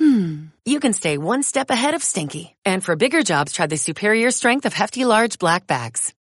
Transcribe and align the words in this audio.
hmm, 0.00 0.46
you 0.64 0.80
can 0.80 0.92
stay 0.92 1.18
one 1.18 1.42
step 1.42 1.70
ahead 1.70 1.94
of 1.94 2.02
stinky. 2.02 2.56
And 2.64 2.82
for 2.82 2.96
bigger 2.96 3.22
jobs, 3.22 3.52
try 3.52 3.66
the 3.66 3.76
superior 3.76 4.30
strength 4.30 4.64
of 4.66 4.72
Hefty 4.72 5.04
Large 5.04 5.38
Black 5.38 5.66
Bags. 5.66 6.14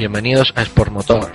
Bienvenidos 0.00 0.54
a 0.56 0.64
Sportmotor, 0.64 1.30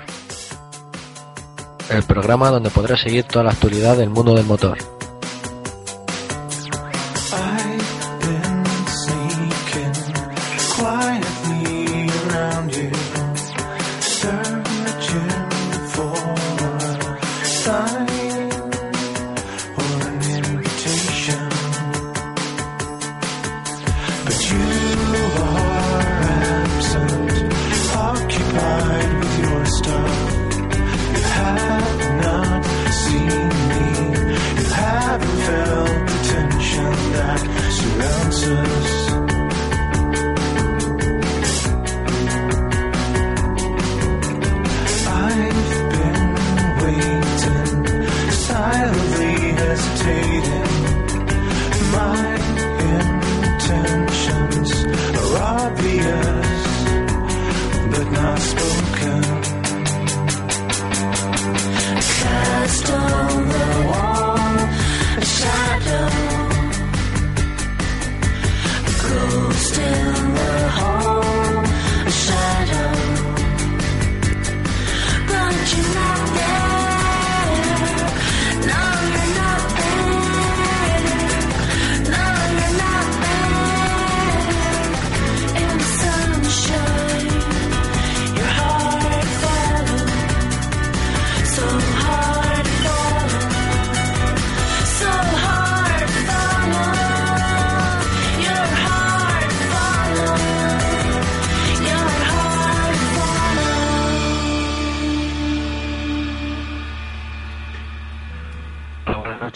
el 1.91 2.02
programa 2.02 2.49
donde 2.49 2.71
podrás 2.71 2.99
seguir 2.99 3.23
toda 3.25 3.45
la 3.45 3.52
actualidad 3.52 3.95
del 3.95 4.09
mundo 4.09 4.33
del 4.33 4.45
motor. 4.45 4.95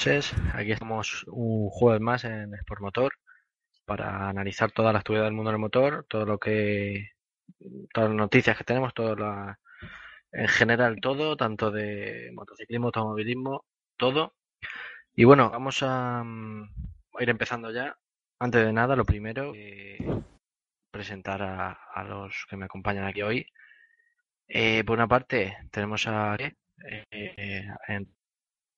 Aquí 0.10 0.72
estamos 0.72 1.24
un 1.28 1.70
jueves 1.70 2.02
más 2.02 2.24
en 2.24 2.52
Sportmotor 2.62 3.14
para 3.86 4.28
analizar 4.28 4.72
toda 4.72 4.92
la 4.92 5.00
actualidad 5.00 5.26
del 5.26 5.36
mundo 5.36 5.52
del 5.52 5.60
motor, 5.60 6.08
todo 6.10 6.26
lo 6.26 6.40
que, 6.40 7.12
todas 7.94 8.10
las 8.10 8.18
noticias 8.18 8.58
que 8.58 8.64
tenemos, 8.64 8.96
todo 8.96 9.16
la, 9.16 9.60
en 10.32 10.48
general 10.48 11.00
todo, 11.00 11.38
tanto 11.38 11.70
de 11.70 12.32
motociclismo, 12.34 12.88
automovilismo, 12.88 13.66
todo. 13.98 14.34
Y 15.16 15.26
bueno, 15.26 15.52
vamos 15.52 15.84
a, 15.84 16.24
mm, 16.24 16.72
ir 17.20 17.30
empezando 17.30 17.72
ya. 17.72 17.96
Antes 18.40 18.66
de 18.66 18.74
nada, 18.74 18.96
lo 18.96 19.06
primero, 19.06 19.54
eh, 19.56 20.00
presentar 20.92 21.42
a, 21.44 22.04
los 22.04 22.48
que 22.50 22.58
me 22.58 22.66
acompañan 22.66 23.06
aquí 23.06 23.22
hoy. 23.22 23.46
Eh, 24.48 24.84
por 24.86 24.98
una 24.98 25.08
parte, 25.08 25.56
tenemos 25.72 26.08
a 26.08 26.36
eh, 26.36 27.68
en 27.88 28.12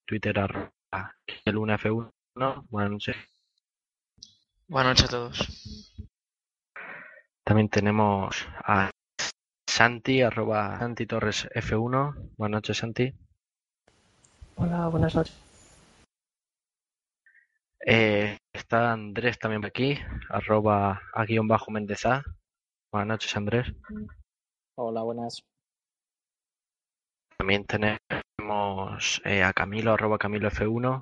Twitter 0.05 0.37
el 1.45 1.55
1F1. 1.55 2.11
Buenas 2.69 2.91
noches. 2.91 3.15
Buenas 4.67 4.91
noches 4.91 5.05
a 5.05 5.09
todos. 5.09 5.93
También 7.43 7.69
tenemos 7.69 8.47
a 8.63 8.91
Santi, 9.67 10.21
arroba 10.21 10.79
Santi 10.79 11.05
Torres 11.05 11.47
F1. 11.53 12.31
Buenas 12.37 12.57
noches, 12.57 12.77
Santi. 12.77 13.13
Hola, 14.55 14.87
buenas 14.87 15.15
noches. 15.15 15.35
Eh, 17.85 18.37
está 18.53 18.91
Andrés 18.91 19.39
también 19.39 19.65
aquí, 19.65 19.97
arroba 20.29 21.01
a 21.13 21.25
guion 21.25 21.47
bajo 21.47 21.71
Mendeza. 21.71 22.23
Buenas 22.91 23.07
noches, 23.07 23.35
Andrés. 23.35 23.73
Hola, 24.75 25.01
buenas. 25.01 25.41
También 27.37 27.65
tenemos 27.65 27.99
eh, 29.23 29.43
a 29.43 29.53
Camilo, 29.53 29.93
arroba 29.93 30.17
Camilo 30.17 30.49
F1. 30.49 31.01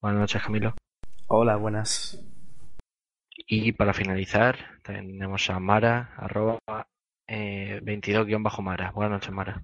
Buenas 0.00 0.20
noches, 0.20 0.42
Camilo. 0.42 0.74
Hola, 1.26 1.56
buenas. 1.56 2.18
Y 3.36 3.72
para 3.72 3.94
finalizar, 3.94 4.80
tenemos 4.82 5.48
a 5.50 5.58
Mara, 5.58 6.14
arroba 6.16 6.58
eh, 7.26 7.80
22-Mara. 7.82 8.92
Buenas 8.92 9.12
noches, 9.12 9.32
Mara. 9.32 9.62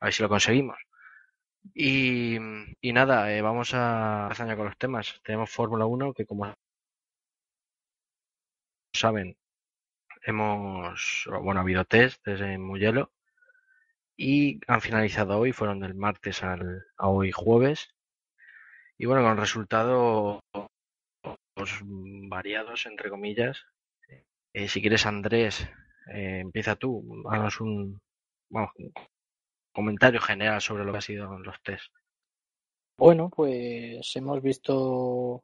A 0.00 0.06
ver 0.06 0.14
si 0.14 0.22
lo 0.22 0.28
conseguimos. 0.28 0.76
Y, 1.74 2.36
y 2.80 2.92
nada, 2.92 3.32
eh, 3.34 3.42
vamos 3.42 3.72
a 3.74 4.30
ya 4.36 4.56
con 4.56 4.66
los 4.66 4.78
temas. 4.78 5.20
Tenemos 5.24 5.50
Fórmula 5.50 5.86
1 5.86 6.12
que 6.14 6.26
como 6.26 6.54
saben, 8.92 9.36
hemos, 10.22 11.28
bueno, 11.42 11.60
ha 11.60 11.62
habido 11.62 11.84
test 11.84 12.24
desde 12.24 12.58
Mugello 12.58 13.12
y 14.16 14.60
han 14.66 14.80
finalizado 14.80 15.38
hoy, 15.38 15.52
fueron 15.52 15.80
del 15.80 15.94
martes 15.94 16.42
al, 16.42 16.84
a 16.96 17.08
hoy 17.08 17.32
jueves. 17.32 17.94
Y 18.98 19.06
bueno, 19.06 19.22
con 19.22 19.36
resultados 19.36 20.40
variados, 22.28 22.86
entre 22.86 23.10
comillas. 23.10 23.64
Eh, 24.52 24.68
si 24.68 24.80
quieres, 24.80 25.06
Andrés, 25.06 25.68
eh, 26.12 26.40
empieza 26.40 26.76
tú, 26.76 27.24
haznos 27.28 27.60
un, 27.60 28.00
bueno, 28.50 28.70
un 28.76 28.92
comentario 29.72 30.20
general 30.20 30.60
sobre 30.60 30.84
lo 30.84 30.92
que 30.92 30.98
ha 30.98 31.02
sido 31.02 31.38
los 31.38 31.62
test. 31.62 31.92
Bueno, 32.98 33.30
pues 33.30 34.14
hemos 34.14 34.42
visto 34.42 35.42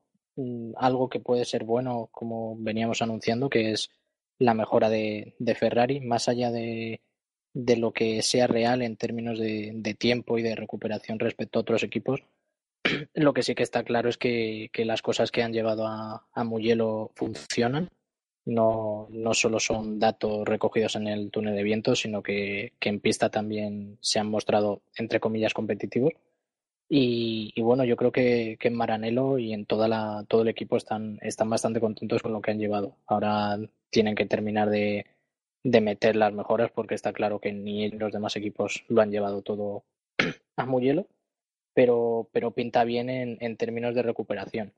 algo 0.76 1.08
que 1.08 1.20
puede 1.20 1.44
ser 1.44 1.64
bueno, 1.64 2.08
como 2.12 2.56
veníamos 2.58 3.02
anunciando, 3.02 3.50
que 3.50 3.72
es 3.72 3.90
la 4.38 4.54
mejora 4.54 4.88
de, 4.88 5.34
de 5.38 5.54
Ferrari, 5.54 6.00
más 6.00 6.28
allá 6.28 6.50
de, 6.50 7.00
de 7.54 7.76
lo 7.76 7.92
que 7.92 8.22
sea 8.22 8.46
real 8.46 8.82
en 8.82 8.96
términos 8.96 9.38
de, 9.38 9.96
tiempo 9.98 10.38
y 10.38 10.42
de 10.42 10.54
recuperación 10.54 11.18
respecto 11.18 11.58
a 11.58 11.62
otros 11.62 11.82
equipos. 11.82 12.22
Lo 13.14 13.34
que 13.34 13.42
sí 13.42 13.54
que 13.54 13.64
está 13.64 13.82
claro 13.82 14.08
es 14.08 14.16
que, 14.16 14.70
que 14.72 14.84
las 14.84 15.02
cosas 15.02 15.32
que 15.32 15.42
han 15.42 15.52
llevado 15.52 15.86
a, 15.86 16.26
a 16.32 16.44
Mugello 16.44 17.10
funcionan. 17.14 17.88
No, 18.44 19.08
no 19.10 19.34
solo 19.34 19.60
son 19.60 19.98
datos 19.98 20.46
recogidos 20.46 20.96
en 20.96 21.06
el 21.06 21.30
túnel 21.30 21.54
de 21.54 21.62
viento, 21.62 21.94
sino 21.94 22.22
que, 22.22 22.72
que 22.78 22.88
en 22.88 23.00
pista 23.00 23.28
también 23.28 23.98
se 24.00 24.20
han 24.20 24.30
mostrado, 24.30 24.80
entre 24.96 25.20
comillas, 25.20 25.52
competitivos. 25.52 26.12
Y, 26.90 27.60
bueno, 27.60 27.84
yo 27.84 27.96
creo 27.96 28.12
que, 28.12 28.56
en 28.60 28.74
Maranello 28.74 29.38
y 29.38 29.52
en 29.52 29.66
toda 29.66 29.88
la, 29.88 30.24
todo 30.26 30.42
el 30.42 30.48
equipo 30.48 30.76
están, 30.76 31.18
están 31.22 31.50
bastante 31.50 31.80
contentos 31.80 32.22
con 32.22 32.32
lo 32.32 32.40
que 32.40 32.50
han 32.50 32.58
llevado. 32.58 32.96
Ahora 33.06 33.58
tienen 33.90 34.14
que 34.14 34.26
terminar 34.26 34.70
de, 34.70 35.06
de 35.64 35.80
meter 35.82 36.16
las 36.16 36.32
mejoras 36.32 36.70
porque 36.70 36.94
está 36.94 37.12
claro 37.12 37.40
que 37.40 37.52
ni 37.52 37.90
los 37.90 38.12
demás 38.12 38.36
equipos 38.36 38.84
lo 38.88 39.02
han 39.02 39.10
llevado 39.10 39.42
todo 39.42 39.84
a 40.56 40.66
Mugello, 40.66 41.06
pero, 41.74 42.28
pero 42.32 42.52
pinta 42.52 42.84
bien 42.84 43.10
en, 43.10 43.38
en 43.40 43.56
términos 43.56 43.94
de 43.94 44.02
recuperación. 44.02 44.72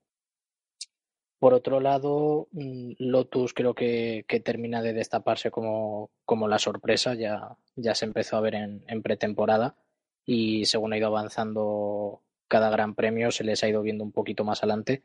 Por 1.38 1.54
otro 1.54 1.80
lado, 1.80 2.48
mm, 2.52 2.92
Lotus 2.98 3.54
creo 3.54 3.74
que, 3.74 4.24
que 4.28 4.40
termina 4.40 4.82
de 4.82 4.92
destaparse 4.92 5.50
como, 5.50 6.10
como 6.24 6.48
la 6.48 6.58
sorpresa, 6.58 7.14
ya, 7.14 7.56
ya 7.76 7.94
se 7.94 8.04
empezó 8.04 8.36
a 8.36 8.40
ver 8.40 8.56
en, 8.56 8.84
en 8.88 9.02
pretemporada 9.02 9.76
y 10.24 10.64
según 10.66 10.92
ha 10.92 10.98
ido 10.98 11.08
avanzando 11.08 12.22
cada 12.48 12.70
gran 12.70 12.94
premio 12.94 13.30
se 13.30 13.44
les 13.44 13.62
ha 13.62 13.68
ido 13.68 13.82
viendo 13.82 14.04
un 14.04 14.12
poquito 14.12 14.44
más 14.44 14.62
adelante 14.62 15.02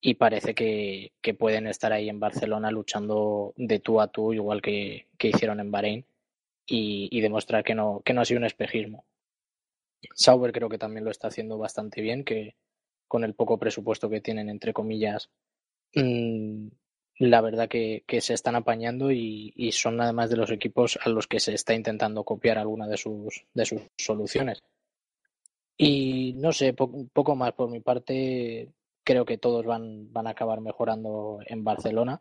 y 0.00 0.14
parece 0.14 0.54
que, 0.54 1.12
que 1.20 1.34
pueden 1.34 1.66
estar 1.66 1.92
ahí 1.92 2.08
en 2.08 2.20
Barcelona 2.20 2.70
luchando 2.70 3.54
de 3.56 3.80
tú 3.80 4.00
a 4.00 4.08
tú 4.08 4.32
igual 4.32 4.62
que, 4.62 5.06
que 5.18 5.28
hicieron 5.28 5.60
en 5.60 5.70
Bahrein 5.70 6.04
y, 6.66 7.08
y 7.10 7.20
demostrar 7.20 7.64
que 7.64 7.74
no, 7.74 8.02
que 8.04 8.12
no 8.12 8.20
ha 8.20 8.24
sido 8.24 8.38
un 8.38 8.44
espejismo. 8.44 9.04
Sauber 10.14 10.52
creo 10.52 10.68
que 10.68 10.78
también 10.78 11.04
lo 11.04 11.10
está 11.10 11.28
haciendo 11.28 11.58
bastante 11.58 12.00
bien, 12.00 12.24
que 12.24 12.54
con 13.08 13.24
el 13.24 13.34
poco 13.34 13.58
presupuesto 13.58 14.10
que 14.10 14.20
tienen, 14.20 14.48
entre 14.48 14.72
comillas, 14.72 15.30
mm, 15.94 16.68
la 17.18 17.40
verdad 17.40 17.68
que, 17.68 18.04
que 18.06 18.20
se 18.20 18.34
están 18.34 18.56
apañando 18.56 19.10
y, 19.12 19.52
son 19.72 20.00
además 20.00 20.30
de 20.30 20.36
los 20.36 20.50
equipos 20.50 20.98
a 21.02 21.08
los 21.08 21.26
que 21.26 21.40
se 21.40 21.54
está 21.54 21.74
intentando 21.74 22.24
copiar 22.24 22.58
alguna 22.58 22.86
de 22.88 22.96
sus, 22.96 23.44
de 23.54 23.64
sus 23.66 23.82
soluciones. 23.96 24.62
Y 25.78 26.34
no 26.36 26.52
sé, 26.52 26.72
po- 26.72 27.06
poco 27.12 27.36
más 27.36 27.52
por 27.52 27.68
mi 27.70 27.80
parte, 27.80 28.70
creo 29.04 29.24
que 29.24 29.38
todos 29.38 29.64
van, 29.66 30.12
van 30.12 30.26
a 30.26 30.30
acabar 30.30 30.60
mejorando 30.60 31.38
en 31.46 31.64
Barcelona 31.64 32.20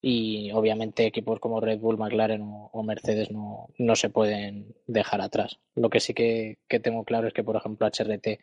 y 0.00 0.50
obviamente 0.52 1.06
equipos 1.06 1.40
como 1.40 1.60
Red 1.60 1.80
Bull, 1.80 1.98
McLaren 1.98 2.42
o, 2.44 2.82
Mercedes 2.82 3.30
no, 3.30 3.68
no 3.78 3.96
se 3.96 4.10
pueden 4.10 4.74
dejar 4.86 5.20
atrás. 5.22 5.60
Lo 5.74 5.90
que 5.90 6.00
sí 6.00 6.14
que, 6.14 6.58
que 6.68 6.80
tengo 6.80 7.04
claro 7.04 7.28
es 7.28 7.34
que, 7.34 7.44
por 7.44 7.56
ejemplo, 7.56 7.86
HRT, 7.86 8.40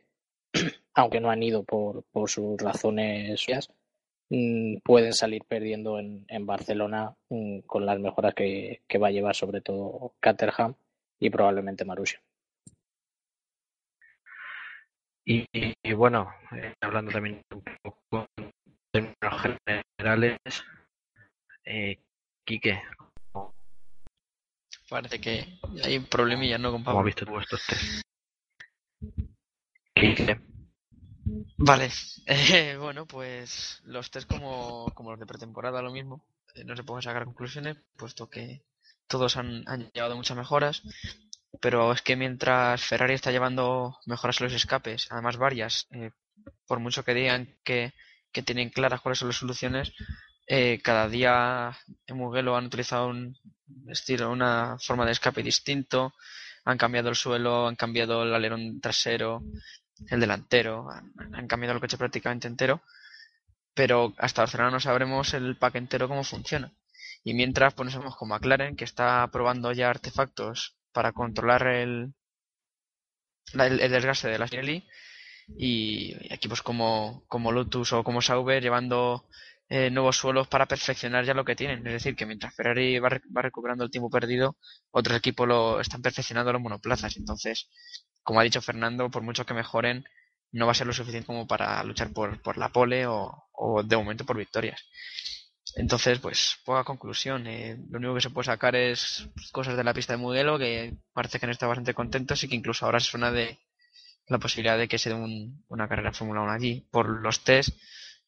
aunque 0.95 1.21
no 1.21 1.29
han 1.31 1.43
ido 1.43 1.63
por, 1.63 2.03
por 2.11 2.29
sus 2.29 2.59
razones 2.61 3.47
pueden 4.83 5.13
salir 5.13 5.44
perdiendo 5.48 6.00
en, 6.00 6.25
en 6.30 6.45
Barcelona 6.45 7.13
mm, 7.30 7.60
con 7.62 7.86
las 7.86 8.00
mejoras 8.00 8.33
que, 8.33 8.81
que 8.88 8.98
va 8.98 9.07
a 9.07 9.12
llevar 9.12 9.36
sobre 9.36 9.62
todo 9.62 10.13
Caterham 10.19 10.75
y 11.19 11.30
probablemente 11.30 11.86
Marussia. 11.86 12.22
Y, 15.24 15.45
bueno, 15.94 16.33
eh, 16.56 16.74
hablando 16.81 17.12
también 17.12 17.42
un 17.54 17.63
poco 17.83 18.25
en 18.38 18.51
términos 18.92 19.57
generales, 20.00 20.38
eh, 21.63 22.00
Quique, 22.44 22.81
Parece 24.89 25.22
que 25.22 25.45
hay 25.86 25.98
un 25.98 26.06
problemilla, 26.06 26.57
¿no, 26.57 26.72
con 26.72 26.84
¿cómo 26.84 27.00
has 27.00 27.06
visto 27.06 27.25
tú 27.25 27.39
estos 27.39 27.66
test? 27.66 28.01
Quique, 29.95 30.42
Vale, 31.57 31.89
eh, 32.25 32.77
bueno, 32.80 33.06
pues 33.06 33.81
los 33.86 34.09
test 34.12 34.27
como, 34.27 34.92
como 34.94 35.12
los 35.12 35.19
de 35.19 35.25
pretemporada, 35.25 35.81
lo 35.81 35.92
mismo. 35.92 36.25
Eh, 36.56 36.63
no 36.63 36.75
se 36.75 36.83
pueden 36.83 37.01
sacar 37.01 37.25
conclusiones, 37.25 37.77
puesto 37.98 38.30
que 38.30 38.63
todos 39.07 39.38
han, 39.38 39.63
han 39.68 39.89
llevado 39.92 40.15
muchas 40.15 40.38
mejoras. 40.38 40.81
Pero 41.62 41.92
es 41.94 42.01
que 42.01 42.15
mientras 42.15 42.83
Ferrari 42.83 43.13
está 43.15 43.31
llevando 43.31 43.98
mejoras 44.06 44.42
a 44.42 44.45
los 44.45 44.53
escapes, 44.53 45.07
además 45.12 45.38
varias, 45.38 45.88
eh, 45.92 46.12
por 46.68 46.80
mucho 46.80 47.03
que 47.03 47.13
digan 47.13 47.57
que, 47.63 47.94
que 48.31 48.44
tienen 48.44 48.69
claras 48.69 49.01
cuáles 49.01 49.19
son 49.19 49.30
las 49.30 49.38
soluciones, 49.38 49.94
eh, 50.48 50.80
cada 50.83 51.07
día 51.09 51.77
en 52.07 52.18
Mugello 52.18 52.56
han 52.56 52.65
utilizado 52.68 53.07
un 53.09 53.38
estilo, 53.88 54.31
una 54.31 54.77
forma 54.80 55.06
de 55.06 55.12
escape 55.13 55.44
distinto, 55.44 56.13
han 56.65 56.77
cambiado 56.77 57.09
el 57.09 57.15
suelo, 57.15 57.68
han 57.68 57.75
cambiado 57.75 58.24
el 58.24 58.33
alerón 58.33 58.80
trasero, 58.81 59.44
el 60.09 60.19
delantero, 60.19 60.89
han, 60.89 61.48
cambiado 61.48 61.75
el 61.75 61.81
coche 61.81 61.98
prácticamente 61.98 62.48
entero, 62.48 62.81
pero 63.74 64.13
hasta 64.18 64.42
Barcelona 64.42 64.71
no 64.71 64.80
sabremos 64.80 65.33
el 65.33 65.57
pack 65.57 65.75
entero 65.75 66.07
cómo 66.07 66.24
funciona. 66.24 66.74
Y 67.24 67.33
mientras, 67.33 67.74
pues 67.74 67.86
nos 67.86 67.98
vemos 67.98 68.18
con 68.18 68.30
McLaren, 68.30 68.75
que 68.75 68.83
está 68.86 69.27
probando 69.31 69.71
ya 69.71 69.89
artefactos 69.89 70.77
para 70.92 71.12
controlar 71.13 71.68
el, 71.68 72.13
el, 73.53 73.80
el 73.80 73.92
desgaste 73.92 74.30
de 74.30 74.39
la 74.39 74.48
Pirelli, 74.48 74.86
y 75.57 76.15
equipos 76.33 76.62
como, 76.62 77.24
como 77.27 77.51
Lotus 77.51 77.94
o 77.94 78.03
como 78.03 78.21
Sauber 78.21 78.62
llevando 78.62 79.27
eh, 79.69 79.89
nuevos 79.89 80.18
suelos 80.18 80.48
para 80.48 80.65
perfeccionar 80.68 81.25
ya 81.25 81.33
lo 81.33 81.45
que 81.45 81.56
tienen. 81.56 81.86
Es 81.88 81.94
decir, 81.94 82.15
que 82.15 82.25
mientras 82.25 82.53
Ferrari 82.56 83.00
va, 83.00 83.09
va 83.36 83.42
recuperando 83.42 83.83
el 83.83 83.92
tiempo 83.92 84.09
perdido, 84.09 84.57
otros 84.92 85.18
equipos 85.18 85.48
lo 85.48 85.80
están 85.80 86.01
perfeccionando 86.01 86.53
los 86.53 86.62
monoplazas. 86.62 87.18
Entonces, 87.18 87.69
como 88.23 88.39
ha 88.39 88.44
dicho 88.44 88.62
Fernando, 88.62 89.09
por 89.12 89.23
mucho 89.23 89.45
que 89.45 89.53
mejoren, 89.53 90.06
no 90.51 90.65
va 90.65 90.73
a 90.73 90.75
ser 90.75 90.88
lo 90.88 90.94
suficiente 90.94 91.27
como 91.27 91.47
para 91.47 91.83
luchar 91.83 92.12
por, 92.13 92.41
por 92.41 92.57
la 92.57 92.69
pole 92.69 93.06
o, 93.07 93.83
de 93.83 93.97
momento 93.97 94.25
por 94.25 94.38
victorias. 94.38 94.81
Entonces, 95.75 96.19
pues, 96.19 96.57
poca 96.65 96.83
conclusión. 96.83 97.47
Eh, 97.47 97.77
lo 97.89 97.97
único 98.00 98.15
que 98.15 98.21
se 98.21 98.29
puede 98.29 98.45
sacar 98.47 98.75
es 98.75 99.29
cosas 99.51 99.77
de 99.77 99.83
la 99.83 99.94
pista 99.94 100.13
de 100.13 100.18
Mugello, 100.18 100.57
que 100.59 100.94
parece 101.13 101.39
que 101.39 101.45
han 101.45 101.51
estado 101.51 101.69
bastante 101.69 101.94
contentos 101.94 102.44
y 102.44 102.50
que 102.50 102.56
incluso 102.56 102.85
ahora 102.85 103.00
se 103.00 103.09
suena 103.12 103.31
de 103.31 103.59
la 104.27 104.39
posibilidad 104.39 104.77
de 104.77 104.88
que 104.88 105.00
se 105.00 105.09
dé 105.09 105.15
un- 105.15 105.63
una 105.69 105.88
carrera 105.88 106.13
Fórmula 106.13 106.41
1 106.41 106.51
allí. 106.53 106.88
Por 106.91 107.09
los 107.21 107.44
test, 107.44 107.77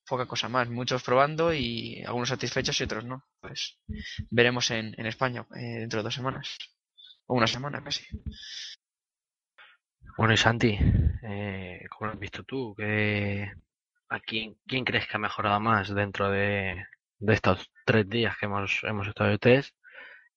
poca 0.07 0.25
cosa 0.27 0.49
más. 0.49 0.69
Muchos 0.69 1.03
probando 1.03 1.53
y 1.53 2.03
algunos 2.05 2.29
satisfechos 2.29 2.79
y 2.81 2.83
otros 2.85 3.05
no. 3.05 3.23
Pues 3.41 3.79
veremos 4.31 4.71
en, 4.71 4.95
en 4.99 5.05
España 5.07 5.45
eh, 5.55 5.79
dentro 5.81 5.99
de 5.99 6.03
dos 6.05 6.15
semanas. 6.15 6.57
O 7.27 7.35
una 7.35 7.47
semana 7.47 7.83
casi. 7.83 8.03
Bueno 10.17 10.33
y 10.33 10.37
Santi, 10.37 10.77
eh, 11.23 11.85
¿cómo 11.89 12.07
lo 12.07 12.13
has 12.13 12.19
visto 12.19 12.43
tú? 12.43 12.73
¿Qué, 12.77 13.51
a 14.09 14.19
quién, 14.19 14.55
quién 14.67 14.85
crees 14.85 15.07
que 15.07 15.15
ha 15.17 15.19
mejorado 15.19 15.59
más 15.59 15.93
dentro 15.93 16.29
de, 16.29 16.83
de 17.19 17.33
estos 17.33 17.71
tres 17.85 18.07
días 18.09 18.37
que 18.37 18.45
hemos, 18.45 18.81
hemos 18.83 19.07
estado 19.07 19.29
de 19.29 19.39
test 19.39 19.75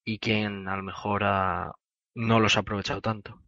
y 0.05 0.19
quién 0.19 0.69
a 0.69 0.77
lo 0.77 0.83
mejor 0.83 1.25
ha- 1.25 1.73
no 2.15 2.41
los 2.41 2.57
ha 2.57 2.61
aprovechado 2.61 3.01
tanto? 3.01 3.39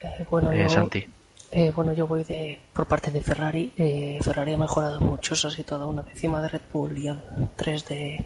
Eh, 0.00 0.26
bueno, 0.30 0.52
Eh, 0.52 0.62
yo, 0.62 0.68
Santi. 0.68 1.06
eh, 1.50 1.72
bueno, 1.74 1.92
yo 1.92 2.06
voy 2.06 2.24
de 2.24 2.58
por 2.72 2.86
parte 2.86 3.10
de 3.10 3.20
Ferrari. 3.20 3.72
Eh, 3.76 4.18
Ferrari 4.22 4.54
ha 4.54 4.58
mejorado 4.58 5.00
mucho, 5.00 5.34
se 5.34 5.48
ha 5.48 5.50
situado 5.50 5.88
una 5.88 6.02
décima 6.02 6.40
de 6.42 6.48
Red 6.48 6.62
Bull 6.72 6.96
y 6.98 7.10
tres 7.56 7.86
de, 7.88 8.24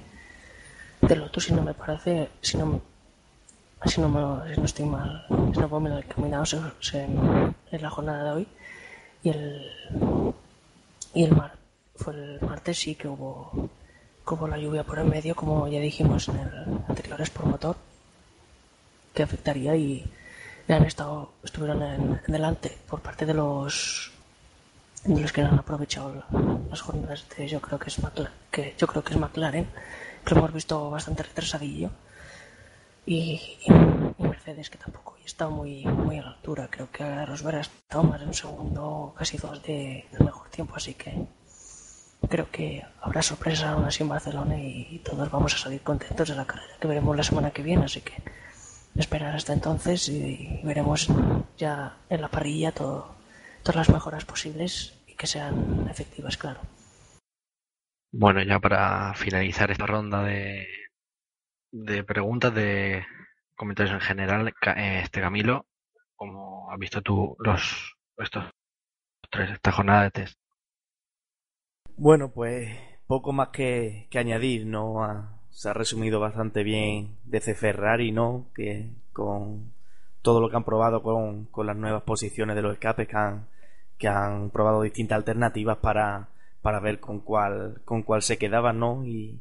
de 1.03 1.17
Lotus, 1.17 1.45
si 1.47 1.53
no 1.55 1.63
me 1.63 1.75
parece, 1.75 2.29
si 2.41 2.57
no, 2.59 2.67
me- 2.67 2.81
si 3.87 4.01
no, 4.01 4.09
me- 4.09 4.55
si 4.55 4.61
no 4.61 4.67
estoy 4.67 4.85
mal, 4.87 5.25
si 5.29 5.61
no 5.61 5.69
puedo 5.69 5.81
mirar 5.81 6.05
encaminados 6.05 6.55
en, 6.95 7.55
en 7.71 7.83
la 7.83 7.91
jornada 7.91 8.25
de 8.25 8.31
hoy. 8.31 8.49
Y 9.23 9.31
el, 9.31 9.71
y 11.15 11.25
el 11.25 11.35
mar, 11.37 11.53
fue 11.97 12.15
el 12.15 12.41
martes 12.41 12.79
sí 12.79 12.95
que 12.95 13.09
hubo, 13.09 13.51
que 14.27 14.35
hubo 14.35 14.49
la 14.49 14.59
lluvia 14.59 14.85
por 14.85 14.99
en 14.99 15.09
medio, 15.11 15.35
como 15.35 15.69
ya 15.69 15.81
dijimos 15.81 16.29
en 16.29 16.39
el 16.39 16.51
anterior 16.89 17.21
por 17.31 17.47
motor, 17.47 17.77
que 19.15 19.23
afectaría 19.23 19.77
y 19.77 20.11
han 20.69 20.85
estado, 20.85 21.33
estuvieron 21.43 21.83
en, 21.83 22.21
en 22.27 22.33
delante 22.33 22.79
por 22.89 23.01
parte 23.01 23.27
de 23.27 23.35
los 23.35 24.13
de 25.05 25.21
los 25.21 25.33
que 25.33 25.41
han 25.43 25.59
aprovechado 25.59 26.15
la- 26.15 26.27
las 26.71 26.81
jornadas 26.83 27.25
de 27.37 27.49
yo 27.49 27.61
creo 27.61 27.79
que 27.79 27.89
es 27.89 27.99
McLaren, 28.03 28.33
que 28.51 28.75
yo 28.79 28.87
creo 28.87 29.03
que 29.03 29.15
es 29.15 29.19
McLaren, 29.19 29.67
que 30.25 30.35
lo 30.35 30.41
hemos 30.41 30.53
visto 30.53 30.91
bastante 30.91 31.23
retrasadillo 31.25 31.91
y, 33.07 33.41
Mercedes 34.19 34.71
que 34.71 34.79
tampoco 34.79 35.17
y 35.21 35.25
está 35.25 35.49
muy 35.49 35.85
muy 35.85 36.19
a 36.19 36.23
la 36.23 36.31
altura 36.31 36.69
creo 36.71 36.91
que 36.91 37.27
Rosberg 37.27 37.61
estado 37.61 38.05
más 38.05 38.21
de 38.21 38.27
un 38.27 38.35
segundo 38.35 39.15
casi 39.17 39.39
dos 39.39 39.63
de, 39.63 40.05
mejor 40.19 40.49
tiempo 40.51 40.77
así 40.77 40.95
que 40.95 41.27
creo 42.29 42.51
que 42.51 42.83
habrá 43.01 43.23
sorpresa 43.23 43.71
aún 43.71 43.85
así 43.85 44.03
en 44.03 44.09
Barcelona 44.09 44.59
y, 44.59 44.89
y 44.91 44.99
todos 44.99 45.31
vamos 45.31 45.55
a 45.55 45.59
salir 45.59 45.81
contentos 45.81 46.29
de 46.29 46.37
la 46.37 46.47
carrera 46.47 46.75
que 46.81 46.89
veremos 46.89 47.17
la 47.17 47.23
semana 47.23 47.51
que 47.51 47.63
viene 47.63 47.85
así 47.85 48.01
que 48.03 48.15
esperar 48.97 49.35
hasta 49.35 49.53
entonces 49.53 50.09
y, 50.09 50.61
y 50.61 50.61
veremos 50.65 51.09
ya 51.57 51.97
en 52.09 52.21
la 52.21 52.29
parrilla 52.29 52.73
todo, 52.73 53.15
todas 53.63 53.77
las 53.77 53.89
mejoras 53.91 54.25
posibles 54.25 54.95
y 55.07 55.15
que 55.15 55.27
sean 55.27 55.87
efectivas, 55.91 56.37
claro. 56.37 56.61
Bueno, 58.13 58.43
ya 58.43 58.59
para 58.59 59.15
finalizar 59.15 59.71
esta 59.71 59.87
ronda 59.87 60.25
de, 60.25 60.67
de 61.73 62.05
preguntas, 62.05 62.55
de 62.55 63.05
comentarios 63.57 63.95
en 63.95 64.01
general, 64.01 64.49
eh, 64.77 65.01
este 65.05 65.21
Camilo, 65.21 65.67
como 66.17 66.71
has 66.71 66.79
visto 66.79 67.03
tú 67.03 67.37
los 67.41 67.97
estos 68.19 68.45
tres, 69.31 69.51
esta 69.53 69.73
jornada 69.73 70.05
de 70.05 70.11
test. 70.13 70.39
Bueno, 71.97 72.31
pues 72.33 72.69
poco 73.07 73.33
más 73.33 73.49
que, 73.49 74.07
que 74.11 74.19
añadir, 74.19 74.67
¿no? 74.67 75.05
Ha- 75.05 75.39
se 75.51 75.69
ha 75.69 75.73
resumido 75.73 76.21
bastante 76.21 76.63
bien 76.65 77.17
DC 77.25 77.55
Ferrari, 77.55 78.13
¿no? 78.13 78.47
Que 78.55 78.91
con 79.13 79.73
todo 80.23 80.41
lo 80.41 80.49
que 80.51 80.57
han 80.57 80.65
probado 80.65 81.03
con, 81.03 81.45
con 81.47 81.67
las 81.67 81.77
nuevas 81.77 82.03
posiciones 82.03 82.57
de 82.57 82.63
los 82.63 82.73
escapes 82.75 83.09
que 83.09 83.17
han, 83.17 83.47
que 83.99 84.09
han 84.09 84.51
probado 84.51 84.83
distintas 84.83 85.17
alternativas 85.19 85.79
para, 85.79 86.29
para 86.63 86.81
ver 86.81 87.01
con 87.01 87.21
cuál, 87.21 87.81
con 87.85 88.03
cuál 88.03 88.23
se 88.23 88.39
quedaban, 88.39 88.79
¿no? 88.81 89.05
Y, 89.05 89.41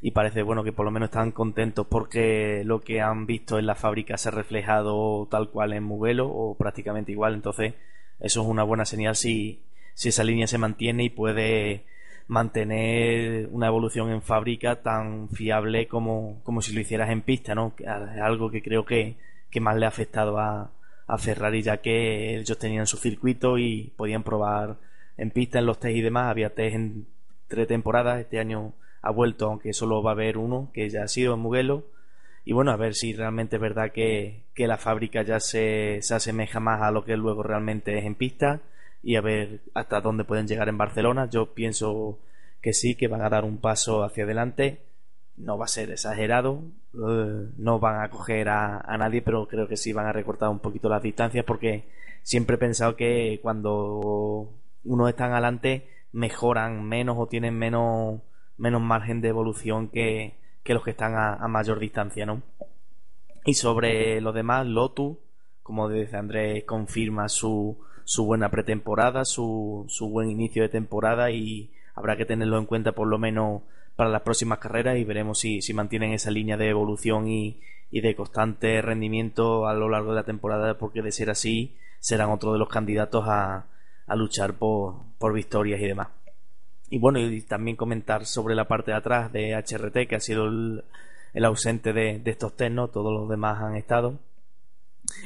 y 0.00 0.10
parece 0.10 0.42
bueno 0.42 0.64
que 0.64 0.72
por 0.72 0.84
lo 0.84 0.90
menos 0.90 1.08
están 1.08 1.32
contentos 1.32 1.86
porque 1.86 2.62
lo 2.64 2.80
que 2.80 3.00
han 3.00 3.26
visto 3.26 3.58
en 3.58 3.66
la 3.66 3.74
fábrica 3.74 4.16
se 4.16 4.28
ha 4.28 4.32
reflejado 4.32 5.26
tal 5.30 5.50
cual 5.50 5.72
en 5.72 5.84
Mugello 5.84 6.28
o 6.28 6.56
prácticamente 6.56 7.12
igual, 7.12 7.34
entonces 7.34 7.74
eso 8.20 8.42
es 8.42 8.46
una 8.46 8.62
buena 8.62 8.84
señal 8.84 9.16
si, 9.16 9.62
si 9.94 10.10
esa 10.10 10.24
línea 10.24 10.46
se 10.46 10.58
mantiene 10.58 11.04
y 11.04 11.10
puede 11.10 11.84
mantener 12.26 13.48
una 13.52 13.66
evolución 13.66 14.10
en 14.10 14.22
fábrica 14.22 14.82
tan 14.82 15.28
fiable 15.28 15.88
como, 15.88 16.40
como 16.42 16.62
si 16.62 16.72
lo 16.72 16.80
hicieras 16.80 17.10
en 17.10 17.22
pista, 17.22 17.54
¿no? 17.54 17.74
Algo 18.22 18.50
que 18.50 18.62
creo 18.62 18.84
que, 18.84 19.16
que 19.50 19.60
más 19.60 19.76
le 19.76 19.84
ha 19.84 19.88
afectado 19.88 20.38
a, 20.38 20.70
a 21.06 21.18
Ferrari 21.18 21.62
ya 21.62 21.78
que 21.78 22.38
ellos 22.38 22.58
tenían 22.58 22.86
su 22.86 22.96
circuito 22.96 23.58
y 23.58 23.92
podían 23.96 24.22
probar 24.22 24.76
en 25.16 25.30
pista 25.30 25.58
en 25.58 25.66
los 25.66 25.78
test 25.78 25.96
y 25.96 26.02
demás, 26.02 26.30
había 26.30 26.54
test 26.54 26.74
en 26.74 27.06
tres 27.48 27.68
temporadas, 27.68 28.20
este 28.20 28.38
año 28.38 28.72
ha 29.04 29.10
vuelto 29.10 29.46
aunque 29.46 29.72
solo 29.72 30.02
va 30.02 30.10
a 30.10 30.14
haber 30.14 30.38
uno 30.38 30.70
que 30.72 30.88
ya 30.88 31.04
ha 31.04 31.08
sido 31.08 31.34
en 31.34 31.40
Mugello 31.40 31.84
y 32.44 32.52
bueno, 32.52 32.72
a 32.72 32.76
ver 32.76 32.94
si 32.94 33.14
realmente 33.14 33.56
es 33.56 33.62
verdad 33.62 33.90
que, 33.92 34.44
que 34.54 34.66
la 34.66 34.76
fábrica 34.76 35.22
ya 35.22 35.40
se, 35.40 36.00
se 36.02 36.14
asemeja 36.14 36.60
más 36.60 36.82
a 36.82 36.90
lo 36.90 37.04
que 37.04 37.16
luego 37.16 37.42
realmente 37.42 37.96
es 37.98 38.04
en 38.04 38.14
pista 38.14 38.60
y 39.02 39.16
a 39.16 39.22
ver 39.22 39.60
hasta 39.72 40.00
dónde 40.00 40.24
pueden 40.24 40.46
llegar 40.46 40.68
en 40.68 40.76
Barcelona. 40.76 41.28
Yo 41.30 41.54
pienso 41.54 42.18
que 42.60 42.74
sí, 42.74 42.96
que 42.96 43.08
van 43.08 43.22
a 43.22 43.30
dar 43.30 43.44
un 43.44 43.58
paso 43.58 44.04
hacia 44.04 44.24
adelante. 44.24 44.82
No 45.36 45.58
va 45.58 45.64
a 45.64 45.68
ser 45.68 45.90
exagerado, 45.90 46.62
eh, 46.94 47.48
no 47.56 47.78
van 47.80 48.02
a 48.02 48.10
coger 48.10 48.48
a, 48.50 48.78
a 48.78 48.98
nadie, 48.98 49.22
pero 49.22 49.48
creo 49.48 49.66
que 49.66 49.76
sí 49.76 49.92
van 49.92 50.06
a 50.06 50.12
recortar 50.12 50.48
un 50.50 50.60
poquito 50.60 50.88
las 50.88 51.02
distancias 51.02 51.44
porque 51.44 51.84
siempre 52.22 52.56
he 52.56 52.58
pensado 52.58 52.94
que 52.94 53.40
cuando 53.42 54.50
uno 54.84 55.08
están 55.08 55.32
adelante 55.32 55.88
mejoran 56.12 56.84
menos 56.84 57.16
o 57.18 57.26
tienen 57.26 57.58
menos, 57.58 58.20
menos 58.56 58.82
margen 58.82 59.20
de 59.20 59.28
evolución 59.28 59.88
que, 59.88 60.34
que 60.62 60.74
los 60.74 60.82
que 60.82 60.90
están 60.90 61.14
a, 61.16 61.46
mayor 61.48 61.78
distancia, 61.78 62.26
¿no? 62.26 62.42
Y 63.44 63.54
sobre 63.54 64.20
lo 64.20 64.32
demás, 64.32 64.66
Lotus, 64.66 65.18
como 65.62 65.88
dice 65.88 66.16
Andrés, 66.16 66.64
confirma 66.64 67.28
su, 67.28 67.78
su 68.04 68.24
buena 68.24 68.50
pretemporada, 68.50 69.24
su, 69.24 69.84
su 69.88 70.08
buen 70.08 70.30
inicio 70.30 70.62
de 70.62 70.68
temporada 70.68 71.30
y 71.30 71.70
habrá 71.94 72.16
que 72.16 72.24
tenerlo 72.24 72.58
en 72.58 72.66
cuenta 72.66 72.92
por 72.92 73.06
lo 73.06 73.18
menos 73.18 73.62
para 73.96 74.10
las 74.10 74.22
próximas 74.22 74.58
carreras 74.58 74.98
y 74.98 75.04
veremos 75.04 75.38
si, 75.38 75.62
si 75.62 75.74
mantienen 75.74 76.12
esa 76.12 76.30
línea 76.30 76.56
de 76.56 76.68
evolución 76.68 77.28
y, 77.28 77.60
y 77.90 78.00
de 78.00 78.16
constante 78.16 78.80
rendimiento 78.82 79.68
a 79.68 79.74
lo 79.74 79.88
largo 79.88 80.10
de 80.10 80.16
la 80.16 80.24
temporada, 80.24 80.78
porque 80.78 81.02
de 81.02 81.12
ser 81.12 81.30
así 81.30 81.76
serán 82.00 82.30
otro 82.30 82.52
de 82.52 82.58
los 82.58 82.68
candidatos 82.68 83.24
a, 83.28 83.66
a 84.06 84.16
luchar 84.16 84.54
por, 84.54 84.96
por 85.18 85.32
victorias 85.32 85.80
y 85.80 85.86
demás. 85.86 86.08
Y 86.94 86.98
bueno, 86.98 87.18
y 87.18 87.42
también 87.42 87.76
comentar 87.76 88.24
sobre 88.24 88.54
la 88.54 88.68
parte 88.68 88.92
de 88.92 88.96
atrás 88.96 89.32
de 89.32 89.52
HRT, 89.56 90.06
que 90.06 90.14
ha 90.14 90.20
sido 90.20 90.46
el, 90.46 91.44
ausente 91.44 91.92
de, 91.92 92.20
de 92.20 92.30
estos 92.30 92.54
test, 92.54 92.70
¿no? 92.70 92.86
Todos 92.86 93.12
los 93.12 93.28
demás 93.28 93.60
han 93.60 93.74
estado. 93.74 94.20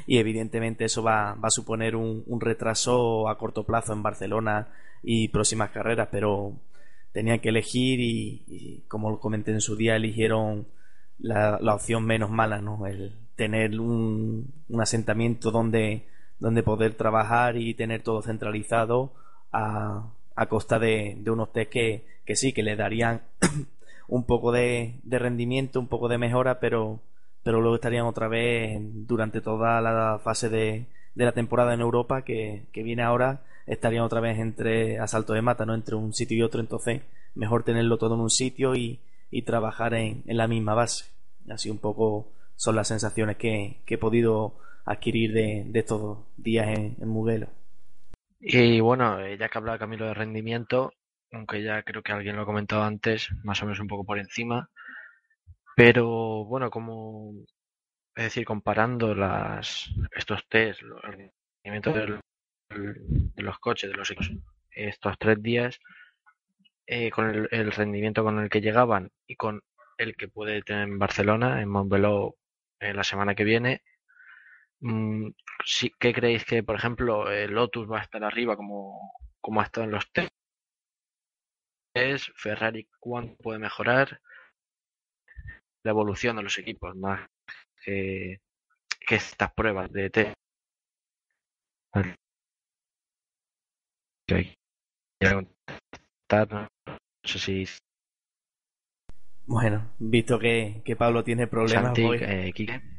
Y 0.06 0.16
evidentemente 0.16 0.86
eso 0.86 1.02
va, 1.02 1.34
va 1.34 1.48
a 1.48 1.50
suponer 1.50 1.94
un, 1.94 2.24
retraso 2.40 3.28
a 3.28 3.36
corto 3.36 3.64
plazo 3.64 3.92
en 3.92 4.02
Barcelona 4.02 4.68
y 5.02 5.28
próximas 5.28 5.68
carreras, 5.68 6.08
pero 6.10 6.54
tenían 7.12 7.38
que 7.38 7.50
elegir 7.50 8.00
y, 8.00 8.44
y 8.46 8.84
como 8.88 9.10
lo 9.10 9.20
comenté 9.20 9.50
en 9.50 9.60
su 9.60 9.76
día, 9.76 9.96
eligieron 9.96 10.68
la, 11.18 11.58
la 11.60 11.74
opción 11.74 12.02
menos 12.06 12.30
mala, 12.30 12.62
¿no? 12.62 12.86
El 12.86 13.14
tener 13.36 13.78
un, 13.78 14.54
un 14.70 14.80
asentamiento 14.80 15.50
donde, 15.50 16.08
donde 16.38 16.62
poder 16.62 16.94
trabajar 16.94 17.58
y 17.58 17.74
tener 17.74 18.02
todo 18.02 18.22
centralizado 18.22 19.12
a, 19.52 20.14
a 20.38 20.46
costa 20.46 20.78
de, 20.78 21.16
de 21.18 21.30
unos 21.32 21.52
test 21.52 21.70
que, 21.70 22.04
que 22.24 22.36
sí, 22.36 22.52
que 22.52 22.62
le 22.62 22.76
darían 22.76 23.22
un 24.08 24.24
poco 24.24 24.52
de, 24.52 24.94
rendimiento, 25.04 25.80
un 25.80 25.88
poco 25.88 26.08
de 26.08 26.16
mejora, 26.16 26.60
pero, 26.60 27.00
pero 27.42 27.60
luego 27.60 27.74
estarían 27.74 28.06
otra 28.06 28.28
vez 28.28 28.78
durante 28.80 29.40
toda 29.40 29.80
la 29.80 30.20
fase 30.22 30.48
de, 30.48 30.86
la 31.16 31.32
temporada 31.32 31.74
en 31.74 31.80
Europa 31.80 32.22
que, 32.22 32.66
que 32.72 32.84
viene 32.84 33.02
ahora, 33.02 33.42
estarían 33.66 34.04
otra 34.04 34.20
vez 34.20 34.38
entre 34.38 35.00
asalto 35.00 35.32
de 35.32 35.42
mata, 35.42 35.66
¿no? 35.66 35.74
Entre 35.74 35.96
un 35.96 36.14
sitio 36.14 36.36
y 36.36 36.42
otro, 36.42 36.60
entonces 36.60 37.02
mejor 37.34 37.64
tenerlo 37.64 37.98
todo 37.98 38.14
en 38.14 38.20
un 38.20 38.30
sitio 38.30 38.76
y, 38.76 39.00
y 39.32 39.42
trabajar 39.42 39.94
en, 39.94 40.22
en 40.24 40.36
la 40.36 40.46
misma 40.46 40.74
base. 40.74 41.06
Así 41.50 41.68
un 41.68 41.78
poco 41.78 42.28
son 42.54 42.76
las 42.76 42.86
sensaciones 42.86 43.36
que, 43.36 43.80
que 43.84 43.94
he 43.94 43.98
podido 43.98 44.54
adquirir 44.84 45.32
de, 45.32 45.68
estos 45.74 46.18
días 46.36 46.68
en, 46.68 46.96
en. 47.00 47.48
Y 48.40 48.80
bueno, 48.80 49.20
eh, 49.20 49.38
ya 49.38 49.48
que 49.48 49.58
hablaba 49.58 49.78
Camilo 49.78 50.06
de 50.06 50.14
rendimiento, 50.14 50.92
aunque 51.30 51.62
ya 51.62 51.84
creo 51.84 52.02
que 52.02 52.10
alguien 52.10 52.34
lo 52.34 52.42
ha 52.42 52.46
comentado 52.46 52.82
antes, 52.82 53.28
más 53.44 53.62
o 53.62 53.66
menos 53.66 53.78
un 53.78 53.86
poco 53.86 54.04
por 54.04 54.18
encima, 54.18 54.68
pero 55.76 56.44
bueno, 56.44 56.70
como 56.70 57.32
es 58.16 58.24
decir, 58.24 58.44
comparando 58.44 59.14
las 59.14 59.90
estos 60.16 60.46
test, 60.48 60.82
los- 60.82 61.02
el 61.04 61.30
rendimiento 61.64 61.92
del- 61.92 62.20
de 63.34 63.42
los 63.42 63.58
coches, 63.58 63.90
de 63.90 63.96
los 63.96 64.12
estos 64.72 65.18
tres 65.18 65.42
días, 65.42 65.78
eh, 66.86 67.10
con 67.10 67.26
el, 67.50 67.72
rendimiento 67.72 68.24
con 68.24 68.38
el 68.38 68.48
que 68.48 68.60
llegaban 68.60 69.10
y 69.26 69.36
con 69.36 69.60
el 69.98 70.16
que 70.16 70.28
puede 70.28 70.62
tener 70.62 70.88
en 70.88 70.98
Barcelona, 70.98 71.60
en 71.60 71.68
Montbeló, 71.68 72.36
eh, 72.80 72.94
la 72.94 73.04
semana 73.04 73.34
que 73.34 73.44
viene, 73.44 73.82
¿qué 74.80 76.12
creéis 76.12 76.44
que, 76.44 76.62
por 76.62 76.76
ejemplo, 76.76 77.30
el 77.30 77.52
Lotus 77.52 77.90
va 77.90 77.98
a 77.98 78.02
estar 78.02 78.22
arriba 78.24 78.56
como, 78.56 79.12
como 79.40 79.60
ha 79.60 79.64
estado 79.64 79.84
en 79.84 79.92
los 79.92 80.10
test? 80.12 80.30
Ferrari, 82.36 82.88
¿cuánto 83.00 83.36
puede 83.36 83.58
mejorar? 83.58 84.20
La 85.82 85.90
evolución 85.90 86.36
de 86.36 86.42
los 86.42 86.58
equipos, 86.58 86.94
más 86.96 87.28
que, 87.84 88.40
que 89.00 89.14
estas 89.16 89.52
pruebas 89.52 89.90
de 89.92 90.10
test. 90.10 90.34
No 95.22 95.44
sé 97.24 97.38
si 97.38 97.66
Bueno, 99.46 99.90
visto 99.98 100.38
que, 100.38 100.82
que 100.84 100.94
Pablo 100.94 101.24
tiene 101.24 101.46
problemas, 101.46 101.86
Santi, 101.86 102.02
voy- 102.02 102.18
eh. 102.20 102.97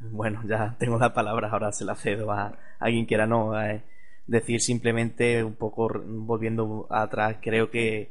Bueno, 0.00 0.42
ya 0.46 0.76
tengo 0.78 0.98
la 0.98 1.12
palabra, 1.12 1.48
ahora 1.50 1.72
se 1.72 1.84
la 1.84 1.94
cedo 1.96 2.30
a, 2.30 2.56
a 2.78 2.86
quien 2.86 3.04
quiera 3.06 3.26
no. 3.26 3.60
eh, 3.60 3.82
decir 4.26 4.60
simplemente, 4.60 5.42
un 5.42 5.54
poco 5.54 5.88
volviendo 6.04 6.86
atrás, 6.90 7.36
creo 7.42 7.70
que, 7.70 8.10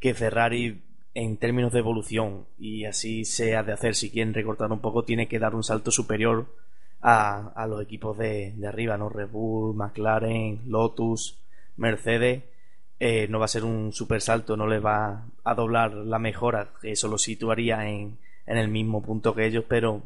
que 0.00 0.14
Ferrari, 0.14 0.82
en 1.14 1.36
términos 1.36 1.72
de 1.72 1.78
evolución, 1.80 2.46
y 2.58 2.84
así 2.86 3.24
sea 3.24 3.62
de 3.62 3.72
hacer, 3.72 3.94
si 3.94 4.10
quieren 4.10 4.34
recortar 4.34 4.70
un 4.72 4.80
poco, 4.80 5.04
tiene 5.04 5.28
que 5.28 5.38
dar 5.38 5.54
un 5.54 5.62
salto 5.62 5.90
superior 5.90 6.46
a, 7.00 7.52
a 7.54 7.66
los 7.66 7.82
equipos 7.82 8.16
de, 8.18 8.52
de 8.56 8.66
arriba, 8.66 8.96
¿no? 8.96 9.08
Red 9.08 9.28
Bull, 9.30 9.76
McLaren, 9.76 10.62
Lotus, 10.66 11.38
Mercedes. 11.76 12.42
eh, 12.98 13.28
no 13.28 13.38
va 13.38 13.44
a 13.44 13.48
ser 13.48 13.64
un 13.64 13.92
super 13.92 14.20
salto, 14.20 14.56
no 14.56 14.66
le 14.66 14.80
va 14.80 15.24
a 15.44 15.54
doblar 15.54 15.92
la 15.94 16.18
mejora, 16.18 16.70
eso 16.82 17.06
lo 17.08 17.18
situaría 17.18 17.88
en, 17.88 18.18
en 18.46 18.56
el 18.56 18.68
mismo 18.68 19.02
punto 19.02 19.34
que 19.34 19.46
ellos, 19.46 19.64
pero 19.68 20.02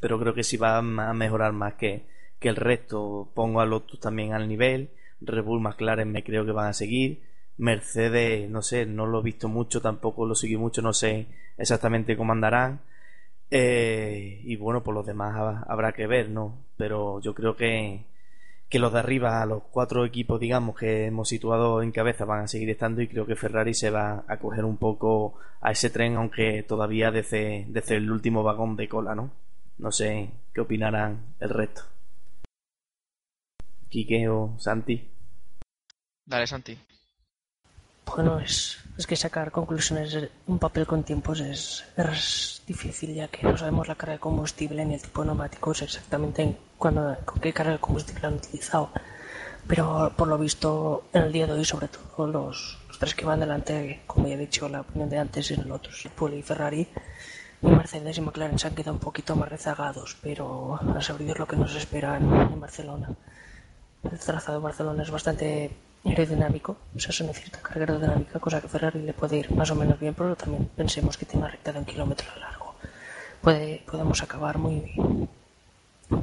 pero 0.00 0.18
creo 0.18 0.34
que 0.34 0.44
sí 0.44 0.56
va 0.56 0.78
a 0.78 0.82
mejorar 0.82 1.52
más 1.52 1.74
que, 1.74 2.06
que 2.38 2.48
el 2.48 2.56
resto. 2.56 3.28
Pongo 3.34 3.60
a 3.60 3.66
Lotus 3.66 4.00
también 4.00 4.32
al 4.34 4.48
nivel, 4.48 4.90
Red 5.20 5.44
Bull, 5.44 5.60
McLaren 5.60 6.10
me 6.10 6.24
creo 6.24 6.44
que 6.44 6.52
van 6.52 6.68
a 6.68 6.72
seguir, 6.72 7.22
Mercedes, 7.58 8.48
no 8.50 8.62
sé, 8.62 8.86
no 8.86 9.06
lo 9.06 9.20
he 9.20 9.22
visto 9.24 9.48
mucho, 9.48 9.80
tampoco 9.80 10.26
lo 10.26 10.34
seguí 10.34 10.56
mucho, 10.56 10.82
no 10.82 10.92
sé 10.92 11.26
exactamente 11.58 12.16
cómo 12.16 12.32
andarán. 12.32 12.80
Eh, 13.50 14.40
y 14.44 14.56
bueno, 14.56 14.82
por 14.82 14.94
los 14.94 15.06
demás 15.06 15.34
ha- 15.36 15.62
habrá 15.72 15.92
que 15.92 16.06
ver, 16.06 16.28
¿no? 16.30 16.64
Pero 16.76 17.20
yo 17.20 17.34
creo 17.34 17.56
que, 17.56 18.04
que 18.68 18.78
los 18.78 18.92
de 18.92 18.98
arriba, 19.00 19.44
los 19.46 19.64
cuatro 19.70 20.04
equipos, 20.04 20.40
digamos, 20.40 20.76
que 20.76 21.06
hemos 21.06 21.28
situado 21.28 21.82
en 21.82 21.92
cabeza, 21.92 22.24
van 22.24 22.44
a 22.44 22.48
seguir 22.48 22.70
estando 22.70 23.02
y 23.02 23.08
creo 23.08 23.26
que 23.26 23.36
Ferrari 23.36 23.74
se 23.74 23.90
va 23.90 24.24
a 24.28 24.38
coger 24.38 24.64
un 24.64 24.76
poco 24.78 25.34
a 25.60 25.72
ese 25.72 25.90
tren, 25.90 26.16
aunque 26.16 26.62
todavía 26.64 27.10
desde, 27.10 27.66
desde 27.68 27.96
el 27.96 28.10
último 28.10 28.42
vagón 28.42 28.76
de 28.76 28.88
cola, 28.88 29.14
¿no? 29.14 29.30
No 29.78 29.92
sé 29.92 30.30
qué 30.54 30.60
opinarán 30.60 31.34
el 31.40 31.50
resto. 31.50 31.82
Quique 33.88 34.28
o 34.28 34.56
Santi. 34.58 35.08
Dale, 36.24 36.46
Santi. 36.46 36.76
Bueno, 38.06 38.38
es, 38.40 38.78
es 38.96 39.06
que 39.06 39.16
sacar 39.16 39.50
conclusiones 39.50 40.12
de 40.12 40.30
un 40.46 40.58
papel 40.58 40.86
con 40.86 41.02
tiempos 41.02 41.40
es, 41.40 41.84
es 41.96 42.62
difícil, 42.66 43.14
ya 43.14 43.28
que 43.28 43.42
no 43.42 43.56
sabemos 43.56 43.88
la 43.88 43.96
carga 43.96 44.14
de 44.14 44.20
combustible 44.20 44.84
ni 44.84 44.94
el 44.94 45.02
tipo 45.02 45.20
de 45.22 45.26
neumáticos 45.26 45.82
exactamente 45.82 46.42
en 46.42 46.56
cuándo- 46.78 47.16
con 47.24 47.40
qué 47.40 47.52
carga 47.52 47.72
de 47.72 47.78
combustible 47.78 48.26
han 48.26 48.34
utilizado. 48.34 48.90
Pero 49.66 50.12
por 50.16 50.28
lo 50.28 50.38
visto, 50.38 51.08
en 51.12 51.24
el 51.24 51.32
día 51.32 51.46
de 51.46 51.52
hoy, 51.54 51.64
sobre 51.64 51.88
todo, 51.88 52.28
los, 52.28 52.78
los 52.86 52.98
tres 52.98 53.14
que 53.16 53.24
van 53.24 53.40
delante, 53.40 54.02
como 54.06 54.28
ya 54.28 54.34
he 54.34 54.38
dicho, 54.38 54.68
la 54.68 54.82
opinión 54.82 55.10
de 55.10 55.18
antes 55.18 55.50
en 55.50 55.68
Lotus, 55.68 56.04
Red 56.04 56.12
Bull 56.16 56.34
y 56.34 56.42
Ferrari, 56.42 56.86
Mercedes 57.70 58.18
y 58.18 58.20
McLaren 58.20 58.58
se 58.58 58.68
han 58.68 58.74
quedado 58.74 58.92
un 58.94 59.00
poquito 59.00 59.34
más 59.36 59.48
rezagados, 59.48 60.16
pero 60.22 60.78
a 60.96 61.00
saber 61.00 61.24
Dios 61.24 61.38
lo 61.38 61.46
que 61.46 61.56
nos 61.56 61.74
espera 61.74 62.16
en, 62.16 62.60
Barcelona. 62.60 63.08
El 64.10 64.18
trazado 64.18 64.58
de 64.58 64.64
Barcelona 64.64 65.02
es 65.02 65.10
bastante 65.10 65.70
aerodinámico, 66.04 66.76
o 66.94 66.98
sea, 67.00 67.12
se 67.12 67.24
necesita 67.24 67.60
carga 67.60 67.80
aerodinámica, 67.92 68.38
cosa 68.38 68.60
que 68.60 68.68
Ferrari 68.68 69.02
le 69.02 69.12
puede 69.12 69.38
ir 69.38 69.50
más 69.52 69.70
o 69.70 69.74
menos 69.74 69.98
bien, 69.98 70.14
pero 70.14 70.36
también 70.36 70.68
pensemos 70.76 71.16
que 71.18 71.26
tiene 71.26 71.42
una 71.44 71.50
recta 71.52 71.72
de 71.72 71.78
un 71.80 71.84
kilómetro 71.84 72.32
de 72.34 72.40
largo. 72.40 72.74
Puede, 73.40 73.82
podemos 73.90 74.22
acabar 74.22 74.58
muy 74.58 74.92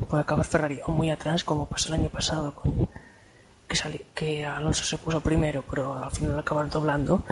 puede 0.10 0.22
acabar 0.22 0.46
Ferrari 0.46 0.80
o 0.86 0.92
muy 0.94 1.10
atrás, 1.12 1.44
como 1.44 1.66
pasó 1.66 1.90
el 1.90 2.00
año 2.00 2.10
pasado 2.10 2.54
que, 3.68 3.76
sali- 3.76 4.06
que 4.16 4.46
Alonso 4.46 4.86
se 4.86 4.98
puso 4.98 5.20
primero, 5.20 5.64
pero 5.70 5.96
al 6.02 6.12
final 6.12 6.40
acabar 6.40 6.70
doblando, 6.70 7.24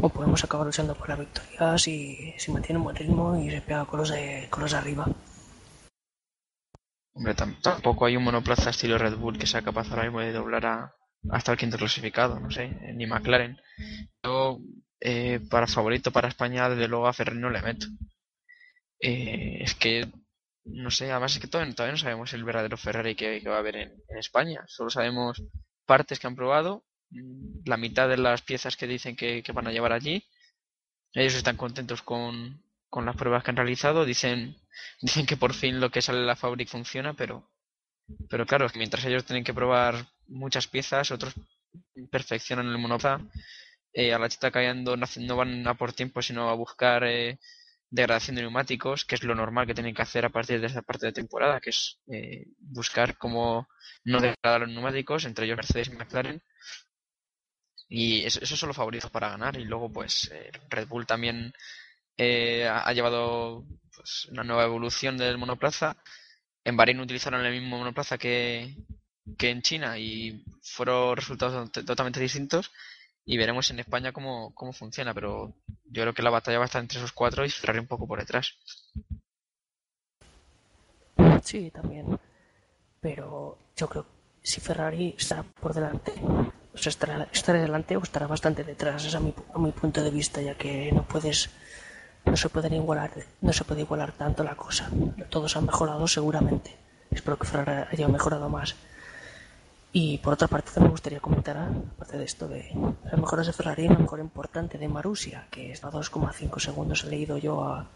o 0.00 0.08
podemos 0.08 0.42
acabar 0.44 0.66
luchando 0.66 0.94
por 0.94 1.08
la 1.08 1.16
victoria 1.16 1.78
si, 1.78 2.32
si 2.38 2.52
mantiene 2.52 2.78
un 2.78 2.84
buen 2.84 2.96
ritmo 2.96 3.36
y 3.36 3.50
se 3.50 3.60
pega 3.60 3.84
con 3.84 3.98
los 4.00 4.10
de, 4.10 4.46
con 4.50 4.62
los 4.62 4.72
de 4.72 4.78
arriba. 4.78 5.06
Hombre, 7.14 7.34
tam- 7.34 7.60
tampoco 7.60 8.06
hay 8.06 8.16
un 8.16 8.24
monoplaza 8.24 8.70
estilo 8.70 8.96
Red 8.96 9.16
Bull 9.16 9.38
que 9.38 9.46
sea 9.46 9.62
capaz 9.62 9.90
ahora 9.90 10.04
mismo 10.04 10.20
de 10.20 10.32
doblar 10.32 10.66
a, 10.66 10.94
hasta 11.30 11.52
el 11.52 11.58
quinto 11.58 11.76
clasificado, 11.76 12.38
no 12.38 12.50
sé, 12.50 12.68
ni 12.94 13.06
McLaren. 13.06 13.58
Yo, 14.22 14.60
eh, 15.00 15.40
para 15.50 15.66
favorito 15.66 16.12
para 16.12 16.28
España, 16.28 16.68
desde 16.68 16.86
luego 16.88 17.08
a 17.08 17.12
Ferrari 17.12 17.40
no 17.40 17.50
le 17.50 17.62
meto. 17.62 17.86
Eh, 19.00 19.58
es 19.60 19.74
que, 19.74 20.08
no 20.64 20.90
sé, 20.90 21.10
además 21.10 21.34
es 21.34 21.40
que 21.40 21.48
todavía, 21.48 21.92
no 21.92 21.96
sabemos 21.98 22.32
el 22.34 22.44
verdadero 22.44 22.76
Ferrari 22.76 23.14
que, 23.14 23.40
va 23.48 23.56
a 23.56 23.58
haber 23.58 23.76
en, 23.76 23.92
España. 24.18 24.64
Solo 24.66 24.90
sabemos 24.90 25.42
partes 25.86 26.18
que 26.18 26.26
han 26.26 26.36
probado, 26.36 26.84
la 27.10 27.76
mitad 27.76 28.08
de 28.08 28.16
las 28.16 28.42
piezas 28.42 28.76
que 28.76 28.86
dicen 28.86 29.16
que, 29.16 29.42
van 29.52 29.66
a 29.66 29.72
llevar 29.72 29.92
allí. 29.92 30.24
Ellos 31.14 31.34
están 31.34 31.56
contentos 31.56 32.02
con, 32.02 32.62
con 32.88 33.06
las 33.06 33.16
pruebas 33.16 33.42
que 33.42 33.50
han 33.50 33.56
realizado, 33.56 34.04
dicen, 34.04 34.56
dicen 35.00 35.26
que 35.26 35.36
por 35.36 35.54
fin 35.54 35.80
lo 35.80 35.90
que 35.90 36.02
sale 36.02 36.20
de 36.20 36.26
la 36.26 36.36
fábrica 36.36 36.72
funciona, 36.72 37.14
pero, 37.14 37.50
pero 38.28 38.46
claro, 38.46 38.66
mientras 38.74 39.04
ellos 39.04 39.24
tienen 39.24 39.44
que 39.44 39.54
probar 39.54 40.06
muchas 40.26 40.66
piezas, 40.66 41.10
otros 41.10 41.34
perfeccionan 42.10 42.66
el 42.66 42.78
monoplaza. 42.78 43.20
Eh, 43.92 44.12
a 44.12 44.18
la 44.18 44.28
chita 44.28 44.50
cayendo 44.50 44.96
no, 44.96 45.06
no 45.18 45.36
van 45.36 45.66
a 45.66 45.74
por 45.74 45.92
tiempo, 45.92 46.20
sino 46.22 46.50
a 46.50 46.54
buscar 46.54 47.04
eh, 47.04 47.38
degradación 47.90 48.36
de 48.36 48.42
neumáticos, 48.42 49.04
que 49.04 49.14
es 49.14 49.24
lo 49.24 49.34
normal 49.34 49.66
que 49.66 49.74
tienen 49.74 49.94
que 49.94 50.02
hacer 50.02 50.24
a 50.24 50.30
partir 50.30 50.60
de 50.60 50.66
esta 50.66 50.82
parte 50.82 51.06
de 51.06 51.12
temporada, 51.12 51.60
que 51.60 51.70
es 51.70 51.98
eh, 52.12 52.46
buscar 52.58 53.16
cómo 53.16 53.68
no 54.04 54.20
degradar 54.20 54.60
los 54.60 54.70
neumáticos, 54.70 55.24
entre 55.24 55.46
ellos 55.46 55.56
Mercedes 55.56 55.88
y 55.88 55.92
McLaren. 55.92 56.42
Y 57.88 58.24
eso- 58.24 58.40
esos 58.42 58.58
son 58.58 58.68
los 58.68 58.76
favoritos 58.76 59.10
para 59.10 59.30
ganar. 59.30 59.56
Y 59.56 59.64
luego, 59.64 59.90
pues, 59.90 60.30
eh, 60.32 60.50
Red 60.68 60.88
Bull 60.88 61.06
también 61.06 61.52
eh, 62.20 62.66
ha 62.68 62.92
llevado 62.92 63.64
pues, 63.94 64.26
una 64.32 64.42
nueva 64.44 64.64
evolución 64.64 65.16
del 65.16 65.38
monoplaza. 65.38 65.96
En 66.64 66.76
Bahrein 66.76 67.00
utilizaron 67.00 67.44
el 67.46 67.52
mismo 67.60 67.78
monoplaza 67.78 68.18
que, 68.18 68.74
que 69.38 69.50
en 69.50 69.62
China 69.62 69.98
y 69.98 70.44
fueron 70.62 71.16
resultados 71.16 71.70
to- 71.72 71.84
totalmente 71.84 72.20
distintos. 72.20 72.70
Y 73.24 73.36
veremos 73.36 73.70
en 73.70 73.78
España 73.80 74.10
cómo, 74.12 74.52
cómo 74.54 74.72
funciona, 74.72 75.12
pero 75.14 75.54
yo 75.84 76.02
creo 76.02 76.14
que 76.14 76.22
la 76.22 76.30
batalla 76.30 76.58
va 76.58 76.64
a 76.64 76.66
estar 76.66 76.80
entre 76.82 76.98
esos 76.98 77.12
cuatro 77.12 77.44
y 77.44 77.50
Ferrari 77.50 77.78
un 77.80 77.86
poco 77.86 78.06
por 78.08 78.18
detrás. 78.18 78.54
Sí, 81.42 81.70
también. 81.70 82.18
Pero 83.00 83.58
yo 83.76 83.88
creo 83.88 84.04
que 84.04 84.46
si 84.48 84.60
Ferrari 84.60 85.14
estará 85.16 85.42
por 85.42 85.72
delante, 85.74 86.12
o 86.78 86.82
sea, 86.82 86.90
estará, 86.90 87.28
estará 87.32 87.60
delante 87.60 87.96
o 87.96 88.02
estará 88.02 88.26
bastante 88.26 88.62
detrás, 88.64 89.04
es 89.04 89.14
a 89.14 89.20
mi, 89.20 89.34
a 89.54 89.58
mi 89.58 89.72
punto 89.72 90.02
de 90.02 90.10
vista, 90.10 90.40
ya 90.40 90.54
que 90.54 90.92
no 90.92 91.02
puedes, 91.02 91.50
no 92.24 92.36
se 92.36 92.48
pueden 92.48 92.74
igualar, 92.74 93.10
no 93.40 93.52
se 93.52 93.64
puede 93.64 93.80
igualar 93.82 94.12
tanto 94.12 94.44
la 94.44 94.54
cosa. 94.56 94.90
Todos 95.30 95.56
han 95.56 95.66
mejorado 95.66 96.06
seguramente. 96.06 96.76
Espero 97.10 97.38
que 97.38 97.46
Ferrari 97.46 97.88
haya 97.92 98.08
mejorado 98.08 98.48
más. 98.48 98.74
Y 99.92 100.18
por 100.18 100.34
otra 100.34 100.48
parte 100.48 100.66
también 100.70 100.88
me 100.88 100.90
gustaría 100.92 101.18
comentar, 101.20 101.56
aparte 101.56 102.18
de 102.18 102.24
esto 102.24 102.46
de 102.46 102.70
las 103.04 103.18
mejoras 103.18 103.46
de 103.46 103.52
Ferrari, 103.54 103.86
una 103.86 103.98
mejora 103.98 104.22
importante 104.22 104.76
de 104.78 104.86
Marussia, 104.86 105.46
que 105.50 105.72
está 105.72 105.88
a 105.88 105.90
2,5 105.92 106.60
segundos. 106.60 107.04
He 107.04 107.08
leído 107.08 107.38
yo 107.38 107.64
a, 107.64 107.86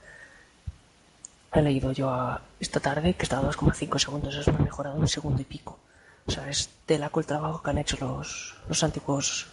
he 1.52 1.60
leído 1.62 1.92
yo 1.92 2.08
a- 2.08 2.40
esta 2.58 2.80
tarde 2.80 3.12
que 3.14 3.24
está 3.24 3.38
a 3.38 3.42
2,5 3.42 3.98
segundos, 3.98 4.34
es 4.34 4.46
una 4.46 4.58
mejora 4.58 4.92
de 4.94 5.00
un 5.00 5.08
segundo 5.08 5.42
y 5.42 5.44
pico. 5.44 5.78
O 6.26 6.30
sea, 6.30 6.48
es 6.48 6.70
de 6.86 6.98
la 6.98 7.10
el 7.14 7.26
trabajo 7.26 7.62
que 7.62 7.70
han 7.70 7.78
hecho 7.78 7.96
los, 8.00 8.54
los 8.68 8.82
antiguos, 8.82 9.46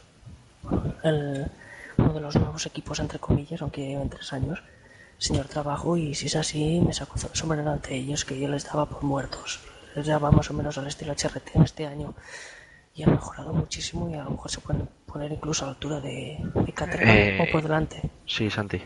bueno, 0.63 0.93
el- 1.03 1.47
uno 1.97 2.13
de 2.13 2.21
los 2.21 2.35
nuevos 2.35 2.65
equipos, 2.65 2.99
entre 2.99 3.19
comillas, 3.19 3.61
aunque 3.61 3.85
llevan 3.87 4.09
tres 4.09 4.31
años, 4.31 4.63
señor 5.17 5.47
trabajo, 5.47 5.97
y 5.97 6.15
si 6.15 6.27
es 6.27 6.35
así, 6.35 6.79
me 6.79 6.93
saco 6.93 7.15
el 7.17 7.35
sombrero 7.35 7.69
ante 7.69 7.95
ellos, 7.95 8.23
que 8.23 8.39
yo 8.39 8.47
les 8.47 8.63
daba 8.65 8.85
por 8.85 9.03
muertos. 9.03 9.59
Les 9.95 10.07
daba 10.07 10.31
más 10.31 10.49
o 10.49 10.53
menos 10.53 10.77
al 10.77 10.87
estilo 10.87 11.11
HRT 11.13 11.51
en 11.55 11.63
este 11.63 11.85
año, 11.87 12.13
y 12.95 13.03
han 13.03 13.11
mejorado 13.11 13.51
muchísimo, 13.53 14.09
y 14.09 14.13
a 14.13 14.23
lo 14.23 14.31
mejor 14.31 14.51
se 14.51 14.61
pueden 14.61 14.87
poner 15.07 15.31
incluso 15.31 15.65
a 15.65 15.67
la 15.67 15.73
altura 15.73 15.99
de, 15.99 16.37
de 16.53 16.73
Caterham 16.73 17.09
Eh, 17.09 17.37
o 17.41 17.51
por 17.51 17.61
delante. 17.63 18.01
Sí, 18.25 18.49
Santi. 18.49 18.81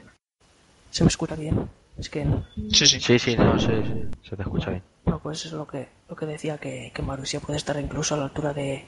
¿Se 0.90 1.04
me 1.04 1.10
escucha 1.10 1.36
bien? 1.36 1.70
Es 1.98 2.10
que 2.10 2.26
no. 2.26 2.44
Sí, 2.72 2.88
sí. 2.88 3.00
Sí, 3.00 3.20
sí, 3.20 3.36
no, 3.36 3.60
sí, 3.60 3.68
sí, 3.68 4.28
se 4.28 4.36
te 4.36 4.42
escucha 4.42 4.70
bien. 4.72 4.84
No, 5.06 5.20
pues 5.20 5.46
es 5.46 5.54
lo 5.54 5.68
que, 5.68 5.90
lo 6.10 6.16
que 6.16 6.26
decía, 6.26 6.58
que, 6.58 6.92
que 6.94 7.04
puede 7.04 7.58
estar 7.58 7.80
incluso 7.80 8.16
a 8.16 8.18
la 8.18 8.24
altura 8.26 8.54
de, 8.54 8.86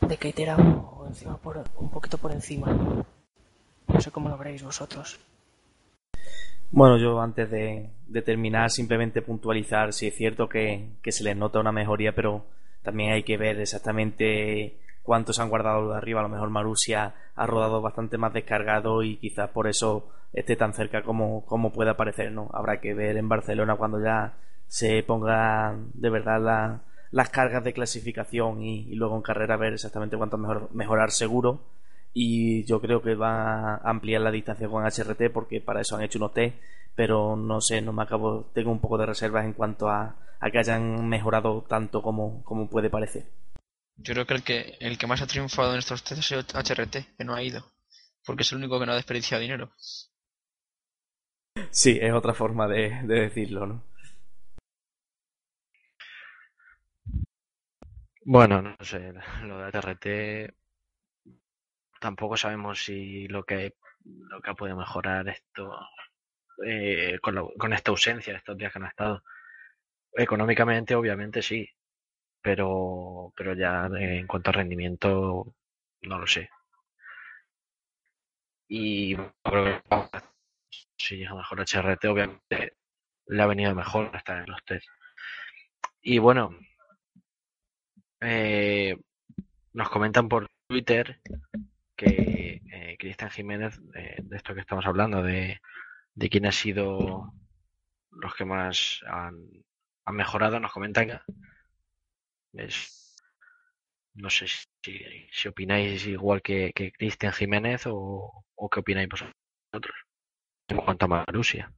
de 0.00 0.16
Caterham 0.16 0.84
o 0.84 1.06
encima 1.06 1.36
por, 1.36 1.62
un 1.76 1.90
poquito 1.90 2.18
por 2.18 2.32
encima. 2.32 2.66
No 3.88 4.00
sé 4.00 4.10
cómo 4.10 4.28
lo 4.28 4.38
veréis 4.38 4.62
vosotros. 4.62 5.20
Bueno, 6.72 6.98
yo 6.98 7.20
antes 7.20 7.50
de, 7.50 7.90
terminar, 8.24 8.70
simplemente 8.70 9.22
puntualizar 9.22 9.92
si 9.92 10.06
es 10.06 10.14
cierto 10.14 10.48
que, 10.48 10.90
que 11.02 11.10
se 11.12 11.24
les 11.24 11.36
nota 11.36 11.58
una 11.58 11.72
mejoría, 11.72 12.14
pero 12.14 12.44
también 12.82 13.12
hay 13.12 13.24
que 13.24 13.36
ver 13.36 13.60
exactamente 13.60 14.78
cuántos 15.02 15.40
han 15.40 15.48
guardado 15.48 15.90
de 15.90 15.96
arriba. 15.96 16.20
A 16.20 16.22
lo 16.22 16.28
mejor 16.28 16.50
Marussia 16.50 17.14
ha 17.34 17.46
rodado 17.46 17.82
bastante 17.82 18.18
más 18.18 18.32
descargado 18.32 19.02
y 19.02 19.16
quizás 19.16 19.50
por 19.50 19.66
eso 19.66 20.10
esté 20.32 20.54
tan 20.54 20.72
cerca 20.72 21.02
como, 21.02 21.44
como 21.44 21.72
pueda 21.72 21.96
parecer, 21.96 22.30
¿no? 22.30 22.48
Habrá 22.52 22.80
que 22.80 22.94
ver 22.94 23.16
en 23.16 23.28
Barcelona 23.28 23.74
cuando 23.74 24.00
ya 24.00 24.34
se 24.70 25.02
pongan 25.04 25.90
de 25.94 26.10
verdad 26.10 26.40
la- 26.42 26.80
las 27.12 27.30
cargas 27.30 27.64
de 27.64 27.74
clasificación 27.74 28.62
y, 28.62 28.82
y 28.92 28.94
luego 28.96 29.16
en 29.16 29.22
carrera 29.22 29.56
ver 29.58 29.74
exactamente 29.74 30.16
cuánto 30.16 30.38
mejor, 30.38 30.70
mejorar 30.74 31.10
seguro 31.12 31.60
y 32.12 32.64
yo 32.64 32.80
creo 32.80 33.02
que 33.02 33.14
va 33.16 33.76
a 33.76 33.90
ampliar 33.90 34.22
la 34.22 34.30
distancia 34.30 34.68
con 34.68 34.84
HRT 34.86 35.30
porque 35.30 35.60
para 35.60 35.80
eso 35.82 35.96
han 35.96 36.02
hecho 36.02 36.18
unos 36.18 36.34
test 36.34 36.56
pero 36.94 37.36
no 37.36 37.60
sé, 37.60 37.80
no 37.82 37.92
me 37.92 38.02
acabo 38.04 38.50
tengo 38.54 38.70
un 38.72 38.80
poco 38.80 38.98
de 38.98 39.06
reservas 39.06 39.44
en 39.44 39.54
cuanto 39.54 39.88
a, 39.90 40.16
a 40.40 40.50
que 40.50 40.58
hayan 40.58 41.08
mejorado 41.08 41.64
tanto 41.68 42.02
como, 42.02 42.42
como 42.44 42.68
puede 42.70 42.90
parecer 42.90 43.26
Yo 43.94 44.14
creo 44.14 44.26
que 44.26 44.34
el 44.34 44.42
que 44.42 44.76
el 44.80 44.98
que 44.98 45.06
más 45.06 45.22
ha 45.22 45.28
triunfado 45.28 45.74
en 45.74 45.78
estos 45.78 46.02
test 46.02 46.18
ha 46.18 46.22
sido 46.24 46.40
HRT, 46.54 47.06
que 47.16 47.24
no 47.24 47.36
ha 47.36 47.42
ido. 47.44 47.70
Porque 48.26 48.42
es 48.42 48.50
el 48.50 48.58
único 48.58 48.80
que 48.80 48.86
no 48.86 48.92
ha 48.92 48.96
desperdiciado 48.96 49.42
dinero. 49.42 49.72
sí, 51.70 51.98
es 52.00 52.12
otra 52.12 52.34
forma 52.34 52.68
de, 52.68 52.90
de 53.04 53.20
decirlo 53.22 53.66
¿no? 53.66 53.82
Bueno, 58.32 58.62
no 58.62 58.76
sé, 58.82 59.12
lo 59.44 59.58
de 59.58 59.72
TRT 59.72 60.54
tampoco 62.00 62.36
sabemos 62.36 62.84
si 62.84 63.26
lo 63.26 63.44
que 63.44 63.74
ha 64.44 64.54
podido 64.54 64.76
mejorar 64.76 65.28
esto 65.28 65.76
eh, 66.64 67.18
con, 67.20 67.72
esta 67.72 67.90
ausencia, 67.90 68.36
estos 68.36 68.56
días 68.56 68.72
que 68.72 68.78
han 68.78 68.86
estado. 68.86 69.24
Económicamente, 70.14 70.94
obviamente 70.94 71.42
sí, 71.42 71.68
pero 72.42 73.32
pero 73.36 73.54
ya 73.54 73.86
en 73.86 74.26
cuanto 74.28 74.50
a 74.50 74.52
rendimiento, 74.54 75.54
no 76.02 76.18
lo 76.20 76.26
sé. 76.28 76.50
Y 78.68 79.16
si 80.96 81.16
llega 81.16 81.34
mejor 81.34 81.60
HRT, 81.60 82.04
obviamente 82.06 82.76
le 83.26 83.42
ha 83.42 83.46
venido 83.46 83.74
mejor 83.74 84.14
estar 84.14 84.38
en 84.38 84.50
los 84.50 84.64
test. 84.64 84.86
Y 86.02 86.18
bueno, 86.18 86.56
eh, 88.20 88.96
nos 89.72 89.88
comentan 89.90 90.28
por 90.28 90.48
Twitter 90.68 91.20
que 91.96 92.62
eh, 92.72 92.96
Cristian 92.98 93.30
Jiménez, 93.30 93.80
eh, 93.94 94.16
de 94.22 94.36
esto 94.36 94.54
que 94.54 94.60
estamos 94.60 94.86
hablando, 94.86 95.22
de, 95.22 95.60
de 96.14 96.28
quién 96.30 96.46
ha 96.46 96.52
sido 96.52 97.32
los 98.10 98.34
que 98.34 98.44
más 98.44 99.00
han, 99.06 99.36
mejorado, 100.12 100.58
nos 100.58 100.72
comentan 100.72 101.20
es 102.52 103.16
No 104.14 104.28
sé 104.28 104.46
si, 104.82 105.48
opináis 105.48 106.06
igual 106.06 106.42
que, 106.42 106.72
que 106.74 106.92
Cristian 106.92 107.32
Jiménez 107.32 107.86
o, 107.86 108.44
o 108.56 108.70
qué 108.70 108.80
opináis 108.80 109.08
vosotros 109.08 109.94
en 110.68 110.76
cuanto 110.78 111.04
a 111.04 111.08
Marusia. 111.08 111.72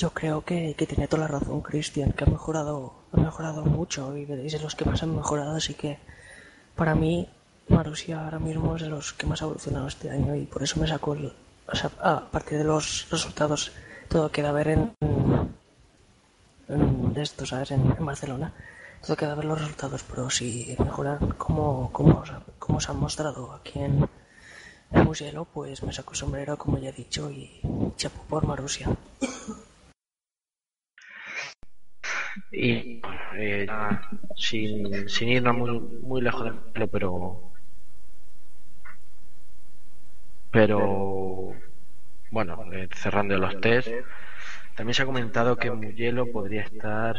Yo 0.00 0.08
creo 0.14 0.42
que, 0.48 0.74
que 0.78 0.86
tiene 0.86 1.08
toda 1.08 1.24
la 1.24 1.28
razón 1.36 1.60
Cristian, 1.60 2.12
que 2.12 2.24
ha 2.24 2.26
mejorado, 2.26 2.94
ha 3.12 3.20
mejorado 3.20 3.66
mucho 3.66 4.16
y 4.16 4.22
es 4.22 4.52
de 4.52 4.58
los 4.60 4.74
que 4.74 4.86
más 4.86 5.02
han 5.02 5.14
mejorado, 5.14 5.54
así 5.54 5.74
que 5.74 5.98
para 6.74 6.94
mí 6.94 7.28
Marusia 7.68 8.24
ahora 8.24 8.38
mismo 8.38 8.76
es 8.76 8.82
de 8.82 8.88
los 8.88 9.12
que 9.12 9.26
más 9.26 9.42
ha 9.42 9.44
evolucionado 9.44 9.88
este 9.88 10.08
año 10.10 10.34
y 10.34 10.46
por 10.46 10.62
eso 10.62 10.80
me 10.80 10.88
sacó 10.88 11.12
el, 11.12 11.30
o 11.70 11.76
sea, 11.76 11.90
a 12.00 12.30
partir 12.30 12.56
de 12.56 12.64
los 12.64 13.08
resultados 13.10 13.72
todo 14.08 14.32
queda 14.32 14.48
a 14.48 14.52
ver 14.52 14.68
en, 14.68 14.94
de 17.14 17.20
esto, 17.20 17.44
¿sabes? 17.44 17.70
En, 17.72 17.82
en 17.98 18.06
Barcelona. 18.06 18.54
Todo 19.02 19.16
queda 19.18 19.32
a 19.32 19.34
ver 19.34 19.44
los 19.44 19.60
resultados, 19.60 20.02
pero 20.08 20.30
si 20.30 20.76
mejoran 20.78 21.18
como, 21.36 21.92
como, 21.92 22.24
como 22.58 22.80
se 22.80 22.90
han 22.90 22.98
mostrado 22.98 23.52
aquí 23.52 23.80
en, 23.80 24.08
en 24.92 25.44
pues 25.52 25.82
me 25.82 25.92
saco 25.92 26.14
sombrero, 26.14 26.56
como 26.56 26.78
ya 26.78 26.88
he 26.88 26.92
dicho, 26.92 27.30
y 27.30 27.60
chapo 27.98 28.22
por 28.30 28.46
Marusia. 28.46 28.88
Y 32.52 33.00
eh, 33.36 33.66
sin, 34.36 35.08
sin 35.08 35.28
irnos 35.30 35.56
muy, 35.56 35.80
muy 36.02 36.20
lejos 36.22 36.44
de 36.44 36.50
lo, 36.80 36.88
pero 36.88 37.52
pero 40.50 41.54
bueno, 42.30 42.64
eh, 42.72 42.88
cerrando 42.94 43.36
los 43.38 43.60
test, 43.60 43.88
también 44.76 44.94
se 44.94 45.02
ha 45.02 45.06
comentado 45.06 45.56
que 45.58 45.70
Mugello 45.70 46.30
podría 46.32 46.62
estar 46.62 47.16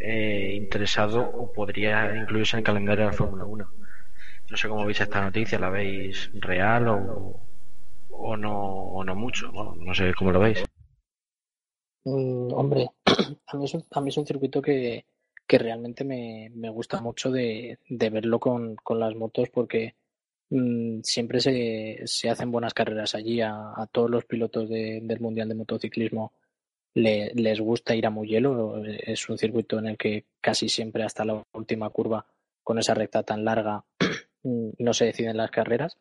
eh, 0.00 0.52
interesado 0.56 1.20
o 1.22 1.52
podría 1.52 2.16
incluirse 2.16 2.56
en 2.56 2.60
el 2.60 2.64
calendario 2.64 3.04
de 3.06 3.10
la 3.12 3.16
Fórmula 3.16 3.44
1. 3.46 3.68
No 4.50 4.56
sé 4.56 4.68
cómo 4.68 4.86
veis 4.86 5.00
esta 5.00 5.22
noticia, 5.22 5.58
¿la 5.58 5.70
veis 5.70 6.30
real 6.34 6.88
o, 6.88 7.40
o 8.10 8.36
no 8.36 8.54
o 8.96 9.04
no 9.04 9.14
mucho? 9.14 9.52
Bueno, 9.52 9.74
no 9.78 9.94
sé 9.94 10.14
cómo 10.14 10.32
lo 10.32 10.40
veis. 10.40 10.64
Mm, 12.04 12.52
hombre, 12.52 12.90
a 13.46 13.56
mí, 13.56 13.64
es 13.64 13.74
un, 13.74 13.84
a 13.90 14.00
mí 14.00 14.08
es 14.10 14.16
un 14.16 14.26
circuito 14.26 14.60
que, 14.62 15.06
que 15.46 15.58
realmente 15.58 16.04
me, 16.04 16.50
me 16.54 16.68
gusta 16.70 17.00
mucho 17.00 17.30
de, 17.30 17.78
de 17.88 18.10
verlo 18.10 18.38
con, 18.40 18.76
con 18.76 18.98
las 19.00 19.14
motos 19.14 19.48
porque 19.50 19.94
mm, 20.50 21.00
siempre 21.02 21.40
se, 21.40 22.02
se 22.06 22.30
hacen 22.30 22.50
buenas 22.52 22.74
carreras 22.74 23.14
allí. 23.14 23.40
A, 23.40 23.74
todos 23.92 24.10
los 24.10 24.24
pilotos 24.26 24.68
de- 24.68 25.00
del 25.02 25.20
Mundial 25.20 25.48
de 25.48 25.54
Motociclismo 25.56 26.32
le- 26.94 27.32
les 27.34 27.60
gusta 27.60 27.94
ir 27.96 28.06
a 28.06 28.10
Mugello. 28.10 28.84
Es 28.84 29.28
un 29.28 29.38
circuito 29.38 29.78
en 29.78 29.88
el 29.88 29.98
que 29.98 30.26
casi 30.40 30.68
siempre 30.68 31.04
hasta 31.04 31.24
la 31.24 31.42
última 31.54 31.90
curva, 31.90 32.26
con 32.62 32.78
esa 32.78 32.94
recta 32.94 33.22
tan 33.24 33.44
larga, 33.44 33.84
mm, 34.44 34.70
no 34.78 34.94
se 34.94 35.06
deciden 35.06 35.36
las 35.38 35.50
carreras. 35.50 35.98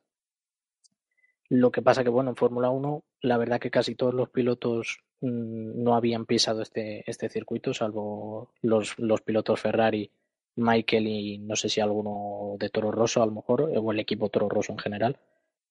Lo 1.50 1.72
que 1.72 1.82
pasa 1.82 2.04
que, 2.04 2.10
bueno, 2.10 2.32
en 2.32 2.36
Fórmula 2.36 2.70
1, 2.70 3.04
la 3.22 3.38
verdad 3.38 3.60
que 3.60 3.72
casi 3.72 3.96
todos 3.96 4.14
los 4.14 4.30
pilotos 4.30 5.00
no 5.24 5.96
habían 5.96 6.26
pisado 6.26 6.62
este, 6.62 7.10
este 7.10 7.30
circuito, 7.30 7.74
salvo 7.74 8.52
los, 8.62 9.00
los 9.00 9.22
pilotos 9.22 9.62
Ferrari, 9.62 10.12
Michael 10.56 11.08
y 11.08 11.38
no 11.40 11.56
sé 11.56 11.70
si 11.70 11.80
alguno 11.80 12.56
de 12.60 12.70
Toro 12.70 12.92
Rosso, 12.92 13.24
a 13.24 13.26
lo 13.26 13.32
mejor, 13.32 13.62
o 13.62 13.92
el 13.92 14.00
equipo 14.00 14.30
Toro 14.30 14.50
Rosso 14.50 14.74
en 14.74 14.80
general. 14.80 15.18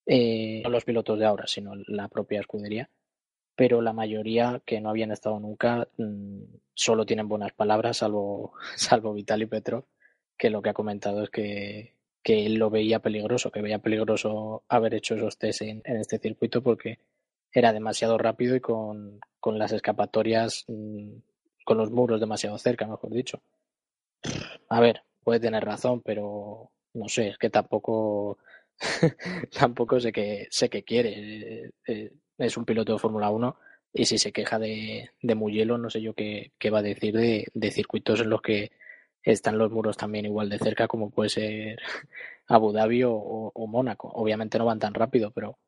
Eh, 0.07 0.63
no 0.65 0.71
los 0.71 0.85
pilotos 0.85 1.19
de 1.19 1.27
ahora, 1.27 1.47
sino 1.47 1.75
la 1.87 2.09
propia 2.09 2.41
escudería. 2.41 2.89
Pero 3.55 3.83
la 3.83 3.93
mayoría 3.93 4.63
que 4.65 4.81
no 4.81 4.89
habían 4.89 5.13
estado 5.13 5.39
nunca 5.39 5.87
mm, 5.99 6.43
solo 6.75 7.05
tienen 7.05 7.29
buenas 7.29 7.53
palabras, 7.53 7.99
salvo, 7.99 8.55
salvo 8.77 9.13
Vitaly 9.13 9.47
Petrov, 9.47 9.85
que 10.37 10.51
lo 10.51 10.63
que 10.63 10.71
ha 10.71 10.75
comentado 10.75 11.23
es 11.23 11.31
que, 11.31 11.95
que 12.23 12.47
él 12.47 12.55
lo 12.55 12.71
veía 12.71 13.01
peligroso, 13.01 13.51
que 13.51 13.61
veía 13.61 13.81
peligroso 13.81 14.65
haber 14.69 14.95
hecho 14.95 15.15
esos 15.15 15.37
test 15.37 15.63
en, 15.63 15.83
en 15.85 15.97
este 15.97 16.19
circuito 16.19 16.63
porque 16.63 16.99
era 17.53 17.73
demasiado 17.73 18.19
rápido 18.19 18.57
y 18.57 18.61
con, 18.61 19.21
con 19.41 19.59
las 19.59 19.73
escapatorias, 19.73 20.65
mm, 20.69 21.11
con 21.65 21.79
los 21.79 21.91
muros 21.91 22.21
demasiado 22.21 22.59
cerca, 22.59 22.87
mejor 22.87 23.11
dicho. 23.13 23.43
A 24.69 24.81
ver, 24.81 25.03
puede 25.23 25.41
tener 25.41 25.65
razón, 25.65 26.01
pero 26.03 26.71
no 26.95 27.09
sé, 27.09 27.29
es 27.29 27.39
que 27.39 27.51
tampoco, 27.51 28.39
tampoco 29.59 30.01
sé 30.01 30.13
qué, 30.13 30.47
sé 30.51 30.69
qué 30.71 30.83
quiere. 30.83 31.65
Eh, 31.65 31.71
eh, 31.87 32.13
es 32.39 32.57
un 32.57 32.65
piloto 32.65 32.93
de 32.93 32.99
Fórmula 32.99 33.31
1 33.31 33.57
y 33.93 34.07
si 34.07 34.19
se 34.19 34.33
queja 34.33 34.59
de, 34.59 35.11
de 35.21 35.35
Mugello, 35.35 35.79
no 35.79 35.91
sé 35.91 36.01
yo 36.01 36.15
qué, 36.15 36.53
qué 36.59 36.71
va 36.71 36.79
a 36.79 36.83
decir 36.83 37.15
de, 37.15 37.47
de 37.55 37.71
circuitos 37.71 38.21
en 38.21 38.31
los 38.31 38.43
que 38.43 38.73
están 39.23 39.59
los 39.59 39.71
muros 39.71 39.97
también 39.97 40.25
igual 40.27 40.49
de 40.49 40.59
cerca 40.59 40.89
como 40.89 41.11
puede 41.11 41.31
ser 41.31 41.79
Abu 42.49 42.73
Dhabi 42.73 43.03
o 43.05 43.53
Mónaco. 43.69 44.09
Obviamente 44.09 44.59
no 44.59 44.65
van 44.67 44.79
tan 44.81 44.95
rápido, 44.95 45.31
pero 45.33 45.59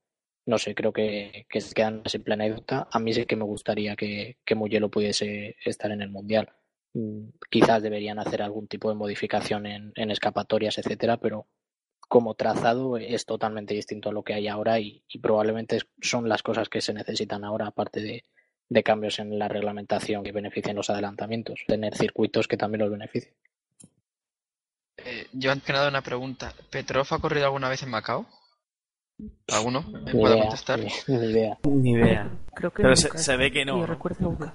no 0.47 0.59
sé, 0.59 0.75
creo 0.75 0.93
que, 0.93 1.47
que 1.49 1.61
se 1.61 1.75
quedan 1.75 2.03
en 2.13 2.23
plena 2.23 2.45
anécdota. 2.45 2.89
A 2.91 2.99
mí 2.99 3.13
sí 3.15 3.25
que 3.27 3.37
me 3.37 3.45
gustaría 3.45 3.97
que, 3.97 4.39
que 4.45 4.55
Mugello 4.55 4.91
pudiese 4.91 5.57
estar 5.65 5.91
en 5.91 6.03
el 6.03 6.11
Mundial. 6.11 6.53
Mm, 6.95 7.29
Quizás 7.51 7.83
deberían 7.83 8.19
hacer 8.19 8.43
algún 8.43 8.69
tipo 8.69 8.89
de 8.89 8.97
modificación 8.97 9.67
en, 9.67 9.93
en 9.97 10.11
escapatorias, 10.11 10.79
etcétera, 10.79 11.17
pero 11.19 11.47
como 12.09 12.35
trazado 12.35 12.97
es 12.97 13.25
totalmente 13.25 13.75
distinto 13.75 14.11
a 14.11 14.13
lo 14.13 14.23
que 14.23 14.35
hay 14.35 14.49
ahora 14.49 14.79
y, 14.79 15.03
probablemente 15.23 15.79
son 16.01 16.29
las 16.29 16.43
cosas 16.43 16.69
que 16.69 16.81
se 16.81 16.93
necesitan 16.93 17.45
ahora, 17.45 17.67
aparte 17.67 18.01
de, 18.01 18.25
de 18.69 18.83
cambios 18.83 19.19
en 19.19 19.39
la 19.39 19.49
reglamentación 19.49 20.23
que 20.23 20.33
beneficien 20.33 20.77
los 20.77 20.91
adelantamientos, 20.91 21.61
tener 21.67 21.97
circuitos 21.97 22.47
que 22.47 22.57
también 22.57 22.83
los 22.83 22.91
beneficien. 22.91 23.35
Eh, 24.99 25.27
yo 25.33 25.51
antes 25.51 25.67
que 25.67 25.73
nada 25.73 25.89
una 25.89 26.03
pregunta. 26.03 26.55
¿Petrov 26.71 27.07
ha 27.11 27.19
corrido 27.19 27.47
alguna 27.47 27.69
vez 27.69 27.83
en 27.83 27.91
Macao? 27.91 28.27
¿Alguno? 29.49 29.83
¿Me 30.05 30.13
Ni 30.13 30.21
puede 30.21 30.35
idea, 30.35 30.45
contestar? 30.45 30.81
ni, 30.81 31.15
idea. 31.15 31.59
Ni 31.65 31.91
idea. 31.93 32.31
Creo 32.55 32.73
que 32.73 32.83
Pero 32.83 32.97
se, 32.97 33.03
nunca, 33.09 33.19
se 33.19 33.37
ve 33.37 33.51
que 33.53 33.65
no. 33.65 33.79
yo 33.79 33.81
¿no? 33.81 33.87
recuerdo 33.87 34.31
nunca. 34.31 34.55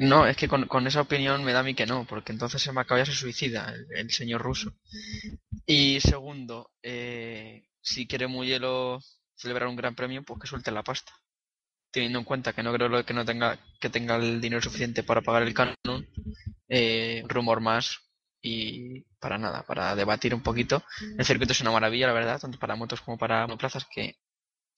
No, 0.00 0.26
es 0.26 0.36
que 0.36 0.48
con, 0.48 0.66
con 0.66 0.86
esa 0.86 1.00
opinión 1.02 1.44
me 1.44 1.52
da 1.52 1.60
a 1.60 1.62
mí 1.62 1.74
que 1.74 1.86
no, 1.86 2.04
porque 2.06 2.32
entonces 2.32 2.66
en 2.66 2.74
Macao 2.74 2.98
ya 2.98 3.04
se 3.06 3.12
suicida 3.12 3.72
el, 3.74 3.86
el 3.96 4.10
señor 4.10 4.40
ruso. 4.42 4.72
Y 5.66 6.00
segundo, 6.00 6.70
eh, 6.82 7.64
si 7.80 8.06
quiere 8.06 8.26
Mugello 8.26 8.98
celebrar 9.34 9.68
un 9.68 9.76
gran 9.76 9.94
premio, 9.94 10.22
pues 10.22 10.40
que 10.40 10.46
suelte 10.46 10.70
la 10.70 10.82
pasta. 10.82 11.12
Teniendo 11.90 12.18
en 12.20 12.24
cuenta 12.26 12.52
que 12.52 12.62
no 12.62 12.72
creo 12.72 12.88
lo- 12.88 13.04
que 13.04 13.14
no 13.14 13.24
tenga 13.24 13.58
que 13.80 13.90
tenga 13.90 14.16
el 14.16 14.40
dinero 14.40 14.62
suficiente 14.62 15.02
para 15.02 15.22
pagar 15.22 15.42
el 15.42 15.54
canon, 15.54 16.06
eh, 16.68 17.22
rumor 17.28 17.60
más 17.60 17.98
y 18.40 19.02
para 19.20 19.38
nada, 19.38 19.64
para 19.64 19.94
debatir 19.94 20.34
un 20.34 20.42
poquito. 20.42 20.82
El 21.18 21.24
circuito 21.24 21.52
es 21.52 21.60
una 21.60 21.72
maravilla, 21.72 22.06
la 22.06 22.12
verdad, 22.12 22.40
tanto 22.40 22.58
para 22.58 22.76
motos 22.76 23.00
como 23.00 23.18
para 23.18 23.42
monoplazas, 23.42 23.86
que 23.90 24.16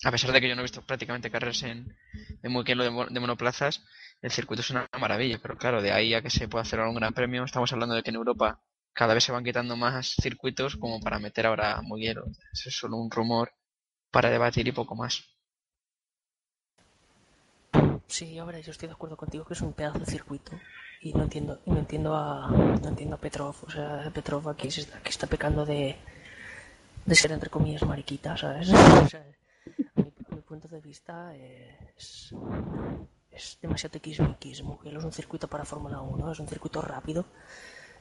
a 0.05 0.11
pesar 0.11 0.33
de 0.33 0.41
que 0.41 0.49
yo 0.49 0.55
no 0.55 0.63
he 0.63 0.65
visto 0.65 0.83
prácticamente 0.83 1.31
carreras 1.31 1.63
en, 1.63 1.95
en 2.43 2.53
Mugello 2.53 2.83
de, 2.83 3.07
de 3.11 3.21
monoplazas, 3.21 3.85
el 4.23 4.31
circuito 4.31 4.63
es 4.63 4.71
una 4.71 4.89
maravilla, 4.99 5.39
pero 5.43 5.59
claro, 5.59 5.83
de 5.83 5.93
ahí 5.93 6.15
a 6.15 6.23
que 6.23 6.31
se 6.31 6.49
pueda 6.49 6.63
hacer 6.63 6.81
un 6.81 6.95
gran 6.95 7.13
premio, 7.13 7.45
estamos 7.45 7.73
hablando 7.73 7.95
de 7.95 8.03
que 8.03 8.11
en 8.11 8.17
Europa 8.17 8.63
cada 8.93 9.15
vez 9.15 9.25
se 9.25 9.33
van 9.33 9.45
quitando 9.45 9.77
más 9.77 10.15
circuitos 10.21 10.77
como 10.77 11.01
para 11.01 11.19
meter 11.19 11.47
ahora 11.47 11.81
Mugello. 11.83 12.25
Eso 12.53 12.69
es 12.69 12.77
solo 12.77 12.97
un 12.97 13.11
rumor 13.11 13.53
para 14.11 14.31
debatir 14.31 14.67
y 14.69 14.73
poco 14.73 14.95
más. 14.95 15.25
Sí, 18.07 18.39
ahora 18.39 18.59
yo 18.59 18.73
estoy 18.73 18.89
de 18.89 18.95
acuerdo 18.95 19.17
contigo 19.17 19.45
que 19.45 19.55
es 19.55 19.61
un 19.61 19.73
pedazo 19.73 20.01
de 20.01 20.07
circuito 20.07 20.53
y 21.01 21.13
no 21.15 21.23
entiendo 21.25 21.59
no 21.67 21.79
entiendo 21.79 22.15
a 22.15 22.49
no 22.51 22.89
entiendo 22.89 23.17
a 23.17 23.19
Petrov, 23.19 23.55
o 23.67 23.71
sea, 23.71 24.11
Petrov 24.13 24.49
aquí 24.49 24.71
se 24.71 24.83
está, 24.83 24.99
aquí 24.99 25.09
está 25.11 25.27
pecando 25.27 25.65
de 25.65 25.97
de 27.07 27.15
ser 27.15 27.33
entre 27.33 27.51
comillas 27.51 27.83
mariquita, 27.83 28.37
¿sabes? 28.37 28.69
O 29.05 29.09
sea, 29.09 29.25
a 29.97 30.01
mi, 30.03 30.13
a 30.31 30.35
mi 30.35 30.41
punto 30.43 30.69
de 30.69 30.81
vista 30.81 31.35
es 31.97 32.35
es 33.33 33.59
demasiado 33.63 33.93
tiquismiquismo. 33.93 34.81
Es 34.85 35.03
un 35.05 35.13
circuito 35.13 35.47
para 35.49 35.65
Fórmula 35.65 36.01
1, 36.01 36.33
es 36.33 36.41
un 36.41 36.49
circuito 36.49 36.83
rápido. 36.83 37.25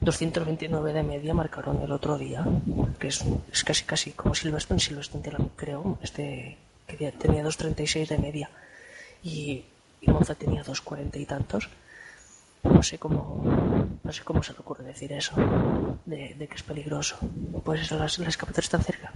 229 0.00 0.92
de 0.92 1.02
media 1.02 1.32
marcaron 1.34 1.80
el 1.82 1.92
otro 1.92 2.18
día, 2.18 2.44
que 2.98 3.08
es, 3.08 3.22
es 3.52 3.64
casi 3.64 3.84
casi 3.84 4.10
como 4.12 4.34
Silverstone, 4.34 4.80
Silverstone 4.80 5.30
la- 5.30 5.38
creo, 5.56 5.98
este 6.02 6.56
que 6.86 7.12
tenía 7.12 7.42
236 7.44 8.08
de 8.08 8.18
media 8.18 8.50
y, 9.22 9.64
y 10.00 10.10
Monza 10.10 10.34
tenía 10.34 10.62
240 10.62 11.18
y 11.18 11.26
tantos. 11.26 11.68
No 12.62 12.82
sé 12.82 12.98
cómo 12.98 13.42
no 14.02 14.12
sé 14.12 14.22
cómo 14.24 14.42
se 14.42 14.52
le 14.52 14.58
ocurre 14.60 14.84
decir 14.84 15.12
eso 15.12 15.34
de, 16.04 16.34
que 16.48 16.54
es 16.56 16.62
peligroso. 16.62 17.16
Pues 17.64 17.82
eso, 17.82 17.96
las, 17.98 18.18
las 18.18 18.28
escapatorias 18.28 18.64
están 18.66 18.82
cerca. 18.82 19.12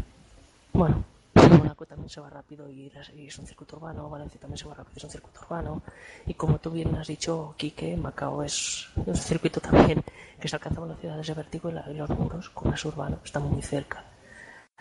Bueno, 0.72 1.04
Mónaco 1.34 1.84
también 1.86 2.08
se 2.08 2.20
va 2.20 2.30
rápido 2.30 2.68
y 2.70 2.90
y 3.16 3.26
es 3.26 3.38
un 3.38 3.46
circuito 3.46 3.76
urbano, 3.76 4.08
Valencia 4.08 4.40
también 4.40 4.58
se 4.58 4.66
va 4.66 4.74
rápido, 4.74 4.94
es 4.96 5.04
un 5.04 5.10
circuito 5.10 5.40
urbano. 5.42 5.82
Y 6.26 6.34
como 6.34 6.58
tú 6.58 6.70
bien 6.70 6.94
has 6.96 7.06
dicho, 7.06 7.54
Quique, 7.56 7.96
Macao 7.96 8.42
es 8.42 8.88
un 8.96 9.14
circuito 9.16 9.60
también 9.60 10.02
que 10.40 10.48
se 10.48 10.56
alcanza 10.56 10.80
velocidades 10.80 11.26
de 11.26 11.34
vértigo 11.34 11.68
y, 11.70 11.72
la- 11.72 11.90
y 11.90 11.94
los 11.94 12.10
muros, 12.10 12.50
como 12.50 12.74
es 12.74 12.84
urbano, 12.84 13.18
está 13.24 13.40
muy 13.40 13.62
cerca. 13.62 14.04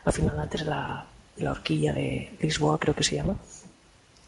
Al 0.06 0.14
final, 0.14 0.40
antes 0.40 0.66
la, 0.66 1.06
la 1.38 1.52
horquilla 1.52 1.94
de 1.94 2.36
Lisboa, 2.42 2.78
creo 2.80 2.94
que 2.96 3.04
se 3.04 3.16
llama, 3.16 3.36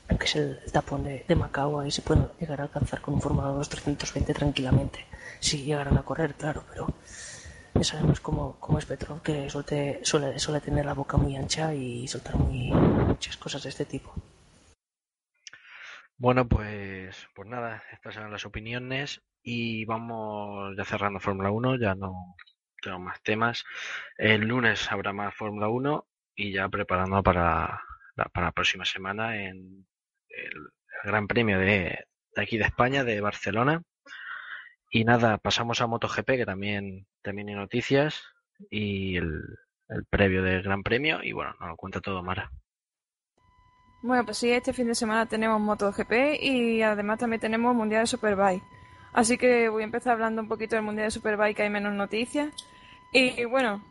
que 0.08 0.26
es 0.26 0.36
el 0.36 0.60
tapón 0.72 1.04
de, 1.04 1.26
de 1.28 1.36
Macao, 1.36 1.80
ahí 1.80 1.92
se 1.92 2.02
pueden 2.02 2.28
llegar 2.40 2.62
a 2.62 2.64
alcanzar 2.64 3.02
con 3.02 3.16
un 3.16 3.22
Fórmula 3.22 3.48
2 3.50 3.70
320 3.70 4.34
tranquilamente. 4.34 5.06
Si 5.40 5.64
llegaran 5.64 5.98
a 5.98 6.04
correr, 6.04 6.36
claro, 6.36 6.64
pero 6.70 6.88
ya 7.74 7.84
sabemos 7.84 8.22
cómo, 8.22 8.58
cómo 8.60 8.80
es 8.80 8.86
Petrón, 8.86 9.20
que 9.20 9.50
suele, 9.50 10.00
suele, 10.04 10.40
suele 10.40 10.62
tener 10.62 10.86
la 10.86 10.94
boca 10.94 11.18
muy 11.18 11.36
ancha 11.36 11.74
y 11.74 12.08
soltar 12.08 12.36
muy, 12.36 12.72
muchas 12.72 13.36
cosas 13.38 13.64
de 13.64 13.70
este 13.70 13.86
tipo. 13.86 14.14
Bueno, 16.18 16.48
pues, 16.48 17.28
pues 17.36 17.50
nada, 17.50 17.84
estas 17.92 18.16
eran 18.16 18.32
las 18.32 18.46
opiniones 18.46 19.22
y 19.44 19.84
vamos 19.84 20.76
ya 20.78 20.86
cerrando 20.86 21.20
Fórmula 21.20 21.52
1, 21.52 21.78
ya 21.78 21.96
no 21.96 22.36
tengo 22.82 23.00
más 23.00 23.22
temas. 23.22 23.66
El 24.18 24.42
lunes 24.42 24.90
habrá 24.92 25.12
más 25.12 25.36
Fórmula 25.36 25.68
1 25.68 26.08
y 26.36 26.54
ya 26.54 26.70
preparando 26.70 27.22
para 27.22 27.82
la, 28.16 28.30
para 28.32 28.48
la 28.48 28.52
próxima 28.54 28.86
semana 28.86 29.44
en 29.44 29.86
el, 30.36 30.70
Gran 31.04 31.28
Premio 31.28 31.60
de, 31.60 32.06
de 32.36 32.42
aquí 32.42 32.58
de 32.58 32.64
España, 32.64 33.04
de 33.04 33.22
Barcelona. 33.22 33.84
Y 34.90 35.04
nada, 35.04 35.38
pasamos 35.38 35.82
a 35.82 35.88
MotoGP, 35.88 36.26
que 36.26 36.46
también, 36.46 37.06
también 37.22 37.50
hay 37.50 37.56
noticias, 37.56 38.24
y 38.72 39.18
el, 39.18 39.44
el 39.90 40.06
previo 40.06 40.42
del 40.42 40.64
Gran 40.64 40.84
Premio, 40.84 41.24
y 41.24 41.32
bueno, 41.32 41.54
nos 41.60 41.70
lo 41.70 41.76
cuenta 41.76 42.02
todo 42.02 42.24
Mara. 42.24 42.50
Bueno, 44.02 44.24
pues 44.24 44.38
sí, 44.38 44.52
este 44.52 44.74
fin 44.74 44.88
de 44.88 44.96
semana 44.96 45.26
tenemos 45.26 45.60
MotoGP 45.60 46.40
y 46.40 46.82
además 46.84 47.20
también 47.20 47.40
tenemos 47.40 47.76
Mundial 47.76 48.04
de 48.04 48.08
Superbike. 48.08 48.64
Así 49.14 49.38
que 49.38 49.70
voy 49.70 49.82
a 49.82 49.86
empezar 49.86 50.14
hablando 50.14 50.42
un 50.42 50.48
poquito 50.48 50.76
del 50.76 50.86
Mundial 50.86 51.08
de 51.08 51.12
Superbike, 51.12 51.58
que 51.58 51.64
hay 51.64 51.70
menos 51.70 51.94
noticias. 51.94 52.54
Y 53.12 53.46
bueno, 53.46 53.82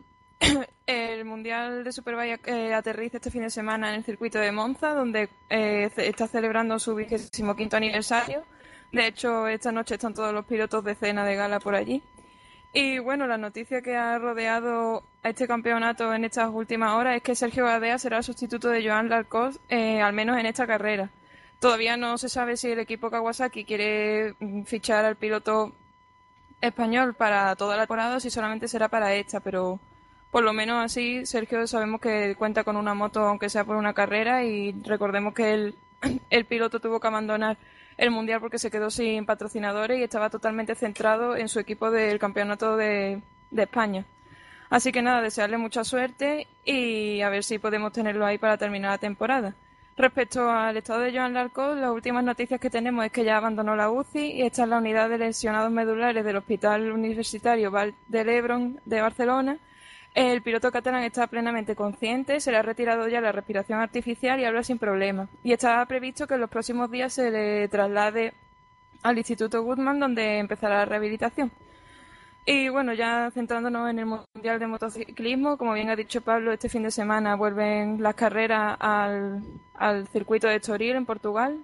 el 0.87 1.25
Mundial 1.25 1.85
de 1.85 1.93
Superbike 1.93 2.49
eh, 2.49 2.75
aterriza 2.75 3.19
este 3.19 3.31
fin 3.31 3.43
de 3.43 3.51
semana 3.51 3.91
en 3.91 3.97
el 3.97 4.05
circuito 4.05 4.39
de 4.39 4.53
Monza, 4.53 4.95
donde 4.95 5.29
eh, 5.51 5.91
está 5.97 6.27
celebrando 6.27 6.79
su 6.79 6.95
vigésimo 6.95 7.57
quinto 7.57 7.77
aniversario. 7.77 8.45
De 8.93 9.07
hecho, 9.07 9.49
esta 9.49 9.73
noche 9.73 9.95
están 9.95 10.15
todos 10.15 10.33
los 10.33 10.45
pilotos 10.45 10.85
de 10.85 10.95
cena 10.95 11.25
de 11.25 11.35
gala 11.35 11.59
por 11.61 11.75
allí. 11.75 12.03
Y 12.73 12.99
bueno, 12.99 13.27
la 13.27 13.39
noticia 13.39 13.83
que 13.83 13.97
ha 13.97 14.19
rodeado 14.19 15.05
a 15.23 15.29
este 15.29 15.47
campeonato 15.47 16.13
en 16.13 16.25
estas 16.25 16.51
últimas 16.51 16.93
horas 16.95 17.17
es 17.17 17.23
que 17.23 17.35
Sergio 17.35 17.65
Gadea 17.67 17.99
será 17.99 18.19
el 18.19 18.25
sustituto 18.25 18.69
de 18.69 18.85
Joan 18.87 19.09
Larcos, 19.09 19.61
eh, 19.69 20.01
al 20.01 20.13
menos 20.13 20.39
en 20.39 20.47
esta 20.47 20.67
carrera. 20.67 21.11
Todavía 21.61 21.97
no 21.97 22.19
se 22.19 22.29
sabe 22.29 22.57
si 22.57 22.71
el 22.71 22.81
equipo 22.81 23.11
Kawasaki 23.11 23.65
quiere 23.65 24.35
mm, 24.41 24.65
fichar 24.65 25.05
al 25.05 25.17
piloto 25.17 25.73
español 26.61 27.15
para 27.15 27.55
toda 27.57 27.77
la 27.77 27.83
temporada 27.83 28.17
o 28.17 28.21
si 28.21 28.31
solamente 28.31 28.69
será 28.69 28.89
para 28.89 29.15
esta, 29.15 29.41
pero 29.41 29.79
por 30.35 30.43
lo 30.43 30.53
menos 30.53 30.85
así 30.85 31.25
Sergio 31.27 31.65
sabemos 31.69 32.01
que 32.01 32.35
cuenta 32.37 32.65
con 32.65 32.77
una 32.77 32.93
moto 32.93 33.21
aunque 33.21 33.49
sea 33.49 33.63
por 33.63 33.77
una 33.77 33.95
carrera 33.95 34.43
y 34.43 34.73
recordemos 34.83 35.33
que 35.33 35.73
el, 36.31 36.45
piloto 36.47 36.81
tuvo 36.81 36.99
que 36.99 37.07
abandonar 37.07 37.57
el 37.97 38.11
mundial 38.11 38.41
porque 38.41 38.59
se 38.59 38.69
quedó 38.69 38.91
sin 38.91 39.27
patrocinadores 39.27 39.97
y 39.97 40.03
estaba 40.03 40.31
totalmente 40.31 40.75
centrado 40.75 41.37
en 41.37 41.49
su 41.49 41.61
equipo 41.61 41.89
del 41.89 42.19
campeonato 42.19 42.77
de, 42.77 43.23
España. 43.57 44.07
Así 44.71 44.91
que 44.91 45.03
nada, 45.03 45.23
desearle 45.23 45.57
mucha 45.57 45.85
suerte 45.85 46.49
y 46.65 47.21
a 47.21 47.29
ver 47.29 47.45
si 47.45 47.61
podemos 47.61 47.93
tenerlo 47.93 48.27
ahí 48.27 48.37
para 48.37 48.59
terminar 48.59 48.91
la 48.91 48.99
temporada. 48.99 49.55
Respecto 49.97 50.51
al 50.51 50.77
estado 50.77 50.99
de 50.99 51.17
Joan 51.17 51.35
Larcos, 51.35 51.79
las 51.79 51.93
últimas 51.93 52.25
noticias 52.25 52.59
que 52.59 52.71
tenemos 52.71 53.05
es 53.05 53.13
que 53.13 53.23
ya 53.23 53.37
abandonó 53.37 53.77
la 53.77 53.89
UCI 53.89 54.33
y 54.33 54.43
está 54.43 54.65
en 54.65 54.71
la 54.71 54.79
unidad 54.79 55.09
de 55.09 55.19
lesionados 55.19 55.71
medulares 55.71 56.25
del 56.25 56.39
Hospital 56.39 56.91
Universitario 56.91 57.71
Val 57.71 57.95
de 58.09 58.25
de 58.85 59.01
Barcelona. 59.01 59.59
El 60.15 60.43
piloto 60.43 60.71
catalán 60.71 61.03
está 61.03 61.27
plenamente 61.27 61.75
consciente, 61.75 62.39
se 62.39 62.53
le 62.53 62.59
ha 62.59 62.63
retirado 62.63 63.09
ya 63.09 63.21
la 63.21 63.33
respiración 63.33 63.81
artificial 63.81 64.39
y 64.39 64.45
habla 64.45 64.63
sin 64.63 64.79
problema. 64.79 65.29
Y 65.43 65.53
está 65.53 65.85
previsto 65.87 66.29
que 66.29 66.35
en 66.35 66.41
los 66.41 66.51
próximos 66.51 66.89
días 66.89 67.13
se 67.13 67.33
le 67.33 67.67
traslade 67.67 68.33
al 69.03 69.19
Instituto 69.19 69.63
Goodman, 69.63 69.99
donde 69.99 70.39
empezará 70.39 70.79
la 70.79 70.85
rehabilitación. 70.85 71.51
Y 72.47 72.69
bueno, 72.69 72.93
ya 72.93 73.31
centrándonos 73.33 73.91
en 73.91 73.99
el 73.99 74.07
Mundial 74.07 74.61
de 74.61 74.67
Motociclismo, 74.69 75.57
como 75.57 75.73
bien 75.73 75.91
ha 75.91 75.97
dicho 75.97 76.21
Pablo, 76.21 76.53
este 76.53 76.69
fin 76.69 76.85
de 76.85 76.93
semana 76.93 77.35
vuelven 77.35 78.01
las 78.01 78.15
carreras 78.15 78.77
al, 78.79 79.43
al 79.75 80.07
circuito 80.09 80.47
de 80.47 80.57
Estoril 80.57 80.95
en 80.95 81.07
Portugal. 81.07 81.59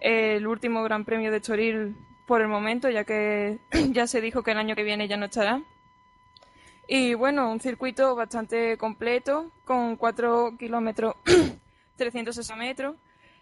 El 0.00 0.46
último 0.46 0.84
Gran 0.84 1.04
Premio 1.04 1.32
de 1.32 1.38
Estoril 1.38 1.96
por 2.26 2.42
el 2.42 2.48
momento, 2.48 2.90
ya 2.90 3.02
que 3.02 3.58
ya 3.90 4.06
se 4.06 4.20
dijo 4.20 4.42
que 4.42 4.52
el 4.52 4.58
año 4.58 4.76
que 4.76 4.84
viene 4.84 5.08
ya 5.08 5.16
no 5.16 5.24
estará. 5.24 5.62
Y 6.88 7.14
bueno, 7.14 7.50
un 7.52 7.60
circuito 7.60 8.16
bastante 8.16 8.76
completo, 8.78 9.52
con 9.64 9.96
4 9.96 10.56
kilómetros 10.58 11.14
360 11.96 12.56
metros. 12.56 12.96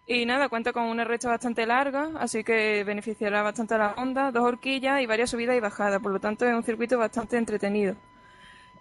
Y 0.08 0.24
nada, 0.26 0.48
cuenta 0.48 0.72
con 0.72 0.84
una 0.84 1.04
recta 1.04 1.28
bastante 1.28 1.66
larga, 1.66 2.10
así 2.18 2.44
que 2.44 2.84
beneficiará 2.84 3.42
bastante 3.42 3.74
a 3.74 3.78
la 3.78 3.94
Honda, 3.96 4.30
dos 4.32 4.44
horquillas 4.44 5.00
y 5.00 5.06
varias 5.06 5.30
subidas 5.30 5.56
y 5.56 5.60
bajadas. 5.60 6.00
Por 6.00 6.12
lo 6.12 6.20
tanto, 6.20 6.44
es 6.46 6.54
un 6.54 6.62
circuito 6.62 6.98
bastante 6.98 7.36
entretenido. 7.38 7.96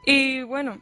Y 0.06 0.44
bueno, 0.44 0.78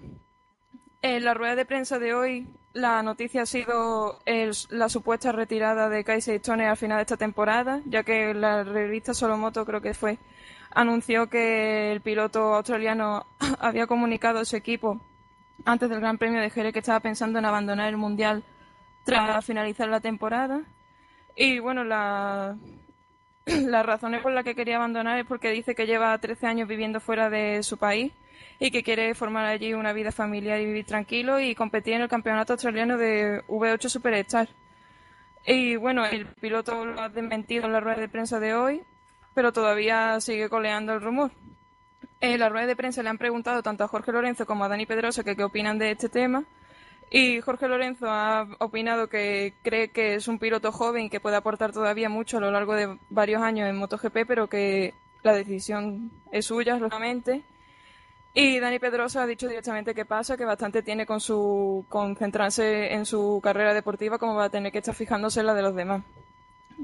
en 1.01 1.23
la 1.25 1.33
rueda 1.33 1.55
de 1.55 1.65
prensa 1.65 1.99
de 1.99 2.13
hoy, 2.13 2.47
la 2.73 3.03
noticia 3.03 3.43
ha 3.43 3.45
sido 3.45 4.19
el- 4.25 4.55
la 4.69 4.89
supuesta 4.89 5.31
retirada 5.31 5.89
de 5.89 6.03
Casey 6.03 6.37
Stoner 6.37 6.67
al 6.67 6.77
final 6.77 6.97
de 6.97 7.03
esta 7.03 7.17
temporada, 7.17 7.81
ya 7.85 8.03
que 8.03 8.33
la 8.33 8.63
revista 8.63 9.13
Solomoto, 9.13 9.65
creo 9.65 9.81
que 9.81 9.93
fue, 9.93 10.17
anunció 10.73 11.27
que 11.27 11.91
el 11.91 12.01
piloto 12.01 12.55
australiano 12.55 13.25
había 13.59 13.87
comunicado 13.87 14.39
a 14.39 14.45
su 14.45 14.55
equipo 14.55 14.99
antes 15.65 15.89
del 15.89 15.99
Gran 15.99 16.17
Premio 16.17 16.41
de 16.41 16.49
Jerez 16.49 16.73
que 16.73 16.79
estaba 16.79 16.99
pensando 16.99 17.39
en 17.39 17.45
abandonar 17.45 17.89
el 17.89 17.97
Mundial 17.97 18.43
tras 19.03 19.45
finalizar 19.45 19.87
la 19.89 19.99
temporada. 19.99 20.61
Y 21.35 21.59
bueno, 21.59 21.83
la, 21.83 22.57
las 23.45 23.85
razones 23.85 24.21
por 24.21 24.31
las 24.31 24.43
que 24.43 24.55
quería 24.55 24.77
abandonar 24.77 25.19
es 25.19 25.25
porque 25.25 25.51
dice 25.51 25.75
que 25.75 25.85
lleva 25.85 26.17
13 26.17 26.47
años 26.47 26.67
viviendo 26.67 26.99
fuera 26.99 27.29
de 27.29 27.63
su 27.63 27.77
país 27.77 28.11
y 28.59 28.71
que 28.71 28.83
quiere 28.83 29.13
formar 29.15 29.45
allí 29.45 29.73
una 29.73 29.93
vida 29.93 30.11
familiar 30.11 30.59
y 30.59 30.65
vivir 30.65 30.85
tranquilo 30.85 31.39
y 31.39 31.55
competir 31.55 31.95
en 31.95 32.01
el 32.01 32.09
campeonato 32.09 32.53
australiano 32.53 32.97
de 32.97 33.43
V8 33.47 33.89
Superstar. 33.89 34.47
Y 35.45 35.75
bueno, 35.75 36.05
el 36.05 36.27
piloto 36.27 36.85
lo 36.85 37.01
ha 37.01 37.09
desmentido 37.09 37.65
en 37.65 37.73
la 37.73 37.81
rueda 37.81 37.99
de 37.99 38.07
prensa 38.07 38.39
de 38.39 38.53
hoy, 38.53 38.81
pero 39.33 39.53
todavía 39.53 40.19
sigue 40.21 40.49
coleando 40.49 40.93
el 40.93 41.01
rumor. 41.01 41.31
En 42.21 42.39
la 42.39 42.49
rueda 42.49 42.67
de 42.67 42.75
prensa 42.75 43.03
le 43.03 43.09
han 43.09 43.17
preguntado 43.17 43.61
tanto 43.63 43.83
a 43.83 43.87
Jorge 43.87 44.11
Lorenzo 44.11 44.45
como 44.45 44.63
a 44.63 44.69
Dani 44.69 44.85
Pedrosa 44.85 45.23
que 45.23 45.35
qué 45.35 45.43
opinan 45.43 45.77
de 45.77 45.91
este 45.91 46.09
tema. 46.09 46.45
Y 47.11 47.41
Jorge 47.41 47.67
Lorenzo 47.67 48.09
ha 48.09 48.47
opinado 48.59 49.07
que 49.07 49.53
cree 49.61 49.89
que 49.89 50.15
es 50.15 50.27
un 50.27 50.39
piloto 50.39 50.71
joven 50.71 51.09
que 51.09 51.19
puede 51.19 51.35
aportar 51.35 51.71
todavía 51.71 52.09
mucho 52.09 52.37
a 52.37 52.41
lo 52.41 52.49
largo 52.49 52.75
de 52.75 52.97
varios 53.09 53.41
años 53.41 53.69
en 53.69 53.77
MotoGP, 53.77 54.25
pero 54.27 54.47
que 54.47 54.93
la 55.21 55.33
decisión 55.33 56.11
es 56.31 56.45
suya, 56.45 56.77
lógicamente. 56.77 57.43
Y 58.33 58.59
Dani 58.59 58.79
Pedrosa 58.79 59.23
ha 59.23 59.27
dicho 59.27 59.47
directamente 59.47 59.93
que 59.93 60.05
pasa, 60.05 60.37
que 60.37 60.45
bastante 60.45 60.81
tiene 60.81 61.05
con 61.05 61.19
su 61.19 61.85
concentrarse 61.87 62.93
en 62.93 63.05
su 63.05 63.39
carrera 63.43 63.75
deportiva 63.75 64.17
como 64.17 64.33
va 64.33 64.45
a 64.45 64.49
tener 64.49 64.71
que 64.71 64.79
estar 64.79 64.95
fijándose 64.95 65.41
en 65.41 65.45
la 65.45 65.53
de 65.53 65.61
los 65.61 65.75
demás. 65.75 66.03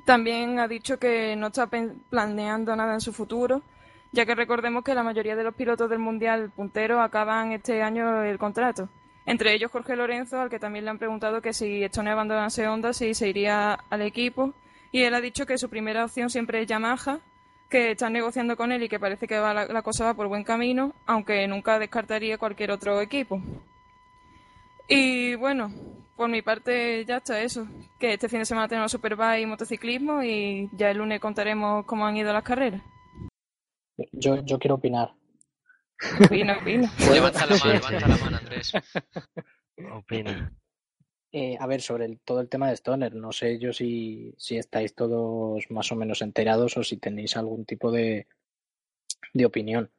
También 0.06 0.60
ha 0.60 0.68
dicho 0.68 1.00
que 1.00 1.36
no 1.36 1.48
está 1.48 1.68
planeando 1.68 2.76
nada 2.76 2.94
en 2.94 3.02
su 3.02 3.14
futuro, 3.14 3.62
ya 4.12 4.26
que 4.26 4.36
recordemos 4.36 4.84
que 4.84 4.96
la 4.96 5.04
mayoría 5.04 5.36
de 5.36 5.44
los 5.44 5.56
pilotos 5.56 5.90
del 5.90 6.00
Mundial 6.00 6.52
puntero 6.56 7.02
acaban 7.02 7.52
este 7.52 7.82
año 7.82 8.24
el 8.24 8.38
contrato. 8.38 8.90
Entre 9.26 9.54
ellos 9.54 9.72
Jorge 9.72 9.96
Lorenzo, 9.96 10.40
al 10.40 10.50
que 10.50 10.60
también 10.60 10.86
le 10.86 10.92
han 10.92 10.98
preguntado 10.98 11.42
que 11.42 11.54
si 11.54 11.84
Stone 11.84 12.10
abandonase 12.10 12.68
Honda, 12.68 12.94
si 12.94 13.14
se 13.14 13.30
iría 13.30 13.74
al 13.90 14.02
equipo. 14.02 14.54
Y 14.92 15.04
él 15.04 15.14
ha 15.14 15.22
dicho 15.22 15.46
que 15.46 15.58
su 15.58 15.70
primera 15.70 16.06
opción 16.06 16.32
siempre 16.32 16.62
es 16.62 16.68
Yamaha, 16.68 17.20
que 17.70 17.92
están 17.92 18.14
negociando 18.14 18.58
con 18.58 18.72
él 18.72 18.82
y 18.82 18.90
que 18.90 19.00
parece 19.00 19.28
que 19.28 19.38
va 19.38 19.54
la, 19.54 19.66
la 19.66 19.82
cosa 19.84 20.06
va 20.06 20.16
por 20.16 20.28
buen 20.28 20.44
camino, 20.44 20.96
aunque 21.06 21.48
nunca 21.48 21.78
descartaría 21.78 22.40
cualquier 22.40 22.72
otro 22.72 23.00
equipo. 23.02 23.40
Y 24.88 25.36
bueno, 25.36 25.72
por 26.20 26.30
mi 26.30 26.42
parte 26.42 27.06
ya 27.06 27.18
está 27.18 27.42
eso, 27.42 27.66
que 27.98 28.14
este 28.14 28.28
fin 28.28 28.40
de 28.40 28.46
semana 28.46 28.68
tenemos 28.68 28.92
Superbike 28.92 29.42
y 29.42 29.46
motociclismo 29.46 30.22
y 30.22 30.70
ya 30.74 30.92
el 30.92 30.98
lunes 30.98 31.22
contaremos 31.22 31.86
cómo 31.86 32.06
han 32.06 32.18
ido 32.18 32.34
las 32.34 32.44
carreras. 32.44 32.82
Yo, 34.12 34.44
yo 34.44 34.60
quiero 34.60 34.76
opinar. 34.76 35.14
Opina, 36.26 36.58
opina. 36.62 36.92
Levanta 37.14 37.46
la 37.46 37.56
mano, 37.58 37.72
levanta 37.74 38.08
la 38.10 38.18
mano, 38.18 38.38
Andrés. 38.38 38.74
Opina. 39.94 40.52
Eh, 41.32 41.56
a 41.58 41.68
ver, 41.68 41.82
sobre 41.82 42.04
el- 42.06 42.20
todo 42.20 42.42
el 42.42 42.50
tema 42.50 42.68
de 42.68 42.76
Stoner, 42.76 43.16
no 43.16 43.32
sé 43.32 43.58
yo 43.58 43.72
si, 43.72 44.34
si 44.38 44.58
estáis 44.58 44.94
todos 44.96 45.72
más 45.72 45.90
o 45.94 45.96
menos 45.96 46.22
enterados 46.22 46.76
o 46.76 46.84
si 46.84 46.98
tenéis 46.98 47.38
algún 47.38 47.64
tipo 47.66 47.92
de, 47.92 48.28
de 49.34 49.46
opinión. 49.46 49.90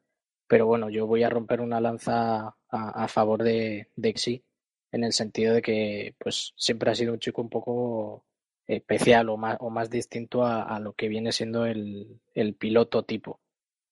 Pero 0.47 0.67
bueno, 0.67 0.91
yo 0.91 1.07
voy 1.07 1.23
a 1.23 1.31
romper 1.31 1.63
una 1.63 1.81
lanza 1.81 2.41
a, 2.69 3.05
a 3.05 3.09
favor 3.09 3.43
de, 3.43 3.89
de 3.97 4.13
Xi, 4.13 4.45
en 4.93 5.05
el 5.05 5.13
sentido 5.13 5.55
de 5.55 5.63
que 5.63 6.15
pues 6.19 6.53
siempre 6.57 6.91
ha 6.91 6.95
sido 6.95 7.13
un 7.13 7.21
chico 7.21 7.43
un 7.43 7.49
poco 7.49 8.25
especial 8.67 9.29
o 9.29 9.37
más, 9.37 9.57
o 9.61 9.71
más 9.71 9.91
distinto 9.91 10.45
a, 10.45 10.79
lo 10.81 10.93
que 10.93 11.09
viene 11.09 11.33
siendo 11.33 11.67
el, 11.67 12.21
el 12.35 12.55
piloto 12.55 13.03
tipo. 13.03 13.41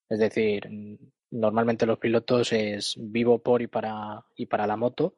Es 0.08 0.18
decir, 0.18 0.68
normalmente 1.30 1.86
los 1.86 1.98
pilotos 1.98 2.52
es 2.52 2.94
vivo 2.98 3.38
por 3.40 3.62
y 3.62 3.66
para, 3.66 4.24
y 4.36 4.46
para 4.46 4.66
la 4.66 4.76
moto 4.76 5.16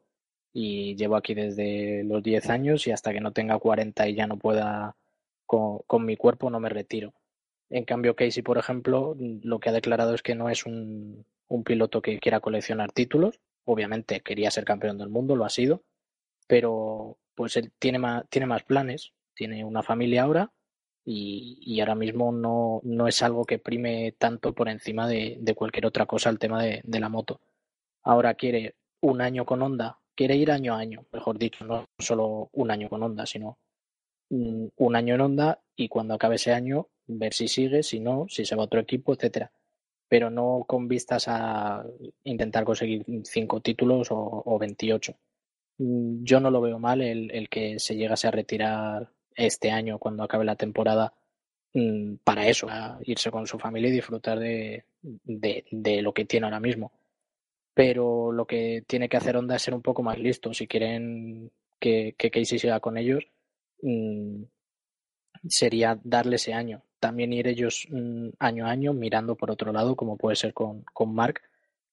y 0.53 0.97
llevo 0.97 1.17
aquí 1.17 1.35
desde 1.35 2.03
los 2.05 2.23
10 2.23 2.51
años 2.51 2.87
y 2.87 2.91
hasta 2.91 3.13
que 3.13 3.21
no 3.21 3.33
tenga 3.33 3.59
40 3.59 4.09
y 4.09 4.15
ya 4.15 4.27
no 4.27 4.37
pueda 4.37 4.97
con, 5.47 5.79
con 5.87 6.05
mi 6.05 6.17
cuerpo 6.17 6.51
no 6.51 6.61
me 6.61 6.69
retiro. 6.69 7.15
En 7.69 7.85
cambio, 7.85 8.17
Casey, 8.17 8.43
por 8.43 8.59
ejemplo, 8.59 9.17
lo 9.19 9.61
que 9.61 9.69
ha 9.69 9.73
declarado 9.73 10.15
es 10.15 10.23
que 10.23 10.35
no 10.35 10.49
es 10.49 10.67
un, 10.67 11.25
un 11.47 11.65
piloto 11.65 12.03
que 12.03 12.19
quiera 12.19 12.41
coleccionar 12.41 12.91
títulos. 12.93 13.39
Obviamente 13.71 14.21
quería 14.21 14.51
ser 14.51 14.65
campeón 14.65 14.99
del 14.99 15.11
mundo, 15.11 15.37
lo 15.37 15.45
ha 15.45 15.49
sido, 15.49 15.85
pero 16.49 17.19
pues 17.37 17.57
él 17.57 17.71
tiene 17.79 18.01
más, 18.01 18.25
tiene 18.29 18.47
más 18.47 18.65
planes, 18.65 19.13
tiene 19.33 19.65
una 19.65 19.85
familia 19.85 20.25
ahora 20.25 20.53
y, 21.05 21.79
ahora 21.79 21.95
mismo 21.95 22.33
no, 22.33 22.81
no 22.83 23.07
es 23.07 23.23
algo 23.23 23.45
que 23.45 23.61
prime 23.61 24.13
tanto 24.19 24.55
por 24.55 24.69
encima 24.69 25.07
de, 25.07 25.39
de 25.41 25.55
cualquier 25.55 25.87
otra 25.87 26.07
cosa 26.07 26.31
el 26.31 26.41
tema 26.41 26.61
de, 26.65 26.83
la 26.85 27.09
moto. 27.09 27.41
Ahora 28.03 28.35
quiere 28.35 28.75
un 29.03 29.21
año 29.21 29.47
con 29.47 29.63
Honda, 29.63 30.01
quiere 30.17 30.35
ir 30.35 30.51
año 30.51 30.75
a 30.75 30.79
año, 30.79 31.07
mejor 31.13 31.39
dicho, 31.39 31.65
no 31.65 31.87
solo 31.97 32.51
un 32.53 32.73
año 32.73 32.89
con 32.89 33.05
Honda, 33.05 33.25
sino 33.25 33.57
un 34.31 34.97
año 34.97 35.15
en 35.15 35.21
Honda 35.21 35.61
y 35.77 35.89
cuando 35.89 36.15
acabe 36.15 36.35
ese 36.35 36.53
año 36.53 36.89
ver 37.07 37.35
si 37.35 37.47
sigue, 37.47 37.85
si 37.85 38.01
no, 38.01 38.27
si 38.29 38.45
se 38.45 38.57
va 38.57 38.63
a 38.63 38.67
otro 38.67 38.81
equipo, 38.81 39.15
etcétera. 39.15 39.53
Pero 40.11 40.29
no 40.31 40.65
con 40.67 40.89
vistas 40.89 41.27
a 41.29 41.85
intentar 42.25 42.65
conseguir 42.65 43.07
cinco 43.25 43.61
títulos 43.61 44.11
o, 44.11 44.43
o 44.45 44.59
28. 44.59 45.15
Mm, 45.79 46.25
Yo 46.25 46.41
no 46.41 46.51
lo 46.51 46.61
veo 46.61 46.79
mal 46.79 47.01
el, 47.03 47.49
que 47.49 47.79
se 47.79 47.97
llegase 47.97 48.29
a 48.29 48.33
retirar 48.33 49.11
este 49.35 49.71
año 49.71 49.99
cuando 49.99 50.25
acabe 50.25 50.45
la 50.45 50.57
temporada 50.57 51.15
mm, 51.75 52.17
para 52.25 52.49
eso, 52.49 52.69
a 52.71 52.99
irse 53.05 53.31
con 53.31 53.47
su 53.47 53.59
familia 53.59 53.89
y 53.91 53.93
disfrutar 53.93 54.39
de 54.41 54.85
lo 56.03 56.13
que 56.15 56.25
tiene 56.27 56.47
ahora 56.47 56.61
mismo. 56.61 56.93
Pero 57.75 58.33
lo 58.33 58.47
que 58.47 58.85
tiene 58.87 59.09
que 59.09 59.17
hacer 59.17 59.37
Honda 59.37 59.57
es 59.57 59.63
ser 59.63 59.75
un 59.75 59.83
poco 59.83 60.03
más 60.03 60.19
listo. 60.19 60.53
Si 60.53 60.67
quieren 60.67 61.51
que, 61.79 62.15
que 62.19 62.31
Casey 62.31 62.59
siga 62.59 62.81
con 62.81 62.99
ellos, 62.99 63.25
mm, 63.83 64.43
sería 65.49 65.99
darle 66.03 66.37
ese 66.37 66.53
año. 66.53 66.83
También 67.01 67.33
ir 67.33 67.49
ellos 67.49 67.87
mm, 67.91 68.29
año 68.39 68.67
a 68.67 68.71
año 68.71 68.93
mirando 68.93 69.37
por 69.37 69.51
otro 69.51 69.73
lado, 69.73 69.97
como 69.97 70.17
puede 70.17 70.37
ser 70.37 70.55
con, 70.55 70.85
con 70.95 71.15
Mark, 71.15 71.43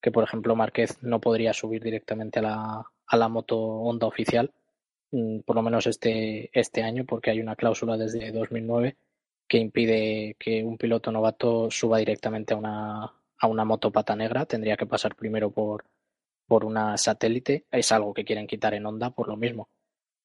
que 0.02 0.12
por 0.12 0.24
ejemplo 0.24 0.56
Márquez 0.56 1.02
no 1.02 1.20
podría 1.22 1.54
subir 1.54 1.84
directamente 1.84 2.40
a 2.40 2.42
la, 2.44 2.86
a 3.08 3.18
la 3.18 3.28
moto 3.30 3.58
Honda 3.58 4.08
oficial, 4.08 4.54
mm, 5.12 5.40
por 5.42 5.56
lo 5.56 5.62
menos 5.64 5.88
este, 5.88 6.50
este 6.54 6.84
año, 6.84 7.06
porque 7.06 7.32
hay 7.32 7.40
una 7.42 7.56
cláusula 7.56 7.98
desde 7.98 8.32
2009 8.32 8.98
que 9.48 9.58
impide 9.58 10.36
que 10.40 10.64
un 10.64 10.78
piloto 10.78 11.12
novato 11.12 11.72
suba 11.72 12.00
directamente 12.00 12.54
a 12.54 12.58
una, 12.58 13.14
a 13.40 13.48
una 13.48 13.66
moto 13.66 13.92
pata 13.92 14.16
negra. 14.16 14.46
Tendría 14.46 14.78
que 14.78 14.86
pasar 14.86 15.16
primero 15.16 15.52
por, 15.52 15.86
por 16.48 16.66
una 16.66 16.98
satélite. 16.98 17.66
Es 17.72 17.92
algo 17.92 18.14
que 18.14 18.26
quieren 18.26 18.48
quitar 18.48 18.74
en 18.74 18.86
Honda 18.86 19.12
por 19.12 19.28
lo 19.28 19.38
mismo. 19.38 19.70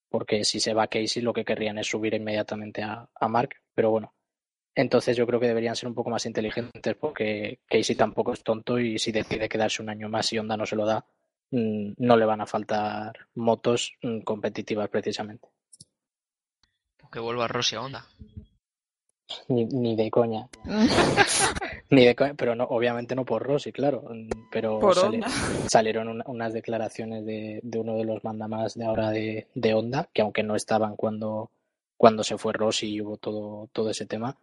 Porque 0.09 0.45
si 0.45 0.61
se 0.61 0.75
va 0.75 0.89
Casey, 0.89 1.23
lo 1.23 1.33
que 1.33 1.45
querrían 1.45 1.79
es 1.79 1.87
subir 1.89 2.15
inmediatamente 2.15 2.83
a, 2.83 3.09
a 3.15 3.29
Mark. 3.29 3.51
Pero 3.75 3.91
bueno, 3.91 4.13
entonces 4.75 5.17
yo 5.17 5.27
creo 5.27 5.39
que 5.41 5.49
deberían 5.49 5.77
ser 5.77 5.89
un 5.89 5.95
poco 5.95 6.11
más 6.11 6.25
inteligentes 6.27 6.95
porque 6.97 7.59
Casey 7.69 7.95
tampoco 7.97 8.33
es 8.33 8.43
tonto 8.43 8.79
y 8.79 8.99
si 8.99 9.13
decide 9.13 9.49
quedarse 9.49 9.83
un 9.83 9.89
año 9.91 10.09
más 10.09 10.33
y 10.33 10.39
Honda 10.39 10.57
no 10.57 10.65
se 10.67 10.77
lo 10.77 10.87
da, 10.87 11.05
mm, 11.51 11.93
no 11.99 12.17
le 12.17 12.25
van 12.25 12.41
a 12.41 12.47
faltar 12.47 13.13
motos 13.35 13.93
mm, 14.03 14.21
competitivas 14.21 14.89
precisamente. 14.89 15.49
Que 17.11 17.21
vuelva 17.21 17.47
Rossi 17.49 17.77
a 17.77 17.83
Honda. 17.83 18.07
Ni, 19.49 19.65
ni 19.67 19.97
de 19.97 20.11
coña. 20.11 20.49
Ni 21.91 22.05
de 22.07 22.15
coña, 22.15 22.35
pero 22.35 22.55
no, 22.55 22.65
obviamente 22.65 23.15
no 23.15 23.25
por 23.27 23.43
Rossi, 23.43 23.71
claro. 23.73 24.03
mm, 24.09 24.29
Pero 24.51 24.79
Por 24.79 24.95
sali- 24.95 25.17
Honda. 25.17 25.29
salieron 25.69 26.09
una- 26.09 26.25
unas 26.27 26.53
declaraciones 26.55 27.25
de, 27.27 27.61
de 27.63 27.79
uno 27.79 27.97
de 27.97 28.05
los 28.05 28.25
mandamás 28.25 28.75
de 28.75 28.85
ahora 28.87 29.11
de, 29.11 29.47
de 29.55 29.75
Honda, 29.75 30.09
que 30.13 30.23
aunque 30.23 30.43
no 30.43 30.57
estaban 30.57 30.97
cuando, 30.97 31.51
cuando 31.99 32.25
se 32.25 32.39
fue 32.39 32.53
Rossi 32.55 32.95
y 32.95 33.01
hubo 33.03 33.17
todo, 33.19 33.69
todo 33.73 33.91
ese 33.91 34.07
tema, 34.07 34.37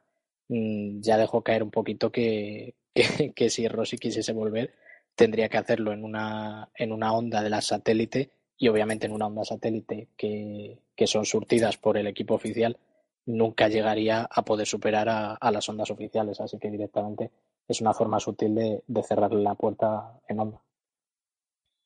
ya 0.50 1.18
dejó 1.18 1.44
caer 1.44 1.64
un 1.64 1.72
poquito 1.72 2.12
que, 2.12 2.76
que, 2.94 3.34
que 3.34 3.50
si 3.50 3.68
Rossi 3.68 3.98
quisiese 3.98 4.34
volver, 4.34 4.74
tendría 5.16 5.50
que 5.50 5.58
hacerlo 5.58 5.92
en 5.94 6.04
una, 6.04 6.70
en 6.76 6.92
una 6.92 7.14
Honda 7.14 7.42
de 7.42 7.50
la 7.50 7.62
satélite 7.62 8.32
y 8.58 8.68
obviamente 8.68 9.06
en 9.06 9.14
una 9.14 9.28
Honda 9.28 9.46
satélite 9.46 10.10
que, 10.18 10.80
que 10.96 11.08
son 11.08 11.26
surtidas 11.26 11.78
por 11.78 11.98
el 11.98 12.08
equipo 12.08 12.34
oficial 12.36 12.78
nunca 13.26 13.68
llegaría 13.68 14.28
a 14.30 14.44
poder 14.44 14.66
superar 14.66 15.08
a, 15.08 15.34
a 15.36 15.52
las 15.52 15.70
ondas 15.70 15.92
oficiales, 15.92 16.42
así 16.42 16.58
que 16.58 16.72
directamente 16.72 17.30
es 17.68 17.80
una 17.80 17.94
forma 17.94 18.20
sutil 18.20 18.56
de, 18.56 18.84
de 18.88 19.04
cerrarle 19.04 19.44
la 19.44 19.54
puerta 19.54 20.20
en 20.28 20.40
onda. 20.40 20.62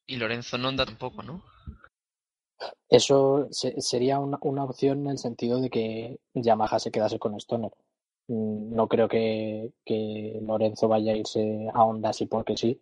Y 0.08 0.16
Lorenzo 0.16 0.56
en 0.56 0.66
Honda 0.66 0.86
tampoco, 0.86 1.22
¿no? 1.22 1.44
Eso 2.90 3.48
se- 3.52 3.80
sería 3.82 4.20
una, 4.20 4.38
una 4.42 4.64
opción 4.64 5.02
en 5.02 5.12
el 5.12 5.18
sentido 5.18 5.60
de 5.60 5.70
que 5.70 6.20
Yamaha 6.34 6.80
se 6.80 6.92
quedase 6.92 7.20
con 7.20 7.36
Stoner. 7.40 7.72
Mm, 8.28 8.76
No 8.76 8.88
creo 8.88 9.08
que, 9.08 9.74
que 9.86 10.40
Lorenzo 10.42 10.88
vaya 10.88 11.14
a 11.14 11.18
irse 11.18 11.68
a 11.74 11.84
Honda 11.84 12.10
así 12.10 12.26
porque 12.26 12.56
sí 12.58 12.82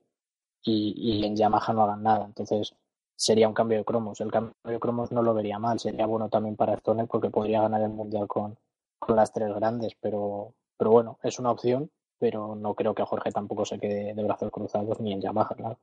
y, 0.63 0.93
y 1.19 1.25
en 1.25 1.35
Yamaha 1.35 1.73
no 1.73 1.83
hagan 1.83 2.03
nada. 2.03 2.25
Entonces 2.25 2.75
sería 3.15 3.47
un 3.47 3.53
cambio 3.53 3.77
de 3.77 3.85
cromos. 3.85 4.19
El 4.21 4.31
cambio 4.31 4.53
de 4.63 4.79
cromos 4.79 5.11
no 5.11 5.21
lo 5.21 5.33
vería 5.33 5.59
mal, 5.59 5.79
sería 5.79 6.05
bueno 6.05 6.29
también 6.29 6.55
para 6.55 6.73
Stoner 6.75 7.07
porque 7.07 7.29
podría 7.29 7.61
ganar 7.61 7.81
el 7.81 7.89
mundial 7.89 8.27
con, 8.27 8.57
con 8.99 9.15
las 9.15 9.31
tres 9.31 9.53
grandes, 9.53 9.93
pero, 9.99 10.53
pero 10.77 10.91
bueno, 10.91 11.19
es 11.23 11.37
una 11.39 11.51
opción, 11.51 11.91
pero 12.19 12.55
no 12.55 12.73
creo 12.75 12.93
que 12.95 13.03
Jorge 13.03 13.31
tampoco 13.31 13.65
se 13.65 13.79
quede 13.79 14.13
de 14.13 14.23
brazos 14.23 14.51
cruzados 14.51 14.99
ni 14.99 15.13
en 15.13 15.21
Yamaha, 15.21 15.55
claro. 15.55 15.79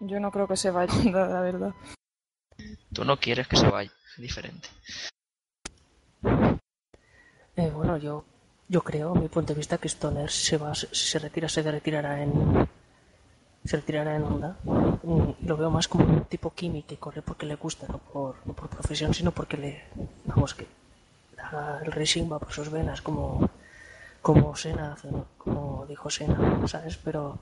Yo 0.00 0.20
no 0.20 0.30
creo 0.30 0.46
que 0.46 0.56
se 0.56 0.70
vaya, 0.70 0.92
la 1.10 1.40
verdad. 1.40 1.72
Tú 2.92 3.04
no 3.04 3.16
quieres 3.16 3.46
que 3.48 3.56
se 3.56 3.68
vaya, 3.68 3.90
es 4.16 4.22
diferente. 4.22 4.68
Eh, 7.56 7.70
bueno, 7.74 7.96
yo, 7.96 8.24
yo 8.68 8.82
creo, 8.82 9.12
a 9.12 9.14
mi 9.14 9.28
punto 9.28 9.52
de 9.52 9.58
vista, 9.58 9.78
que 9.78 9.88
Stoner 9.88 10.30
si 10.30 10.46
se 10.46 10.56
va, 10.56 10.74
si 10.74 10.86
se 10.92 11.18
retira, 11.18 11.48
se 11.48 11.62
retirará 11.62 12.22
en 12.22 12.68
se 13.64 13.76
retirará 13.76 14.14
en 14.16 14.22
Honda. 14.22 14.56
Mm, 14.64 15.30
Y 15.42 15.46
lo 15.46 15.56
veo 15.56 15.70
más 15.70 15.88
como 15.88 16.04
un 16.04 16.24
tipo 16.26 16.52
Kimi 16.54 16.82
que 16.82 16.98
corre 16.98 17.22
porque 17.22 17.46
le 17.46 17.56
gusta, 17.56 17.86
no 17.88 17.98
por, 17.98 18.36
no 18.44 18.52
por 18.52 18.68
profesión, 18.68 19.12
sino 19.12 19.32
porque 19.32 19.56
le, 19.56 19.84
vamos, 20.24 20.54
que 20.54 20.66
el 21.84 21.92
racing 21.92 22.30
va 22.30 22.38
por 22.38 22.52
sus 22.52 22.70
venas, 22.70 23.02
como, 23.02 23.48
como 24.22 24.54
¿no? 25.10 25.26
como 25.38 25.86
dijo 25.88 26.10
Senna, 26.10 26.66
¿sabes? 26.66 26.96
Pero 26.96 27.38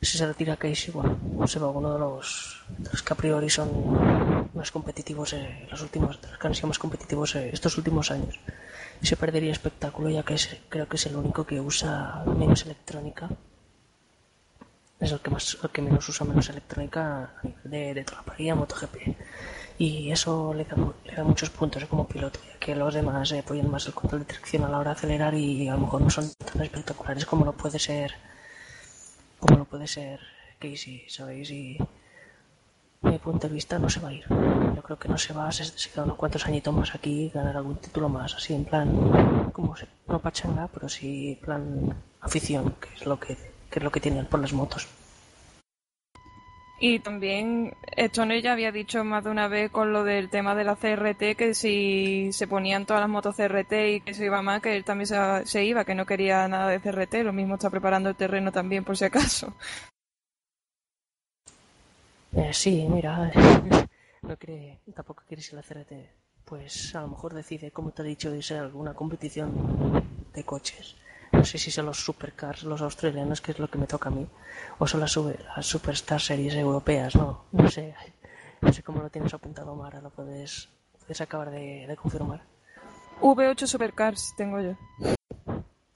si 0.00 0.18
se 0.18 0.26
retira 0.26 0.56
Casey, 0.56 0.92
bueno, 0.92 1.18
se 1.46 1.58
va 1.58 1.68
uno 1.68 1.92
de 1.92 1.98
los, 1.98 2.64
de 2.78 2.90
los 2.90 3.02
que 3.02 3.12
a 3.12 3.16
priori 3.16 3.50
son 3.50 3.68
más 4.58 4.70
competitivos, 4.76 5.32
eh, 5.32 5.38
de 5.64 5.68
los 5.70 5.82
que 6.38 6.46
han 6.46 6.54
sido 6.54 6.68
más 6.68 6.78
competitivos 6.84 7.34
eh, 7.36 7.50
estos 7.52 7.76
últimos 7.78 8.10
años. 8.10 8.34
Y 9.02 9.06
se 9.06 9.16
perdería 9.16 9.52
espectáculo, 9.52 10.10
ya 10.10 10.22
que 10.24 10.34
es- 10.34 10.56
creo 10.68 10.86
que 10.88 10.96
es 10.96 11.06
el 11.06 11.16
único 11.16 11.46
que 11.48 11.60
usa 11.60 12.22
menos 12.40 12.64
electrónica. 12.66 13.28
Es 15.00 15.12
el 15.12 15.20
que, 15.20 15.30
más, 15.30 15.56
el 15.62 15.70
que 15.70 15.80
menos 15.82 16.08
usa 16.08 16.26
menos 16.26 16.48
electrónica 16.50 17.02
a 17.38 17.42
nivel 17.46 17.70
de, 17.74 17.94
de 17.94 18.04
parrilla 18.26 18.54
MotoGP. 18.56 18.96
Y 19.78 20.10
eso 20.10 20.52
le 20.58 20.64
da, 20.64 20.76
le 21.04 21.14
da 21.16 21.22
muchos 21.24 21.50
puntos 21.50 21.82
eh, 21.82 21.86
como 21.88 22.08
piloto, 22.08 22.40
ya 22.52 22.58
que 22.58 22.74
los 22.74 22.94
demás 22.94 23.30
eh, 23.32 23.38
apoyan 23.40 23.70
más 23.70 23.86
el 23.86 23.94
control 23.94 24.20
de 24.22 24.26
tracción 24.32 24.64
a 24.64 24.68
la 24.68 24.78
hora 24.80 24.90
de 24.92 24.96
acelerar 24.98 25.34
y 25.34 25.68
a 25.68 25.74
lo 25.74 25.80
mejor 25.84 26.00
no 26.02 26.10
son 26.10 26.28
tan 26.48 26.62
espectaculares 26.62 27.24
como 27.26 27.44
lo 27.44 27.52
puede 27.52 27.78
ser 27.78 28.12
como 29.38 29.58
lo 29.58 29.64
puede 29.64 29.86
ser 29.86 30.20
Casey, 30.58 31.04
¿sabéis? 31.08 31.50
Y 31.50 31.78
mi 33.00 33.18
punto 33.18 33.48
de 33.48 33.54
vista 33.54 33.78
no 33.78 33.88
se 33.88 34.00
va 34.00 34.08
a 34.08 34.12
ir. 34.12 34.24
Yo 34.74 34.82
creo 34.82 34.98
que 34.98 35.08
no 35.08 35.18
se 35.18 35.32
va, 35.32 35.50
se, 35.52 35.64
se 35.64 36.00
unos 36.00 36.16
cuantos 36.16 36.46
añitos 36.46 36.74
más 36.74 36.94
aquí 36.94 37.30
ganar 37.32 37.56
algún 37.56 37.76
título 37.76 38.08
más, 38.08 38.34
así 38.34 38.54
en 38.54 38.64
plan, 38.64 39.50
como 39.52 39.76
se, 39.76 39.86
no 40.06 40.18
pachanga, 40.18 40.68
pero 40.68 40.88
sí 40.88 41.32
en 41.32 41.40
plan 41.40 41.96
afición, 42.20 42.74
que 42.80 42.94
es 42.94 43.06
lo 43.06 43.18
que, 43.18 43.36
que 43.70 43.78
es 43.78 43.82
lo 43.82 43.90
que 43.90 44.00
tienen 44.00 44.26
por 44.26 44.40
las 44.40 44.52
motos. 44.52 44.88
Y 46.80 47.00
también 47.00 47.74
Stoner 47.96 48.40
ya 48.40 48.52
había 48.52 48.70
dicho 48.70 49.02
más 49.02 49.24
de 49.24 49.30
una 49.30 49.48
vez 49.48 49.68
con 49.70 49.92
lo 49.92 50.04
del 50.04 50.30
tema 50.30 50.54
de 50.54 50.62
la 50.62 50.76
CRT 50.76 51.36
que 51.36 51.52
si 51.52 52.32
se 52.32 52.46
ponían 52.46 52.86
todas 52.86 53.00
las 53.00 53.10
motos 53.10 53.34
CRT 53.34 53.72
y 53.72 54.00
que 54.00 54.14
se 54.14 54.26
iba 54.26 54.42
más, 54.42 54.62
que 54.62 54.76
él 54.76 54.84
también 54.84 55.08
se 55.44 55.64
iba, 55.64 55.84
que 55.84 55.96
no 55.96 56.06
quería 56.06 56.46
nada 56.46 56.68
de 56.68 56.78
CRT. 56.78 57.24
Lo 57.24 57.32
mismo 57.32 57.54
está 57.54 57.68
preparando 57.68 58.08
el 58.10 58.14
terreno 58.14 58.52
también 58.52 58.84
por 58.84 58.96
si 58.96 59.06
acaso. 59.06 59.54
Eh, 62.38 62.52
sí, 62.52 62.86
mira, 62.88 63.32
no 64.22 64.36
quiere, 64.36 64.78
tampoco 64.94 65.24
quiere 65.26 65.42
ir 65.42 65.48
a 65.52 65.56
la 65.56 65.62
CRT. 65.62 65.92
Pues 66.44 66.94
a 66.94 67.00
lo 67.00 67.08
mejor 67.08 67.34
decide, 67.34 67.72
como 67.72 67.90
te 67.90 68.02
he 68.02 68.06
dicho, 68.06 68.32
irse 68.32 68.56
a 68.56 68.60
alguna 68.62 68.94
competición 68.94 70.04
de 70.32 70.44
coches. 70.44 70.94
No 71.32 71.44
sé 71.44 71.58
si 71.58 71.72
son 71.72 71.86
los 71.86 71.98
supercars, 72.04 72.62
los 72.62 72.80
australianos, 72.80 73.40
que 73.40 73.50
es 73.50 73.58
lo 73.58 73.68
que 73.68 73.76
me 73.76 73.88
toca 73.88 74.08
a 74.08 74.12
mí, 74.12 74.24
o 74.78 74.86
son 74.86 75.00
las, 75.00 75.16
las 75.16 75.66
superstar 75.66 76.20
series 76.20 76.54
europeas, 76.54 77.16
no, 77.16 77.44
no 77.52 77.68
sé. 77.70 77.94
No 78.60 78.72
sé 78.72 78.82
cómo 78.82 79.00
lo 79.00 79.08
tienes 79.08 79.32
apuntado, 79.32 79.76
Mara, 79.76 80.00
lo 80.00 80.10
puedes, 80.10 80.68
puedes 80.98 81.20
acabar 81.20 81.48
de, 81.48 81.86
de 81.86 81.96
confirmar. 81.96 82.42
V8 83.20 83.66
Supercars 83.66 84.34
tengo 84.36 84.60
yo. 84.60 84.74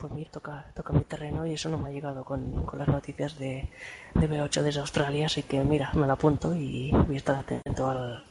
Pues 0.03 0.15
mira, 0.15 0.31
toca, 0.33 0.67
toca 0.75 0.93
mi 0.93 1.05
terreno 1.05 1.47
y 1.47 1.53
eso 1.53 1.69
no 1.69 1.79
me 1.79 1.89
ha 1.89 1.93
llegado 1.93 2.25
con, 2.25 2.67
con 2.67 2.77
las 2.77 2.89
noticias 2.89 3.39
de, 3.39 3.69
de 4.15 4.29
B8 4.29 4.63
desde 4.63 4.81
Australia, 4.81 5.27
así 5.27 5.45
que 5.45 5.63
mira, 5.63 5.93
me 5.95 6.09
lo 6.09 6.15
apunto 6.15 6.57
y 6.57 6.91
voy 6.91 7.15
a 7.15 7.19
estar 7.19 7.37
atento 7.37 7.89
al 7.89 8.25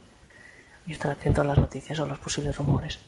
voy 0.84 0.90
a 0.90 0.92
estar 0.92 1.12
atento 1.12 1.40
a 1.40 1.44
las 1.44 1.56
noticias 1.56 1.98
o 1.98 2.04
los 2.04 2.18
posibles 2.18 2.58
rumores. 2.58 2.98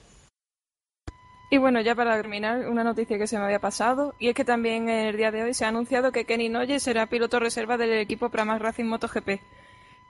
Y 1.51 1.59
bueno, 1.59 1.83
ya 1.83 1.95
para 1.95 2.17
terminar, 2.17 2.67
una 2.67 2.83
noticia 2.83 3.19
que 3.19 3.27
se 3.27 3.37
me 3.37 3.45
había 3.45 3.61
pasado, 3.61 4.15
y 4.19 4.29
es 4.29 4.35
que 4.35 4.47
también 4.47 4.89
el 4.89 5.19
día 5.19 5.31
de 5.31 5.43
hoy 5.43 5.53
se 5.53 5.67
ha 5.67 5.69
anunciado 5.69 6.11
que 6.11 6.25
Kenny 6.25 6.49
Noye 6.49 6.81
será 6.81 7.07
piloto 7.07 7.39
reserva 7.39 7.77
del 7.77 7.93
equipo 7.93 8.31
Pramac 8.31 8.63
Racing 8.63 8.87
MotoGP. 8.87 9.43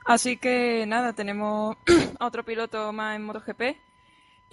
Así 0.07 0.37
que 0.37 0.87
nada, 0.87 1.13
tenemos 1.13 1.77
a 2.21 2.27
otro 2.27 2.45
piloto 2.45 2.93
más 2.93 3.17
en 3.17 3.25
MotoGP. 3.25 3.77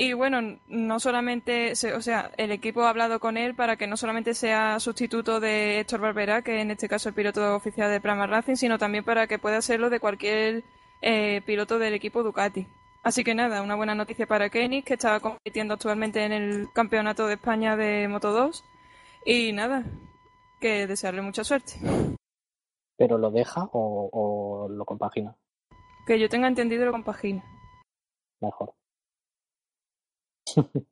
Y 0.04 0.14
bueno, 0.14 0.58
no 0.68 1.00
solamente, 1.00 1.76
se- 1.76 1.94
o 1.94 2.02
sea, 2.02 2.32
el 2.38 2.52
equipo 2.52 2.82
ha 2.82 2.90
hablado 2.90 3.20
con 3.20 3.38
él 3.38 3.54
para 3.54 3.76
que 3.76 3.86
no 3.86 3.98
solamente 3.98 4.34
sea 4.34 4.80
sustituto 4.80 5.40
de 5.40 5.80
Héctor 5.82 6.00
Barberá, 6.02 6.42
que 6.42 6.60
en 6.60 6.72
este 6.72 6.90
caso 6.90 7.10
es 7.10 7.12
el 7.14 7.16
piloto 7.16 7.56
oficial 7.56 7.92
de 7.92 8.02
Pramac 8.02 8.30
Racing, 8.32 8.56
sino 8.56 8.80
también 8.80 9.04
para 9.04 9.28
que 9.28 9.38
pueda 9.38 9.62
serlo 9.62 9.92
de 9.92 10.00
cualquier 10.00 10.64
eh, 11.04 11.42
piloto 11.46 11.78
del 11.78 11.94
equipo 11.94 12.24
Ducati. 12.24 12.66
Así 13.04 13.24
que 13.24 13.36
nada, 13.36 13.62
una 13.62 13.76
buena 13.76 13.94
noticia 13.94 14.26
para 14.26 14.50
Kenny, 14.50 14.82
que 14.82 14.96
está 14.96 15.20
compitiendo 15.20 15.76
actualmente 15.76 16.24
en 16.26 16.32
el 16.32 16.68
Campeonato 16.74 17.28
de 17.28 17.36
España 17.36 17.76
de 17.76 18.08
Moto 18.08 18.32
2. 18.32 18.64
Y 19.26 19.52
nada, 19.54 19.84
que 20.60 20.88
desearle 20.88 21.22
mucha 21.22 21.44
suerte. 21.44 21.74
¿Pero 22.98 23.20
lo 23.20 23.30
deja 23.30 23.66
o, 23.72 24.10
o 24.12 24.68
lo 24.68 24.84
compagina? 24.86 25.36
Que 26.08 26.20
yo 26.20 26.28
tenga 26.28 26.48
entendido 26.48 26.86
lo 26.86 26.92
compagina. 26.92 27.44
Mejor. 28.40 28.74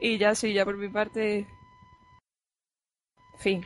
Y 0.00 0.16
ya 0.16 0.34
sí, 0.34 0.54
ya 0.54 0.64
por 0.64 0.76
mi 0.78 0.88
parte. 0.88 1.46
Fin. 3.38 3.64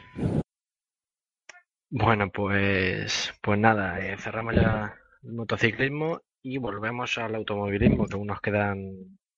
Bueno, 1.90 2.28
pues, 2.30 3.32
pues 3.40 3.58
nada, 3.58 4.00
eh, 4.00 4.16
cerramos 4.18 4.54
ya 4.56 4.96
el 5.22 5.32
motociclismo 5.32 6.20
y 6.42 6.58
volvemos 6.58 7.16
al 7.18 7.36
automovilismo, 7.36 8.06
que 8.06 8.16
aún 8.16 8.26
nos 8.26 8.40
quedan, 8.40 8.78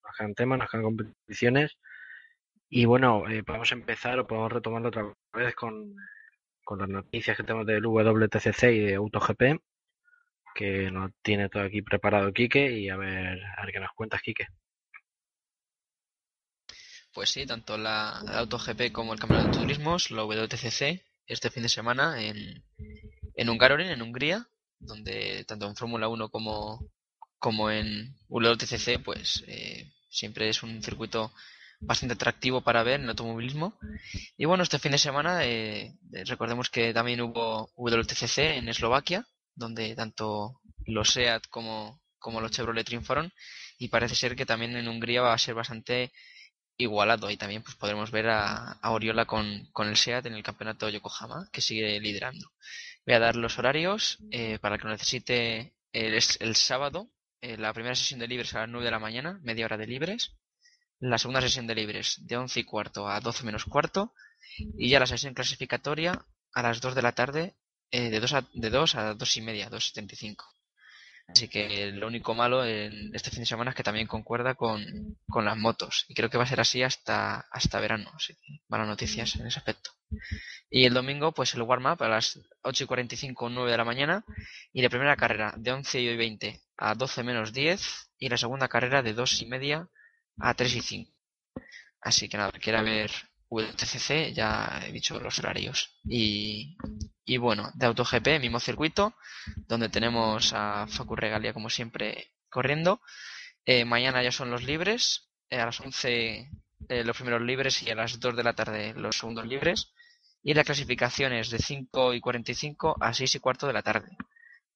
nos 0.03 0.17
quedan 0.17 0.33
temas, 0.33 0.59
nos 0.59 0.69
quedan 0.71 0.83
competiciones. 0.85 1.77
Y 2.69 2.85
bueno, 2.85 3.29
eh, 3.29 3.43
podemos 3.43 3.71
empezar 3.71 4.19
o 4.19 4.27
podemos 4.27 4.51
retomarlo 4.51 4.89
otra 4.89 5.13
vez 5.33 5.55
con, 5.55 5.95
con 6.63 6.79
las 6.79 6.89
noticias 6.89 7.37
que 7.37 7.43
tenemos 7.43 7.65
del 7.67 7.85
WTCC 7.85 8.63
y 8.73 8.79
de 8.79 8.95
AutoGP, 8.95 9.61
que 10.55 10.91
nos 10.91 11.11
tiene 11.21 11.49
todo 11.49 11.63
aquí 11.63 11.81
preparado 11.81 12.33
Quique 12.33 12.71
y 12.71 12.89
a 12.89 12.97
ver, 12.97 13.39
a 13.57 13.65
ver 13.65 13.73
qué 13.73 13.79
nos 13.79 13.91
cuentas, 13.93 14.21
Quique. 14.21 14.47
Pues 17.17 17.31
sí, 17.31 17.47
tanto 17.47 17.79
la, 17.79 18.21
la 18.25 18.41
AutoGP 18.41 18.91
como 18.91 19.11
el 19.11 19.19
Campeonato 19.19 19.49
de 19.49 19.57
Turismos, 19.57 20.11
la 20.11 20.23
WTCC, 20.23 21.01
este 21.25 21.49
fin 21.49 21.63
de 21.63 21.69
semana 21.69 22.21
en, 22.21 22.63
en 23.33 23.49
en 23.49 24.01
Hungría, 24.03 24.47
donde 24.77 25.43
tanto 25.45 25.65
en 25.65 25.75
Fórmula 25.75 26.09
1 26.09 26.29
como, 26.29 26.91
como 27.39 27.71
en 27.71 28.15
WTCC, 28.29 29.01
pues 29.03 29.43
eh, 29.47 29.91
siempre 30.11 30.47
es 30.47 30.61
un 30.61 30.83
circuito 30.83 31.33
bastante 31.79 32.13
atractivo 32.13 32.61
para 32.61 32.83
ver 32.83 32.99
en 32.99 33.05
el 33.05 33.09
automovilismo. 33.09 33.79
Y 34.37 34.45
bueno, 34.45 34.61
este 34.61 34.77
fin 34.77 34.91
de 34.91 34.99
semana 34.99 35.43
eh, 35.43 35.97
recordemos 36.27 36.69
que 36.69 36.93
también 36.93 37.21
hubo 37.21 37.71
WTCC 37.77 38.59
en 38.59 38.69
Eslovaquia, 38.69 39.27
donde 39.55 39.95
tanto 39.95 40.61
los 40.85 41.09
SEAT 41.09 41.47
como, 41.49 41.99
como 42.19 42.41
los 42.41 42.51
Chevrolet 42.51 42.85
triunfaron 42.85 43.33
y 43.79 43.87
parece 43.87 44.13
ser 44.13 44.35
que 44.35 44.45
también 44.45 44.75
en 44.75 44.87
Hungría 44.87 45.23
va 45.23 45.33
a 45.33 45.37
ser 45.39 45.55
bastante 45.55 46.11
igualado 46.77 47.29
y 47.29 47.37
también 47.37 47.63
pues 47.63 47.75
podremos 47.75 48.11
ver 48.11 48.29
a, 48.29 48.73
a 48.73 48.91
Oriola 48.91 49.25
con, 49.25 49.67
con 49.71 49.87
el 49.87 49.97
SEAT 49.97 50.27
en 50.27 50.33
el 50.33 50.43
campeonato 50.43 50.89
Yokohama 50.89 51.49
que 51.51 51.61
sigue 51.61 51.99
liderando. 51.99 52.51
Voy 53.05 53.15
a 53.15 53.19
dar 53.19 53.35
los 53.35 53.57
horarios 53.57 54.19
eh, 54.31 54.59
para 54.59 54.77
que 54.77 54.83
lo 54.83 54.91
necesite 54.91 55.73
el, 55.91 56.13
el 56.13 56.55
sábado, 56.55 57.09
eh, 57.41 57.57
la 57.57 57.73
primera 57.73 57.95
sesión 57.95 58.19
de 58.19 58.27
libres 58.27 58.53
a 58.53 58.59
las 58.61 58.69
9 58.69 58.85
de 58.85 58.91
la 58.91 58.99
mañana, 58.99 59.39
media 59.43 59.65
hora 59.65 59.77
de 59.77 59.87
libres, 59.87 60.35
la 60.99 61.17
segunda 61.17 61.41
sesión 61.41 61.67
de 61.67 61.75
libres 61.75 62.19
de 62.25 62.37
11 62.37 62.59
y 62.59 62.63
cuarto 62.63 63.07
a 63.07 63.19
12 63.19 63.43
menos 63.43 63.65
cuarto 63.65 64.13
y 64.57 64.89
ya 64.89 64.99
la 64.99 65.05
sesión 65.05 65.33
clasificatoria 65.33 66.25
a 66.53 66.61
las 66.61 66.81
2 66.81 66.95
de 66.95 67.01
la 67.01 67.11
tarde 67.13 67.55
eh, 67.91 68.09
de 68.09 68.19
2 68.19 68.33
a, 68.33 68.47
de 68.53 68.69
2 68.69 68.95
a 68.95 69.13
2 69.13 69.37
y 69.37 69.41
media, 69.41 69.69
2.75. 69.69 70.56
Así 71.27 71.49
que 71.49 71.91
lo 71.91 72.07
único 72.07 72.33
malo 72.33 72.65
en 72.65 73.13
este 73.13 73.29
fin 73.29 73.41
de 73.41 73.45
semana 73.45 73.71
es 73.71 73.75
que 73.75 73.83
también 73.83 74.07
concuerda 74.07 74.55
con, 74.55 75.17
con 75.29 75.43
las 75.43 75.57
motos. 75.57 76.05
Y 76.07 76.13
creo 76.13 76.29
que 76.29 76.37
va 76.37 76.45
a 76.45 76.47
ser 76.47 76.61
así 76.61 76.83
hasta, 76.83 77.47
hasta 77.51 77.81
verano. 77.81 78.09
Así 78.15 78.33
que 78.35 78.61
malas 78.69 78.87
noticias 78.87 79.35
en 79.35 79.45
ese 79.45 79.59
aspecto. 79.59 79.91
Y 80.69 80.85
el 80.85 80.93
domingo, 80.93 81.33
pues 81.33 81.53
el 81.53 81.63
warm-up 81.63 82.01
a 82.01 82.07
las 82.07 82.39
8 82.61 82.85
y 82.85 82.87
45 82.87 83.45
o 83.45 83.49
9 83.49 83.71
de 83.71 83.77
la 83.77 83.83
mañana. 83.83 84.25
Y 84.71 84.81
la 84.81 84.89
primera 84.89 85.17
carrera 85.17 85.53
de 85.57 85.71
11 85.71 85.99
y 85.99 86.15
20 86.15 86.61
a 86.77 86.95
12 86.95 87.23
menos 87.23 87.51
10. 87.51 88.11
Y 88.19 88.29
la 88.29 88.37
segunda 88.37 88.69
carrera 88.69 89.01
de 89.01 89.13
2 89.13 89.41
y 89.41 89.45
media 89.47 89.89
a 90.39 90.53
3 90.53 90.75
y 90.75 90.81
5. 90.81 91.11
Así 92.01 92.29
que 92.29 92.37
nada, 92.37 92.51
quiera 92.51 92.81
ver 92.81 93.11
WTCC, 93.49 94.33
ya 94.33 94.81
he 94.85 94.91
dicho 94.91 95.19
los 95.19 95.39
horarios. 95.39 95.97
Y, 96.07 96.77
y 97.25 97.37
bueno, 97.37 97.71
de 97.75 97.85
AutoGP, 97.85 98.39
mismo 98.39 98.59
circuito, 98.59 99.15
donde 99.67 99.89
tenemos 99.89 100.53
a 100.53 100.87
Facu 100.87 101.15
Regalia 101.15 101.53
como 101.53 101.69
siempre 101.69 102.31
corriendo. 102.49 103.01
Eh, 103.65 103.85
mañana 103.85 104.23
ya 104.23 104.31
son 104.31 104.49
los 104.49 104.63
libres, 104.63 105.29
eh, 105.49 105.59
a 105.59 105.65
las 105.65 105.79
11 105.79 106.49
eh, 106.89 107.03
los 107.03 107.17
primeros 107.17 107.41
libres 107.41 107.83
y 107.83 107.89
a 107.89 107.95
las 107.95 108.19
2 108.19 108.35
de 108.35 108.43
la 108.43 108.53
tarde 108.53 108.93
los 108.95 109.17
segundos 109.17 109.45
libres. 109.45 109.93
Y 110.43 110.53
la 110.53 110.63
clasificación 110.63 111.33
es 111.33 111.49
de 111.49 111.59
5 111.59 112.13
y 112.13 112.21
45 112.21 112.95
a 112.99 113.13
6 113.13 113.35
y 113.35 113.39
cuarto 113.39 113.67
de 113.67 113.73
la 113.73 113.81
tarde. 113.83 114.15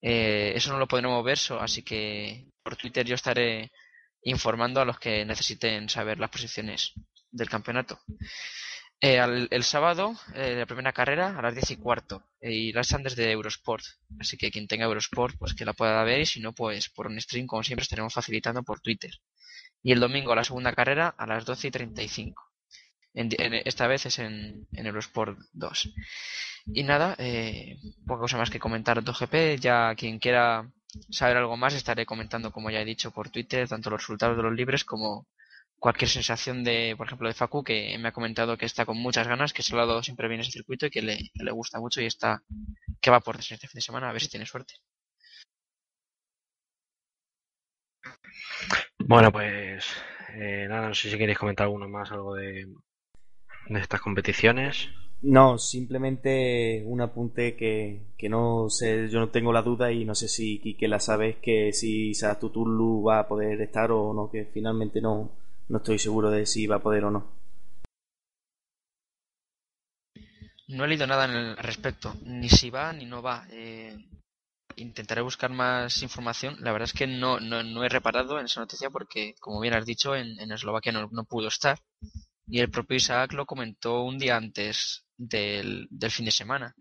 Eso 0.02 0.74
no 0.74 0.80
lo 0.80 0.88
podremos 0.88 1.24
ver, 1.24 1.38
así 1.60 1.84
que 1.84 2.48
por 2.64 2.76
Twitter 2.76 3.06
yo 3.06 3.16
estaré 3.16 3.72
informando 4.24 4.82
a 4.82 4.86
los 4.86 5.00
que 5.00 5.24
necesiten 5.26 5.90
saber 5.90 6.20
las 6.20 6.32
posiciones 6.32 6.94
del 7.32 7.50
campeonato. 7.50 8.00
Eh, 9.04 9.20
al- 9.20 9.48
el 9.52 9.64
sábado, 9.64 10.14
eh, 10.36 10.56
la 10.60 10.66
primera 10.68 10.94
carrera 10.94 11.38
a 11.38 11.42
las 11.42 11.56
10 11.56 11.72
y 11.72 11.78
cuarto. 11.78 12.24
eh, 12.40 12.52
y 12.54 12.72
las 12.74 12.88
están 12.88 13.04
desde 13.04 13.32
Eurosport. 13.32 13.84
Así 14.20 14.38
que 14.38 14.52
quien 14.52 14.68
tenga 14.68 14.86
Eurosport, 14.86 15.36
pues 15.40 15.54
que 15.56 15.66
la 15.66 15.74
pueda 15.74 16.04
ver. 16.04 16.22
Y 16.22 16.26
si 16.26 16.40
no, 16.40 16.54
pues 16.54 16.90
por 16.90 17.08
un 17.08 17.20
stream, 17.22 17.48
como 17.48 17.64
siempre, 17.64 17.84
estaremos 17.84 18.14
facilitando 18.14 18.64
por 18.64 18.80
Twitter. 18.82 19.12
Y 19.84 19.92
el 19.94 20.00
domingo, 20.00 20.36
la 20.36 20.44
segunda 20.44 20.74
carrera 20.74 21.10
a 21.10 21.28
las 21.28 21.46
12 21.46 21.68
y 21.70 21.72
35. 21.72 22.44
En, 23.14 23.30
en- 23.40 23.62
esta 23.66 23.88
vez 23.88 24.06
es 24.08 24.20
en, 24.20 24.68
en 24.74 24.86
Eurosport 24.88 25.38
2. 25.54 25.94
Y 26.74 26.84
nada, 26.84 27.16
eh, 27.20 27.78
poca 28.08 28.22
cosa 28.22 28.38
más 28.38 28.50
que 28.52 28.60
comentar 28.60 29.04
de 29.04 29.12
GP. 29.14 29.58
Ya 29.60 29.96
quien 29.96 30.20
quiera 30.20 30.72
saber 31.10 31.38
algo 31.38 31.58
más, 31.58 31.74
estaré 31.74 32.06
comentando, 32.06 32.52
como 32.52 32.70
ya 32.72 32.82
he 32.82 32.86
dicho, 32.86 33.12
por 33.12 33.30
Twitter, 33.30 33.68
tanto 33.68 33.90
los 33.90 34.02
resultados 34.02 34.38
de 34.38 34.44
los 34.44 34.54
libres 34.54 34.84
como 34.86 35.28
cualquier 35.82 36.10
sensación 36.10 36.64
de, 36.64 36.94
por 36.96 37.08
ejemplo, 37.08 37.28
de 37.28 37.34
Facu, 37.34 37.64
que 37.64 37.98
me 37.98 38.10
ha 38.10 38.12
comentado 38.14 38.56
que 38.56 38.68
está 38.68 38.86
con 38.86 38.98
muchas 38.98 39.28
ganas, 39.28 39.52
que 39.52 39.64
se 39.64 39.76
lo 39.76 39.82
ha 39.82 39.88
dado 39.88 40.04
siempre 40.04 40.28
bien 40.28 40.42
ese 40.42 40.52
circuito 40.52 40.86
y 40.86 40.92
que 40.92 41.02
le, 41.02 41.18
que 41.34 41.44
le 41.44 41.52
gusta 41.52 41.80
mucho 41.80 42.02
y 42.02 42.06
está, 42.06 42.44
que 43.02 43.10
va 43.10 43.20
por 43.20 43.38
este 43.38 43.58
fin 43.58 43.72
de 43.74 43.82
semana, 43.82 44.08
a 44.08 44.14
ver 44.14 44.22
si 44.22 44.30
tiene 44.30 44.46
suerte. 44.46 44.76
Bueno, 49.00 49.32
pues 49.32 49.84
eh, 50.36 50.68
nada, 50.70 50.90
no 50.90 50.94
sé 50.94 51.10
si 51.10 51.18
queréis 51.18 51.40
comentar 51.40 51.66
alguno 51.66 51.90
más, 51.90 52.12
algo 52.12 52.36
de, 52.36 52.68
de 53.68 53.80
estas 53.80 54.02
competiciones. 54.02 54.88
No, 55.24 55.58
simplemente 55.58 56.84
un 56.86 57.02
apunte 57.02 57.56
que, 57.56 58.02
que 58.20 58.30
no 58.30 58.70
sé, 58.70 59.10
yo 59.10 59.20
no 59.20 59.30
tengo 59.30 59.52
la 59.52 59.64
duda 59.64 59.92
y 59.92 60.06
no 60.06 60.14
sé 60.14 60.28
si 60.28 60.60
Quique 60.60 60.88
la 60.88 61.00
sabes 61.00 61.38
que 61.38 61.74
si 61.74 62.14
Satutulu 62.14 63.04
va 63.04 63.20
a 63.22 63.28
poder 63.28 63.60
estar 63.62 63.92
o 63.92 64.14
no, 64.14 64.30
que 64.30 64.46
finalmente 64.46 65.02
no, 65.02 65.41
no 65.72 65.78
estoy 65.78 65.98
seguro 65.98 66.30
de 66.30 66.46
si 66.46 66.68
va 66.68 66.76
a 66.78 66.84
poder 66.84 67.06
o 67.06 67.12
no. 67.12 67.32
No 70.68 70.86
he 70.86 70.88
leído 70.88 71.08
nada 71.08 71.24
al 71.26 71.58
respecto, 71.58 72.16
ni 72.24 72.50
si 72.50 72.70
va 72.70 72.94
ni 72.94 73.06
no 73.06 73.22
va. 73.22 73.46
Eh, 73.52 73.98
intentaré 74.76 75.22
buscar 75.22 75.52
más 75.52 76.02
información. 76.02 76.58
La 76.60 76.72
verdad 76.72 76.90
es 76.90 76.94
que 76.94 77.08
no, 77.08 77.40
no, 77.40 77.64
no 77.64 77.84
he 77.84 77.90
reparado 77.90 78.40
en 78.40 78.46
esa 78.46 78.62
noticia 78.62 78.90
porque, 78.90 79.36
como 79.40 79.60
bien 79.60 79.74
has 79.74 79.86
dicho, 79.86 80.16
en, 80.16 80.40
en 80.40 80.52
Eslovaquia 80.52 80.92
no, 80.92 81.10
no 81.12 81.24
pudo 81.26 81.48
estar. 81.48 81.80
Y 82.48 82.60
el 82.60 82.70
propio 82.70 82.98
Isaac 82.98 83.34
lo 83.34 83.46
comentó 83.46 84.04
un 84.04 84.18
día 84.18 84.36
antes 84.36 85.06
del, 85.18 85.88
del 85.90 86.12
fin 86.12 86.26
de 86.26 86.32
semana. 86.32 86.76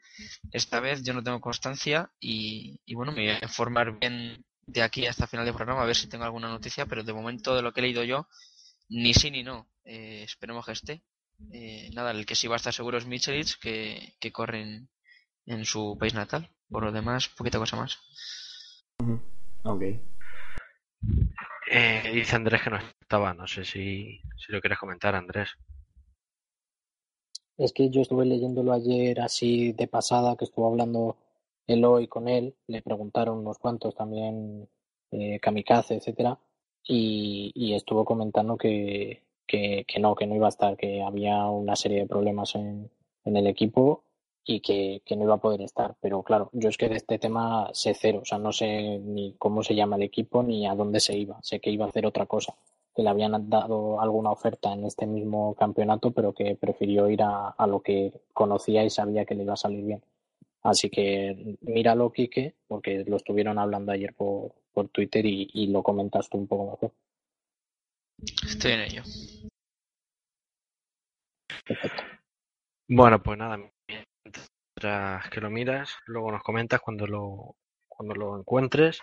Esta 0.51 0.81
vez 0.81 1.03
yo 1.03 1.13
no 1.15 1.23
tengo 1.23 1.41
constancia 1.41 2.11
y, 2.19 2.81
y 2.85 2.95
bueno, 2.95 3.13
me 3.13 3.23
voy 3.23 3.31
a 3.31 3.45
informar 3.45 3.99
bien 3.99 4.45
de 4.67 4.83
aquí 4.83 5.07
hasta 5.07 5.27
final 5.27 5.45
del 5.45 5.55
programa 5.55 5.83
a 5.83 5.87
ver 5.87 5.97
si 5.97 6.09
tengo 6.09 6.25
alguna 6.25 6.49
noticia, 6.49 6.87
pero 6.87 7.03
de 7.03 7.13
momento 7.13 7.55
de 7.55 7.63
lo 7.63 7.73
que 7.73 7.81
he 7.81 7.85
leído 7.85 8.05
yo, 8.05 8.29
ni 8.91 9.15
sí 9.15 9.31
ni 9.31 9.43
no. 9.43 9.67
Eh, 9.85 10.23
esperemos 10.25 10.67
que 10.67 10.73
esté. 10.73 11.03
Eh, 11.53 11.91
nada, 11.95 12.11
el 12.11 12.27
que 12.27 12.35
sí 12.35 12.47
va 12.47 12.57
a 12.57 12.59
estar 12.59 12.73
seguro 12.73 12.99
es 12.99 13.07
Michelic, 13.07 13.59
que, 13.59 14.15
que 14.21 14.31
corre 14.31 14.61
en, 14.61 14.89
en 15.47 15.65
su 15.65 15.97
país 15.99 16.13
natal. 16.15 16.51
Por 16.69 16.85
lo 16.85 16.93
demás, 16.93 17.29
poquita 17.29 17.59
cosa 17.59 17.77
más. 17.77 17.99
Ok. 19.65 19.83
Eh, 21.73 22.11
dice 22.13 22.37
Andrés 22.37 22.63
que 22.63 22.71
no 22.71 22.79
estaba, 23.01 23.33
no 23.33 23.47
sé 23.47 23.65
si, 23.65 24.21
si 24.37 24.53
lo 24.53 24.61
quieres 24.61 24.79
comentar, 24.79 25.15
Andrés. 25.15 25.51
Es 27.57 27.73
que 27.73 27.91
yo 27.91 28.03
estuve 28.03 28.25
leyéndolo 28.25 28.73
ayer 28.73 29.21
así 29.21 29.73
de 29.73 29.87
pasada, 29.87 30.37
que 30.37 30.45
estuvo 30.45 30.67
hablando 30.67 31.17
Eloy 31.67 32.09
con 32.09 32.29
él, 32.29 32.57
le 32.67 32.83
preguntaron 32.83 33.39
unos 33.39 33.59
cuantos 33.59 33.95
también, 33.95 34.69
eh, 35.13 35.39
Kamikaze, 35.41 35.97
etcétera, 35.97 36.39
y, 36.87 37.53
y 37.55 37.75
estuvo 37.75 38.05
comentando 38.05 38.57
que, 38.57 39.23
que, 39.47 39.85
que 39.87 40.01
no, 40.01 40.15
que 40.15 40.27
no 40.27 40.35
iba 40.35 40.47
a 40.47 40.51
estar, 40.51 40.77
que 40.77 41.03
había 41.03 41.47
una 41.47 41.77
serie 41.77 42.01
de 42.01 42.07
problemas 42.07 42.55
en, 42.55 42.91
en 43.25 43.37
el 43.37 43.47
equipo 43.47 44.05
y 44.45 44.61
que, 44.61 45.03
que 45.05 45.17
no 45.17 45.25
iba 45.25 45.35
a 45.35 45.41
poder 45.41 45.63
estar. 45.63 45.97
Pero 46.01 46.23
claro, 46.23 46.51
yo 46.53 46.69
es 46.69 46.77
que 46.77 46.89
de 46.89 46.97
este 46.97 47.19
tema 47.19 47.69
sé 47.73 47.95
cero, 47.95 48.21
o 48.23 48.25
sea, 48.25 48.39
no 48.39 48.53
sé 48.53 48.99
ni 48.99 49.35
cómo 49.39 49.63
se 49.63 49.75
llama 49.75 49.97
el 49.97 50.03
equipo 50.03 50.43
ni 50.43 50.67
a 50.67 50.75
dónde 50.75 51.01
se 51.01 51.17
iba. 51.17 51.39
Sé 51.43 51.61
que 51.61 51.71
iba 51.71 51.85
a 51.85 51.89
hacer 51.89 52.07
otra 52.07 52.27
cosa, 52.27 52.55
que 52.95 53.03
le 53.03 53.09
habían 53.09 53.49
dado 53.51 54.01
alguna 54.01 54.31
oferta 54.31 54.73
en 54.73 54.85
este 54.85 55.07
mismo 55.07 55.55
campeonato, 55.55 56.13
pero 56.13 56.33
que 56.33 56.57
prefirió 56.57 57.09
ir 57.11 57.23
a, 57.23 57.49
a 57.49 57.67
lo 57.67 57.81
que 57.81 58.13
conocía 58.33 58.85
y 58.85 58.91
sabía 58.91 59.25
que 59.25 59.35
le 59.35 59.45
iba 59.45 59.55
a 59.55 59.57
salir 59.57 59.85
bien. 59.85 60.03
Así 60.63 60.91
que 60.91 61.57
míralo, 61.63 62.13
Quique, 62.13 62.55
porque 62.69 63.05
lo 63.07 63.17
estuvieron 63.17 63.59
hablando 63.59 63.93
ayer 63.93 64.15
por, 64.15 64.53
por 64.73 64.89
Twitter 64.89 65.25
y, 65.27 65.49
y 65.53 65.67
lo 65.69 65.83
comentaste 65.83 66.37
un 66.37 66.47
poco 66.47 66.73
mejor. 66.73 66.93
Estoy 68.47 68.73
en 68.73 68.81
ello. 68.81 69.03
Perfecto. 71.65 72.03
Bueno, 72.89 73.23
pues 73.23 73.39
nada, 73.39 73.57
mientras 73.57 75.31
que 75.31 75.41
lo 75.41 75.51
miras, 75.51 75.97
luego 76.07 76.33
nos 76.33 76.43
comentas 76.43 76.81
cuando 76.81 77.07
lo, 77.07 77.57
cuando 77.89 78.15
lo 78.15 78.39
encuentres. 78.39 79.01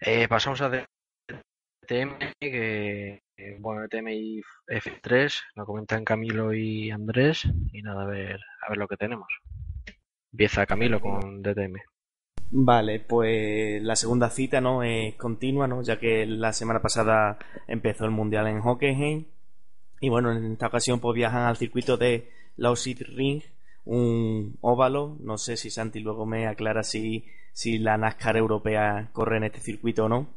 Eh, 0.00 0.28
pasamos 0.28 0.60
a 0.60 0.68
DTM, 0.68 2.18
que 2.38 3.22
bueno, 3.58 3.82
DTM 3.82 4.08
y 4.08 4.42
F3, 4.66 5.40
lo 5.54 5.66
comentan 5.66 6.04
Camilo 6.04 6.52
y 6.52 6.90
Andrés, 6.90 7.44
y 7.72 7.82
nada, 7.82 8.02
a 8.02 8.06
ver, 8.06 8.40
a 8.60 8.68
ver 8.68 8.78
lo 8.78 8.88
que 8.88 8.96
tenemos. 8.96 9.28
Empieza 10.32 10.66
Camilo 10.66 11.00
con 11.00 11.42
DTM. 11.42 11.76
Vale, 12.56 13.00
pues 13.00 13.82
la 13.82 13.96
segunda 13.96 14.30
cita 14.30 14.60
no 14.60 14.84
es 14.84 15.16
continua, 15.16 15.66
¿no? 15.66 15.82
Ya 15.82 15.98
que 15.98 16.24
la 16.24 16.52
semana 16.52 16.80
pasada 16.80 17.36
empezó 17.66 18.04
el 18.04 18.12
mundial 18.12 18.46
en 18.46 18.60
Hockenheim 18.60 19.24
y 20.00 20.08
bueno, 20.08 20.30
en 20.30 20.52
esta 20.52 20.68
ocasión 20.68 21.00
pues 21.00 21.16
viajan 21.16 21.42
al 21.42 21.56
circuito 21.56 21.96
de 21.96 22.30
Lausit 22.56 23.00
Ring, 23.00 23.42
un 23.84 24.56
óvalo. 24.60 25.16
No 25.18 25.36
sé 25.36 25.56
si 25.56 25.68
Santi 25.68 25.98
luego 25.98 26.26
me 26.26 26.46
aclara 26.46 26.84
si, 26.84 27.24
si 27.52 27.78
la 27.78 27.96
NASCAR 27.96 28.36
europea 28.36 29.10
corre 29.12 29.38
en 29.38 29.44
este 29.44 29.58
circuito 29.58 30.04
o 30.04 30.08
no. 30.08 30.28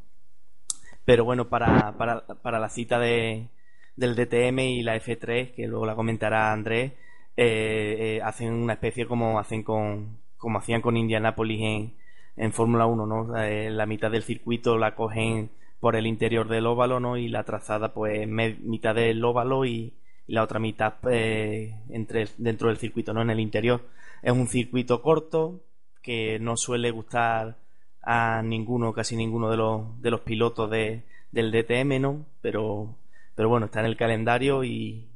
Pero 1.06 1.24
bueno, 1.24 1.50
para, 1.50 1.96
para, 2.00 2.26
para 2.26 2.58
la 2.60 2.70
cita 2.70 2.98
de, 2.98 3.48
del 3.96 4.16
DTM 4.16 4.58
y 4.60 4.82
la 4.82 4.96
F3, 4.98 5.54
que 5.54 5.68
luego 5.68 5.86
la 5.86 5.96
comentará 5.96 6.52
Andrés, 6.52 6.94
eh, 7.36 8.18
eh, 8.18 8.22
hacen 8.24 8.54
una 8.54 8.74
especie 8.74 9.06
como 9.06 9.38
hacen 9.38 9.62
con 9.62 10.18
como 10.38 10.58
hacían 10.60 10.82
con 10.82 10.98
Indianapolis 10.98 11.62
en, 11.62 12.07
en 12.38 12.54
Fórmula 12.54 12.86
1, 12.86 13.06
¿no? 13.06 13.38
Eh, 13.38 13.70
la 13.72 13.86
mitad 13.86 14.12
del 14.12 14.24
circuito 14.24 14.78
la 14.78 14.96
cogen 14.96 15.50
por 15.80 15.96
el 15.96 16.08
interior 16.08 16.48
del 16.48 16.68
óvalo, 16.68 17.00
¿no? 17.00 17.18
Y 17.18 17.28
la 17.28 17.44
trazada, 17.44 17.94
pues, 17.94 18.28
mitad 18.28 18.96
del 18.96 19.24
óvalo 19.26 19.66
y, 19.66 19.94
y 20.28 20.34
la 20.34 20.44
otra 20.44 20.60
mitad 20.60 20.94
eh, 21.10 21.76
entre, 21.90 22.28
dentro 22.38 22.70
del 22.70 22.78
circuito, 22.78 23.14
¿no? 23.14 23.22
En 23.22 23.32
el 23.32 23.40
interior. 23.40 23.82
Es 24.22 24.32
un 24.32 24.48
circuito 24.48 25.02
corto 25.02 25.62
que 26.02 26.40
no 26.40 26.58
suele 26.58 26.92
gustar 26.92 27.58
a 28.02 28.42
ninguno, 28.44 28.94
casi 28.94 29.16
ninguno 29.16 29.50
de 29.50 29.58
los, 29.58 30.02
de 30.02 30.12
los 30.12 30.22
pilotos 30.22 30.70
de, 30.70 31.04
del 31.32 31.52
DTM, 31.52 32.00
¿no? 32.00 32.26
Pero, 32.42 32.96
pero 33.36 33.50
bueno, 33.50 33.66
está 33.66 33.80
en 33.82 33.88
el 33.88 33.98
calendario 33.98 34.64
y, 34.64 35.08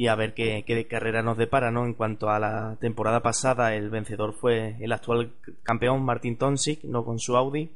y 0.00 0.08
a 0.08 0.14
ver 0.14 0.32
qué, 0.32 0.64
qué 0.66 0.86
carrera 0.86 1.22
nos 1.22 1.36
depara, 1.36 1.70
¿no? 1.70 1.84
En 1.84 1.92
cuanto 1.92 2.30
a 2.30 2.38
la 2.38 2.78
temporada 2.80 3.20
pasada, 3.20 3.74
el 3.74 3.90
vencedor 3.90 4.32
fue 4.32 4.76
el 4.80 4.92
actual 4.92 5.34
campeón 5.62 6.02
Martin 6.06 6.38
Tomsik, 6.38 6.84
no 6.84 7.04
con 7.04 7.18
su 7.18 7.36
Audi. 7.36 7.70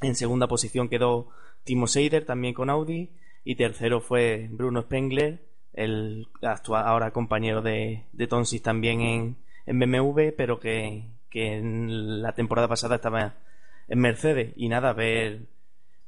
En 0.00 0.14
segunda 0.14 0.48
posición 0.48 0.88
quedó 0.88 1.28
Timo 1.62 1.88
Seider, 1.88 2.24
también 2.24 2.54
con 2.54 2.70
Audi. 2.70 3.10
Y 3.44 3.56
tercero 3.56 4.00
fue 4.00 4.48
Bruno 4.50 4.80
Spengler, 4.80 5.42
el 5.74 6.26
actual, 6.40 6.86
ahora 6.86 7.10
compañero 7.10 7.60
de, 7.60 8.06
de 8.14 8.26
Tomsik 8.26 8.62
también 8.62 9.02
en, 9.02 9.36
en 9.66 9.78
BMW, 9.78 10.30
pero 10.34 10.58
que, 10.58 11.10
que 11.28 11.58
en 11.58 12.22
la 12.22 12.32
temporada 12.32 12.66
pasada 12.66 12.94
estaba 12.94 13.34
en 13.88 13.98
Mercedes. 13.98 14.54
Y 14.56 14.70
nada, 14.70 14.94
ver 14.94 15.48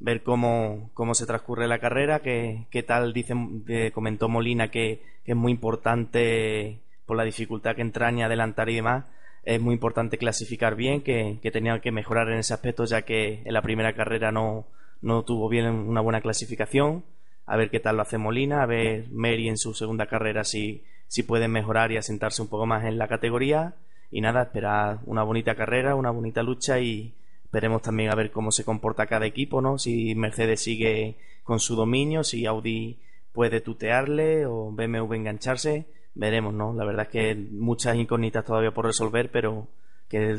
ver 0.05 0.23
cómo, 0.23 0.91
cómo 0.93 1.15
se 1.15 1.25
transcurre 1.25 1.67
la 1.67 1.79
carrera, 1.79 2.21
qué, 2.21 2.67
qué 2.71 2.83
tal, 2.83 3.15
dice, 3.15 3.35
eh, 3.69 3.91
comentó 3.93 4.29
Molina 4.29 4.71
que, 4.71 5.15
es 5.25 5.35
muy 5.35 5.53
importante 5.53 6.81
por 7.07 7.17
la 7.17 7.25
dificultad 7.25 7.75
que 7.75 7.81
entraña 7.81 8.27
adelantar 8.27 8.69
y 8.69 8.75
demás, 8.75 9.07
es 9.45 9.59
muy 9.59 9.73
importante 9.73 10.19
clasificar 10.19 10.77
bien, 10.77 11.01
que, 11.01 11.39
que 11.43 11.51
tenía 11.51 11.81
que 11.81 11.91
mejorar 11.91 12.29
en 12.29 12.39
ese 12.39 12.53
aspecto 12.53 12.85
ya 12.85 13.03
que 13.03 13.41
en 13.47 13.55
la 13.55 13.63
primera 13.63 13.95
carrera 13.95 14.31
no, 14.31 14.67
no 15.01 15.23
tuvo 15.23 15.49
bien 15.49 15.67
una 15.67 16.03
buena 16.03 16.21
clasificación, 16.21 17.03
a 17.47 17.57
ver 17.57 17.71
qué 17.71 17.81
tal 17.81 17.97
lo 17.97 18.03
hace 18.03 18.19
Molina, 18.19 18.63
a 18.63 18.67
ver 18.67 19.07
Mary 19.11 19.49
en 19.49 19.57
su 19.57 19.73
segunda 19.73 20.07
carrera 20.07 20.45
si, 20.45 20.85
si 21.09 21.23
puede 21.23 21.49
mejorar 21.49 21.93
y 21.93 21.97
asentarse 21.97 22.43
un 22.43 22.49
poco 22.49 22.67
más 22.67 22.85
en 22.85 22.99
la 22.99 23.09
categoría. 23.09 23.75
Y 24.11 24.21
nada, 24.21 24.43
esperar 24.43 25.01
una 25.07 25.23
bonita 25.25 25.55
carrera, 25.55 25.95
una 25.95 26.11
bonita 26.11 26.43
lucha 26.43 26.79
y, 26.79 27.15
Veremos 27.55 27.83
también 27.83 28.11
a 28.11 28.17
ver 28.17 28.33
cómo 28.33 28.51
se 28.51 28.65
comporta 28.65 29.07
cada 29.07 29.27
equipo, 29.27 29.61
¿no? 29.61 29.79
Si 29.79 30.15
Mercedes 30.17 30.61
sigue 30.65 31.17
con 31.45 31.61
su 31.61 31.77
dominio, 31.77 32.25
si 32.25 32.47
Audi 32.47 32.99
puede 33.33 33.61
tutearle 33.61 34.45
o 34.47 34.73
BMW 34.73 35.15
engancharse. 35.15 35.87
Veremos, 36.17 36.53
¿no? 36.53 36.73
La 36.75 36.85
verdad 36.85 37.07
es 37.07 37.13
que 37.13 37.35
muchas 37.37 37.95
incógnitas 37.97 38.45
todavía 38.45 38.73
por 38.75 38.87
resolver, 38.87 39.31
pero 39.31 39.69
que 40.09 40.37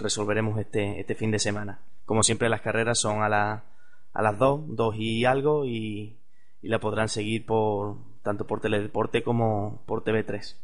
resolveremos 0.00 0.58
este, 0.58 0.98
este 0.98 1.14
fin 1.14 1.30
de 1.30 1.38
semana. 1.38 1.78
Como 2.04 2.24
siempre, 2.24 2.48
las 2.48 2.62
carreras 2.62 2.98
son 2.98 3.22
a, 3.22 3.28
la, 3.28 3.64
a 4.12 4.22
las 4.22 4.36
2, 4.36 4.62
2 4.76 4.96
y 4.98 5.24
algo, 5.24 5.64
y, 5.66 6.16
y 6.62 6.68
la 6.68 6.80
podrán 6.80 7.08
seguir 7.08 7.46
por 7.46 7.96
tanto 8.24 8.44
por 8.46 8.60
Teledeporte 8.60 9.22
como 9.22 9.82
por 9.86 10.02
TV3. 10.02 10.56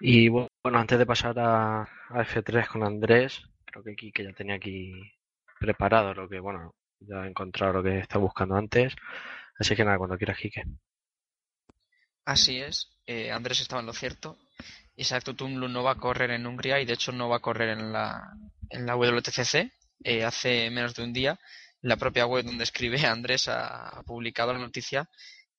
Y 0.00 0.28
bu- 0.28 0.48
bueno, 0.64 0.78
antes 0.78 0.98
de 0.98 1.06
pasar 1.06 1.38
a, 1.38 1.88
a 2.12 2.24
F3 2.24 2.68
con 2.68 2.84
Andrés, 2.84 3.42
creo 3.64 3.82
que 3.82 3.96
Quique 3.96 4.24
ya 4.24 4.32
tenía 4.32 4.56
aquí 4.56 4.92
preparado 5.58 6.14
lo 6.14 6.28
que, 6.28 6.40
bueno, 6.40 6.74
ya 7.00 7.24
he 7.24 7.28
encontrado 7.28 7.74
lo 7.74 7.82
que 7.82 7.98
está 7.98 8.18
buscando 8.18 8.56
antes. 8.56 8.94
Así 9.58 9.74
que 9.74 9.84
nada, 9.84 9.98
cuando 9.98 10.18
quieras, 10.18 10.38
Quique. 10.38 10.64
Así 12.24 12.60
es, 12.60 12.98
eh, 13.06 13.32
Andrés 13.32 13.60
estaba 13.60 13.80
en 13.80 13.86
lo 13.86 13.92
cierto. 13.92 14.38
Isaac 14.94 15.24
Tutumlu 15.24 15.68
no 15.68 15.82
va 15.82 15.92
a 15.92 15.96
correr 15.96 16.30
en 16.30 16.46
Hungría 16.46 16.80
y 16.80 16.84
de 16.84 16.92
hecho 16.92 17.12
no 17.12 17.28
va 17.28 17.36
a 17.36 17.40
correr 17.40 17.70
en 17.70 17.92
la, 17.92 18.32
en 18.70 18.86
la 18.86 18.96
WTCC. 18.96 19.72
Eh, 20.04 20.24
hace 20.24 20.70
menos 20.70 20.94
de 20.94 21.04
un 21.04 21.12
día, 21.12 21.38
la 21.80 21.96
propia 21.96 22.26
web 22.26 22.44
donde 22.44 22.64
escribe 22.64 22.98
Andrés 23.06 23.48
ha, 23.48 23.88
ha 23.88 24.02
publicado 24.02 24.52
la 24.52 24.58
noticia 24.58 25.08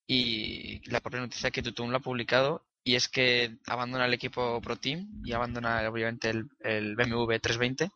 y 0.05 0.87
la 0.89 0.99
propia 0.99 1.21
noticia 1.21 1.51
que 1.51 1.63
Tutum 1.63 1.89
lo 1.89 1.97
ha 1.97 2.01
publicado 2.01 2.65
y 2.83 2.95
es 2.95 3.07
que 3.07 3.57
abandona 3.67 4.05
el 4.05 4.13
equipo 4.13 4.61
Pro 4.61 4.75
Team 4.75 5.21
y 5.23 5.33
abandona 5.33 5.87
obviamente 5.89 6.29
el, 6.29 6.47
el 6.61 6.95
BMW 6.95 7.37
320 7.39 7.89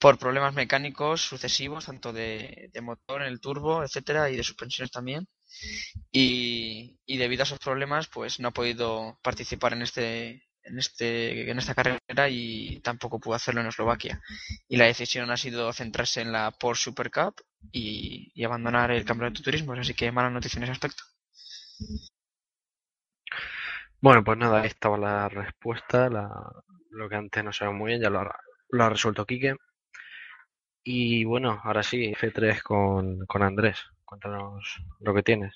por 0.00 0.18
problemas 0.18 0.54
mecánicos 0.54 1.20
sucesivos, 1.20 1.84
tanto 1.84 2.12
de, 2.12 2.70
motor 2.82 3.22
en 3.22 3.28
el 3.28 3.40
turbo, 3.40 3.84
etcétera, 3.84 4.30
y 4.30 4.36
de 4.36 4.42
suspensiones 4.42 4.90
también. 4.90 5.28
Y, 6.10 6.98
y 7.04 7.18
debido 7.18 7.42
a 7.42 7.44
esos 7.44 7.58
problemas, 7.58 8.08
pues 8.08 8.40
no 8.40 8.48
ha 8.48 8.52
podido 8.52 9.18
participar 9.22 9.74
en 9.74 9.82
este, 9.82 10.48
en 10.62 10.78
este, 10.78 11.50
en 11.50 11.58
esta 11.58 11.74
carrera 11.74 12.28
y 12.30 12.80
tampoco 12.80 13.20
pudo 13.20 13.34
hacerlo 13.34 13.60
en 13.60 13.66
Eslovaquia. 13.66 14.22
Y 14.68 14.78
la 14.78 14.86
decisión 14.86 15.30
ha 15.30 15.36
sido 15.36 15.70
centrarse 15.74 16.22
en 16.22 16.32
la 16.32 16.50
Porsche 16.50 16.84
Super 16.84 17.10
Cup 17.10 17.42
y, 17.70 18.32
y 18.34 18.44
abandonar 18.44 18.90
el 18.92 19.04
campeonato 19.04 19.40
de 19.40 19.44
turismos, 19.44 19.78
así 19.78 19.92
que 19.92 20.10
mala 20.10 20.30
noticia 20.30 20.56
en 20.58 20.62
ese 20.64 20.72
aspecto. 20.72 21.04
Bueno, 24.02 24.24
pues 24.24 24.36
nada, 24.38 24.60
ahí 24.62 24.66
estaba 24.68 24.96
la 24.98 25.28
respuesta, 25.28 26.08
la- 26.08 26.52
lo 26.90 27.08
que 27.08 27.16
antes 27.16 27.44
no 27.44 27.52
sabía 27.52 27.74
muy 27.74 27.88
bien, 27.90 28.02
ya 28.02 28.10
lo 28.10 28.20
ha, 28.20 28.38
lo 28.70 28.84
ha 28.84 28.88
resuelto 28.90 29.26
Quique. 29.26 29.54
Y 30.84 31.24
bueno, 31.24 31.60
ahora 31.64 31.82
sí, 31.82 32.12
F3 32.12 32.62
con, 32.62 33.24
con 33.26 33.42
Andrés. 33.42 33.78
Cuéntanos 34.04 34.76
lo 35.00 35.14
que 35.14 35.22
tienes. 35.22 35.54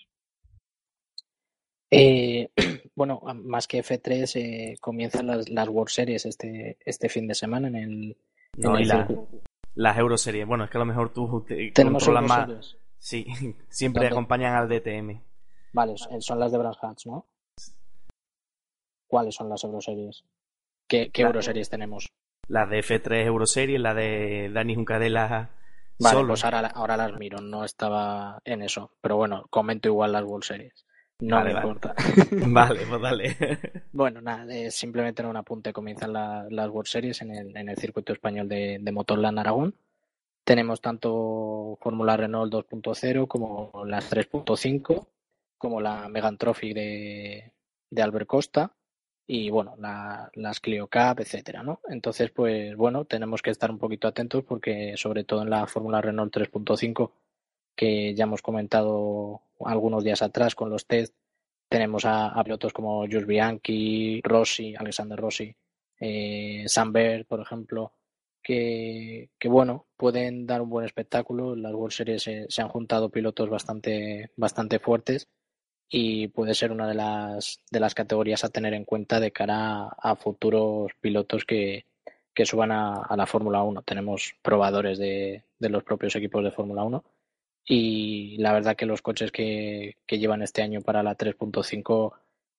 Eh, 1.91 2.49
bueno, 2.95 3.21
más 3.45 3.67
que 3.67 3.79
F3, 3.83 4.37
eh, 4.37 4.77
comienzan 4.81 5.27
las, 5.27 5.49
las 5.49 5.69
World 5.69 5.91
Series 5.91 6.27
este, 6.27 6.79
este 6.85 7.09
fin 7.09 7.27
de 7.27 7.35
semana 7.35 7.69
en 7.69 7.77
el, 7.77 8.17
en 8.57 8.63
No, 8.63 8.77
el 8.79 8.83
y 8.83 8.87
la- 8.87 9.07
circuito. 9.07 9.39
las 9.75 9.99
Euroseries. 9.99 10.47
Bueno, 10.47 10.65
es 10.65 10.71
que 10.71 10.77
a 10.79 10.81
lo 10.81 10.87
mejor 10.87 11.13
tú 11.13 11.45
te 11.47 11.71
Tenemos 11.73 12.05
controlas 12.05 12.25
más. 12.49 12.77
Sí, 12.99 13.27
siempre 13.69 14.01
¿Dónde? 14.03 14.15
acompañan 14.15 14.55
al 14.55 14.69
DTM. 14.69 15.21
Vale, 15.73 15.97
son 15.97 16.23
son 16.23 16.39
las 16.39 16.53
de 16.53 16.59
Brands 16.59 16.79
Hatch, 16.81 17.07
¿no? 17.07 17.27
¿Cuáles 19.15 19.37
son 19.37 19.49
las 19.49 19.63
Euroseries? 19.63 20.25
¿Qué, 20.89 21.11
qué 21.13 21.23
Euroseries 21.23 21.71
tenemos? 21.71 22.09
La 22.49 22.67
de 22.67 22.81
F3 22.83 23.27
Euroseries, 23.27 23.81
la 23.81 23.95
de 23.95 24.51
Dani 24.53 24.75
Juncadela 24.75 25.51
Vale, 26.01 26.17
solo. 26.17 26.29
pues 26.33 26.45
ahora, 26.45 26.67
ahora 26.67 26.97
las 26.97 27.13
miro, 27.17 27.41
no 27.41 27.65
estaba 27.65 28.41
en 28.45 28.63
eso. 28.63 28.91
Pero 29.01 29.17
bueno, 29.17 29.47
comento 29.51 29.87
igual 29.89 30.11
las 30.11 30.25
World 30.25 30.43
Series. 30.43 30.85
No 31.21 31.37
Vale, 31.37 31.51
me 31.51 31.55
vale. 31.55 31.69
importa. 31.69 31.95
Vale, 32.49 32.81
pues 32.89 33.01
dale. 33.01 33.37
Bueno, 33.93 34.21
nada, 34.21 34.53
eh, 34.53 34.73
simplemente 34.73 35.23
era 35.23 35.29
un 35.29 35.37
apunte. 35.37 35.73
Comienzan 35.73 36.13
la- 36.13 36.49
las 36.51 36.69
World 36.69 36.89
Series 36.89 37.23
en 37.23 37.31
el, 37.31 37.57
en 37.57 37.69
el 37.69 37.77
circuito 37.77 38.13
español 38.13 38.49
de, 38.49 38.79
de 38.81 38.91
Motorland 38.93 39.39
Aragón. 39.39 39.77
tenemos 40.43 40.81
tanto 40.81 41.79
Fórmula 41.81 42.17
Renault 42.17 42.53
2.0 42.53 43.29
como 43.29 43.85
las 43.87 44.11
3.5, 44.13 45.07
como 45.57 45.81
la 45.81 46.09
Megan 46.09 46.37
Trophy 46.37 46.73
de, 46.75 47.53
de 47.91 48.03
Albert 48.03 48.27
Costa 48.27 48.73
y 49.27 49.51
bueno, 49.51 49.75
la- 49.79 50.31
las 50.35 50.61
Clio 50.61 50.87
Cup, 50.89 51.21
etcétera, 51.21 51.63
¿no? 51.63 51.81
Entonces, 51.89 52.31
pues 52.31 52.77
bueno, 52.77 53.05
tenemos 53.07 53.43
que 53.43 53.51
estar 53.51 53.71
un 53.71 53.79
poquito 53.79 54.09
atentos 54.09 54.45
porque 54.45 54.95
sobre 54.97 55.25
todo 55.25 55.43
en 55.43 55.51
la 55.51 55.67
Fórmula 55.67 56.01
Renault 56.01 56.33
3.5 56.33 57.13
que 57.75 58.15
ya 58.15 58.25
hemos 58.25 58.43
comentado 58.43 59.43
algunos 59.65 60.05
días 60.05 60.23
atrás 60.23 60.55
con 60.55 60.71
los 60.71 60.87
test, 60.87 61.15
tenemos 61.69 62.05
a, 62.07 62.41
pilotos 62.45 62.73
como 62.73 63.01
Jules 63.03 63.27
Bianchi, 63.27 64.21
Rossi, 64.23 64.75
Alexander 64.77 65.19
Rossi, 65.19 65.55
eh, 65.99 66.65
Sam 66.67 66.93
Bird, 66.93 67.27
por 67.27 67.41
ejemplo, 67.41 67.93
que, 68.43 69.31
que 69.39 69.49
bueno, 69.49 69.87
pueden 69.97 70.47
dar 70.47 70.63
un 70.63 70.71
buen 70.71 70.85
espectáculo. 70.85 71.55
En 71.55 71.63
las 71.63 71.73
World 71.73 71.93
Series 71.93 72.23
se, 72.23 72.47
se 72.49 72.63
han 72.63 72.69
juntado 72.69 73.11
pilotos 73.11 73.49
bastante, 73.51 74.31
bastante 74.37 74.79
fuertes 74.79 75.29
y 75.97 76.27
puede 76.27 76.55
ser 76.55 76.73
una 76.73 76.89
de 76.89 76.95
las, 76.95 77.61
de 77.71 77.79
las 77.79 77.95
categorías 77.95 78.43
a 78.43 78.49
tener 78.49 78.75
en 78.75 78.85
cuenta 78.85 79.21
de 79.21 79.31
cara 79.31 79.87
a, 79.97 80.17
futuros 80.17 80.91
pilotos 81.01 81.45
que, 81.45 81.87
que 82.35 82.45
suban 82.45 82.73
a, 82.73 82.95
a 82.95 83.17
la 83.17 83.27
Fórmula 83.27 83.63
1. 83.63 83.83
Tenemos 83.83 84.35
probadores 84.43 84.99
de, 84.99 85.45
de 85.57 85.69
los 85.69 85.85
propios 85.85 86.17
equipos 86.17 86.43
de 86.43 86.51
Fórmula 86.51 86.83
1 86.83 87.05
y 87.65 88.37
la 88.39 88.53
verdad 88.53 88.75
que 88.75 88.87
los 88.87 89.03
coches 89.03 89.31
que, 89.31 89.99
que 90.05 90.19
llevan 90.19 90.43
este 90.43 90.63
año 90.63 90.81
para 90.83 91.05
la 91.05 91.17
3.5 91.17 92.13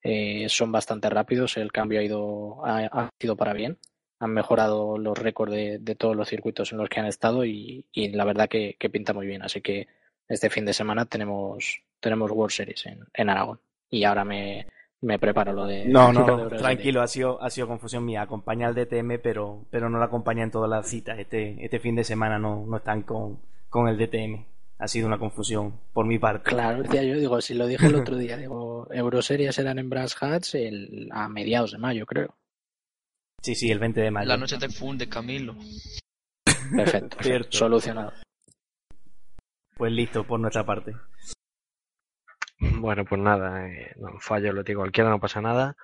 eh, 0.04 0.48
son 0.48 0.72
bastante 0.72 1.10
rápidos. 1.10 1.58
El 1.58 1.74
cambio 1.74 2.00
ha 2.00 2.04
ido, 2.04 2.66
ha, 2.66 2.86
ha 2.86 3.10
sido 3.20 3.36
para 3.36 3.52
bien. 3.52 3.78
Han 4.20 4.32
mejorado 4.32 4.98
los 4.98 5.18
récords 5.18 5.52
de, 5.52 5.80
de 5.80 5.96
todos 5.96 6.16
los 6.16 6.30
circuitos 6.30 6.72
en 6.72 6.78
los 6.78 6.88
que 6.88 7.02
han 7.02 7.08
estado 7.08 7.44
y, 7.44 7.86
y 7.92 8.14
la 8.14 8.24
verdad 8.24 8.48
que, 8.48 8.78
que 8.80 8.90
pinta 8.90 9.12
muy 9.12 9.28
bien. 9.28 9.42
Así 9.42 9.60
que 9.60 9.90
este 10.30 10.50
fin 10.50 10.64
de 10.64 10.72
semana 10.72 11.06
tenemos, 11.06 11.82
tenemos 12.06 12.32
World 12.32 12.52
Series 12.54 12.86
en, 12.86 13.00
en 13.14 13.30
Aragón. 13.30 13.60
Y 13.90 14.04
ahora 14.04 14.24
me, 14.24 14.68
me 15.02 15.18
preparo 15.20 15.52
lo 15.54 15.66
de. 15.66 15.86
No, 15.86 16.14
no, 16.14 16.22
Euroseries. 16.28 16.62
tranquilo, 16.62 17.02
ha 17.02 17.08
sido, 17.08 17.42
ha 17.42 17.50
sido 17.50 17.68
confusión 17.68 18.06
mía. 18.06 18.22
Acompaña 18.22 18.68
al 18.68 18.76
DTM, 18.76 19.20
pero, 19.22 19.66
pero 19.72 19.90
no 19.90 19.98
la 19.98 20.06
acompaña 20.06 20.44
en 20.44 20.52
todas 20.52 20.70
las 20.70 20.88
citas. 20.88 21.18
Este, 21.20 21.64
este 21.66 21.80
fin 21.80 21.96
de 21.96 22.04
semana 22.04 22.38
no, 22.38 22.66
no 22.68 22.78
están 22.78 23.02
con, 23.02 23.40
con 23.70 23.88
el 23.88 23.98
DTM. 23.98 24.46
Ha 24.78 24.88
sido 24.88 25.08
una 25.08 25.18
confusión 25.18 25.80
por 25.94 26.06
mi 26.06 26.20
parte. 26.20 26.50
Claro, 26.50 26.84
decía 26.84 27.02
yo, 27.04 27.16
digo, 27.16 27.40
si 27.42 27.54
lo 27.54 27.66
dije 27.66 27.88
el 27.88 27.96
otro 27.96 28.18
día, 28.18 28.38
digo, 28.38 28.88
Euroseries 28.92 29.58
eran 29.58 29.80
en 29.80 29.90
Brass 29.90 30.16
Hats 30.22 30.54
el, 30.56 31.08
a 31.12 31.28
mediados 31.30 31.72
de 31.72 31.78
mayo, 31.78 32.06
creo. 32.06 32.36
Sí, 33.42 33.56
sí, 33.56 33.72
el 33.72 33.80
20 33.80 34.02
de 34.02 34.12
mayo. 34.12 34.28
La 34.28 34.38
noche 34.38 34.58
de 34.58 34.70
Fun 34.70 34.98
de 34.98 35.08
Camilo. 35.08 35.56
Perfecto, 36.76 37.18
Cierto. 37.22 37.58
solucionado. 37.58 38.12
Pues 39.78 39.92
listo, 39.92 40.24
por 40.26 40.40
nuestra 40.40 40.66
parte. 40.66 40.94
Bueno, 42.74 43.06
pues 43.06 43.22
nada, 43.22 43.68
eh, 43.70 43.94
no, 43.98 44.20
fallo 44.20 44.52
lo 44.54 44.64
digo 44.64 44.82
cualquiera, 44.82 45.10
no 45.10 45.20
pasa 45.20 45.42
nada. 45.42 45.76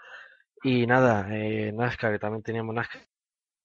Y 0.64 0.86
nada, 0.88 1.28
eh, 1.32 1.72
NASCAR, 1.74 2.14
que 2.14 2.20
también 2.20 2.44
teníamos 2.44 2.76
NASCAR 2.76 3.02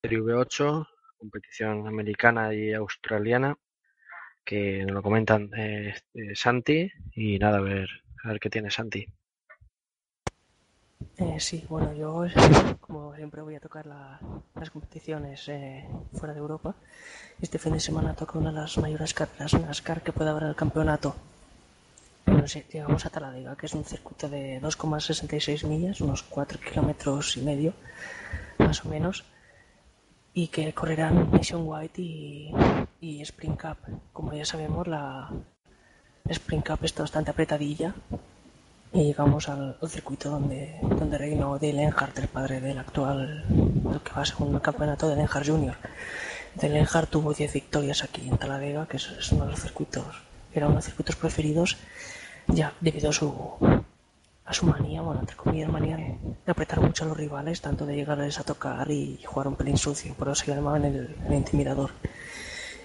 V8, 0.05 0.87
competición 1.19 1.87
americana 1.87 2.55
y 2.55 2.73
australiana, 2.73 3.57
que 4.45 4.85
nos 4.85 4.93
lo 4.95 5.03
comentan 5.03 5.51
eh, 5.57 5.95
eh, 6.15 6.35
Santi. 6.35 6.91
Y 7.15 7.39
nada, 7.39 7.59
a 7.59 7.63
ver, 7.63 7.89
a 8.25 8.29
ver 8.29 8.41
qué 8.41 8.51
tiene 8.51 8.71
Santi. 8.71 9.07
Eh, 11.19 11.41
sí, 11.41 11.65
bueno, 11.69 11.93
yo 11.95 12.25
como 12.81 13.15
siempre 13.17 13.43
voy 13.43 13.55
a 13.55 13.61
tocar 13.61 13.87
la- 13.87 14.19
las 14.55 14.71
competiciones 14.71 15.49
eh, 15.49 15.87
fuera 16.15 16.33
de 16.35 16.41
Europa. 16.41 16.75
Este 17.41 17.59
fin 17.59 17.73
de 17.75 17.81
semana 17.81 18.15
toca 18.15 18.39
una 18.39 18.51
de 18.51 18.57
las 18.61 18.79
mayores 18.79 19.13
carreras 19.15 19.55
NASCAR 19.55 20.03
que 20.03 20.13
puede 20.13 20.31
haber 20.31 20.45
en 20.45 20.49
el 20.51 20.57
campeonato. 20.57 21.15
Bueno, 22.27 22.49
sí, 22.49 22.65
llegamos 22.73 23.07
a 23.07 23.11
Talladega, 23.11 23.57
que 23.57 23.67
es 23.67 23.75
un 23.75 23.85
circuito 23.85 24.29
de 24.29 24.61
2,66 24.61 25.65
millas, 25.67 26.01
unos 26.01 26.23
4 26.25 26.59
kilómetros 26.59 27.37
y 27.37 27.41
medio, 27.41 27.73
más 28.59 28.85
o 28.85 28.89
menos, 28.89 29.25
y 30.35 30.49
que 30.49 30.73
correrán 30.75 31.31
Nationwide 31.31 31.93
y, 31.97 32.53
y 33.01 33.23
Spring 33.23 33.57
Cup. 33.57 33.79
Como 34.13 34.33
ya 34.35 34.45
sabemos, 34.45 34.89
la 34.89 35.31
Spring 36.29 36.63
Cup 36.63 36.81
está 36.83 37.03
bastante 37.05 37.31
apretadilla 37.31 37.95
y 38.93 39.05
llegamos 39.05 39.49
al, 39.49 39.77
al 39.81 39.89
circuito 39.89 40.29
donde, 40.31 40.79
donde 40.83 41.19
reinó 41.19 41.59
Dale 41.59 41.85
Earnhardt, 41.85 42.19
el 42.19 42.29
padre 42.29 42.61
del 42.61 42.79
actual, 42.79 43.45
el 43.93 44.01
que 44.01 44.13
va 44.13 44.25
segundo 44.25 44.61
campeonato 44.61 45.09
de 45.09 45.21
Earnhardt 45.21 45.47
Jr. 45.49 45.77
Dale 46.57 46.79
Earnhardt 46.79 47.11
tuvo 47.11 47.33
10 47.33 47.53
victorias 47.53 48.03
aquí 48.03 48.27
en 48.29 48.37
Talladega, 48.37 48.87
que 48.89 48.97
es, 48.97 49.09
es 49.11 49.31
uno 49.33 49.45
de 49.45 49.53
los 49.53 49.61
circuitos, 49.61 50.23
era 50.53 50.67
uno 50.67 50.75
de 50.75 50.79
los 50.79 50.85
circuitos 50.87 51.17
preferidos, 51.17 51.77
ya 52.49 52.73
debido 52.81 53.11
a 53.11 53.13
su, 53.13 53.33
a 54.45 54.53
su 54.53 54.67
manía, 54.67 55.03
bueno, 55.03 55.21
entre 55.21 55.37
comillas, 55.37 55.71
manía 55.71 55.97
de, 55.97 56.17
apretar 56.47 56.81
mucho 56.81 57.05
a 57.05 57.09
los 57.09 57.17
rivales, 57.17 57.61
tanto 57.61 57.87
de 57.87 57.97
llegarles 57.97 58.39
a 58.39 58.45
tocar 58.45 58.91
y 58.91 59.21
jugar 59.25 59.49
un 59.49 59.57
pelín 59.57 59.77
sucio, 59.77 60.15
por 60.15 60.29
eso 60.29 60.45
se 60.45 60.55
llamaban 60.55 60.85
el, 60.85 61.15
el 61.27 61.35
intimidador. 61.35 61.91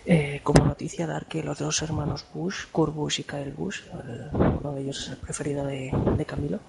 Eh, 0.05 0.39
como 0.43 0.65
noticia 0.65 1.05
dar 1.05 1.27
que 1.27 1.43
los 1.43 1.59
dos 1.59 1.79
hermanos 1.83 2.25
Bush, 2.33 2.65
Kurt 2.71 2.93
Bush 2.95 3.19
y 3.19 3.23
Kyle 3.23 3.51
Bush, 3.55 3.81
el- 3.93 4.29
uno 4.33 4.71
de 4.73 4.81
ellos 4.81 4.99
es 5.03 5.09
el 5.09 5.17
preferido 5.17 5.63
de, 5.65 5.91
de 6.17 6.25
Camilo, 6.25 6.59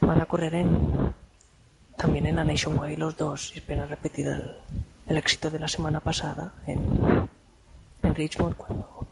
van 0.00 0.20
a 0.22 0.26
correr 0.26 0.54
en, 0.54 1.12
también 1.96 2.24
en 2.26 2.36
la 2.36 2.44
Nationwide 2.44 2.96
los 2.96 3.16
dos 3.18 3.52
y 3.54 3.58
esperan 3.58 3.88
repetir 3.90 4.28
el, 4.28 4.56
el 5.06 5.16
éxito 5.18 5.50
de 5.50 5.58
la 5.58 5.68
semana 5.68 6.00
pasada 6.00 6.54
en, 6.66 6.80
en 8.02 8.14
Richmond 8.14 8.56
cuando, 8.56 9.06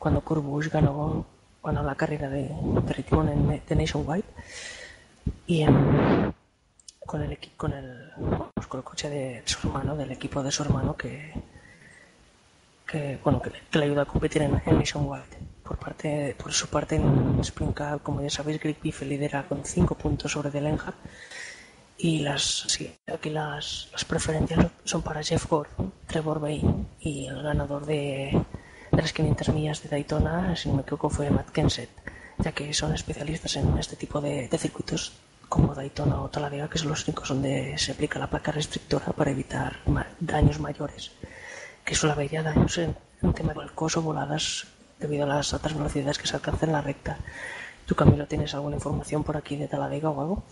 cuando 0.00 0.20
Kurt 0.20 0.42
Busch 0.42 0.68
ganó, 0.68 1.24
ganó 1.62 1.82
la 1.82 1.94
carrera 1.94 2.28
de, 2.28 2.48
de 2.48 2.92
Richmond 2.92 3.28
en, 3.30 3.62
de 3.66 3.76
Nationwide. 3.76 4.24
Y 5.46 5.62
en- 5.62 6.34
con 7.06 7.22
el 7.22 7.38
con 7.56 7.72
el 7.72 8.10
con 8.68 8.80
el 8.80 8.84
coche 8.84 9.08
de 9.08 9.42
su 9.46 9.66
hermano 9.66 9.96
del 9.96 10.10
equipo 10.12 10.42
de 10.42 10.50
su 10.50 10.62
hermano 10.62 10.94
que 10.96 11.32
que 12.86 13.18
bueno 13.22 13.40
que, 13.40 13.50
le- 13.78 13.84
ayuda 13.84 14.02
a 14.02 14.06
competir 14.06 14.42
en, 14.42 14.60
en 14.66 14.78
Nationwide. 14.78 15.24
Por 15.64 15.78
parte 15.78 16.34
por 16.38 16.52
su 16.52 16.66
parte 16.68 16.96
en 16.96 17.38
Spring 17.40 17.72
Cup 17.72 18.02
como 18.02 18.20
ya 18.22 18.30
sabéis 18.30 18.60
Greg 18.60 18.76
lidera 19.06 19.46
con 19.48 19.64
5 19.64 19.94
puntos 19.94 20.32
sobre 20.32 20.50
Earnhardt 20.58 20.96
y 21.98 22.20
las 22.20 22.42
sí, 22.42 22.94
aquí 23.12 23.30
las, 23.30 23.88
las 23.92 24.04
preferencias 24.04 24.66
son 24.84 25.02
para 25.02 25.22
Jeff 25.22 25.46
Gordon, 25.48 25.92
Trevor 26.06 26.38
Bayne 26.40 26.86
y 27.00 27.26
el 27.26 27.42
ganador 27.42 27.84
de, 27.86 28.40
de 28.98 29.02
las 29.02 29.12
500 29.12 29.48
millas 29.50 29.80
de 29.80 29.88
Daytona, 29.90 30.56
si 30.56 30.68
no 30.68 30.74
me 30.74 30.82
equivoco, 30.82 31.08
fue 31.08 31.30
Matt 31.30 31.50
Kenseth, 31.50 31.94
ya 32.44 32.50
que 32.50 32.74
son 32.74 32.92
especialistas 32.92 33.54
en 33.54 33.78
este 33.78 33.94
tipo 33.94 34.20
de, 34.20 34.48
de 34.48 34.58
circuitos 34.58 35.12
como 35.48 35.72
Daytona 35.72 36.20
o 36.20 36.28
Talladega, 36.28 36.68
que 36.68 36.78
son 36.78 36.88
los 36.88 37.06
únicos 37.06 37.28
donde 37.28 37.78
se 37.78 37.92
aplica 37.92 38.18
la 38.18 38.28
placa 38.28 38.50
restrictora 38.50 39.12
para 39.12 39.30
evitar 39.30 39.76
daños 40.18 40.58
mayores, 40.58 41.12
que 41.84 41.94
suele 41.94 42.14
haber 42.14 42.28
ya 42.28 42.42
daños 42.42 42.76
en, 42.78 42.96
en 43.22 43.32
tema 43.34 43.50
de 43.50 43.60
vuelcos 43.60 43.96
o 43.96 44.02
voladas 44.02 44.66
debido 44.98 45.22
a 45.24 45.28
las 45.28 45.54
altas 45.54 45.74
velocidades 45.74 46.18
que 46.18 46.26
se 46.26 46.34
alcanzan 46.34 46.70
en 46.70 46.72
la 46.74 46.82
recta. 46.82 47.18
¿Tú, 47.86 47.94
Camilo, 47.94 48.26
tienes 48.26 48.52
alguna 48.54 48.74
información 48.76 49.22
por 49.22 49.36
aquí 49.36 49.54
de 49.56 49.68
Talladega 49.68 50.10
o 50.10 50.20
algo? 50.20 50.44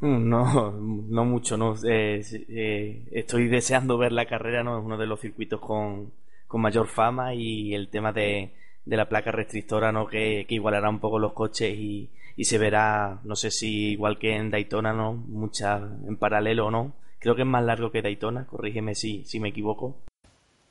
Mm, 0.00 0.28
No, 0.28 0.70
no 1.16 1.24
mucho, 1.24 1.56
no. 1.56 1.74
Eh, 1.84 2.22
eh, 2.48 3.08
estoy 3.12 3.48
deseando 3.48 3.98
ver 3.98 4.12
la 4.12 4.26
carrera, 4.26 4.62
¿no? 4.62 4.78
Es 4.78 4.84
uno 4.84 4.96
de 4.96 5.06
los 5.06 5.20
circuitos 5.20 5.60
con, 5.60 6.12
con 6.48 6.62
mayor 6.62 6.88
fama 6.88 7.34
y 7.34 7.74
el 7.74 7.88
tema 7.88 8.12
de, 8.12 8.54
de 8.84 8.96
la 8.96 9.08
placa 9.08 9.30
restrictora, 9.30 9.92
¿no? 9.92 10.08
Que, 10.08 10.46
que 10.48 10.56
igualará 10.56 10.88
un 10.88 10.98
poco 10.98 11.18
los 11.18 11.34
coches 11.34 11.74
y, 11.76 12.10
y 12.36 12.44
se 12.44 12.58
verá, 12.58 13.20
no 13.24 13.36
sé 13.36 13.50
si 13.50 13.90
igual 13.90 14.18
que 14.18 14.34
en 14.34 14.50
Daytona, 14.50 14.92
¿no? 14.92 15.12
Muchas 15.12 15.82
en 16.06 16.16
paralelo 16.16 16.66
o 16.66 16.70
no. 16.70 16.94
Creo 17.20 17.36
que 17.36 17.42
es 17.42 17.48
más 17.48 17.64
largo 17.64 17.90
que 17.90 18.02
Daytona, 18.02 18.46
corrígeme 18.46 18.94
si, 18.94 19.24
si 19.24 19.40
me 19.40 19.50
equivoco. 19.50 19.96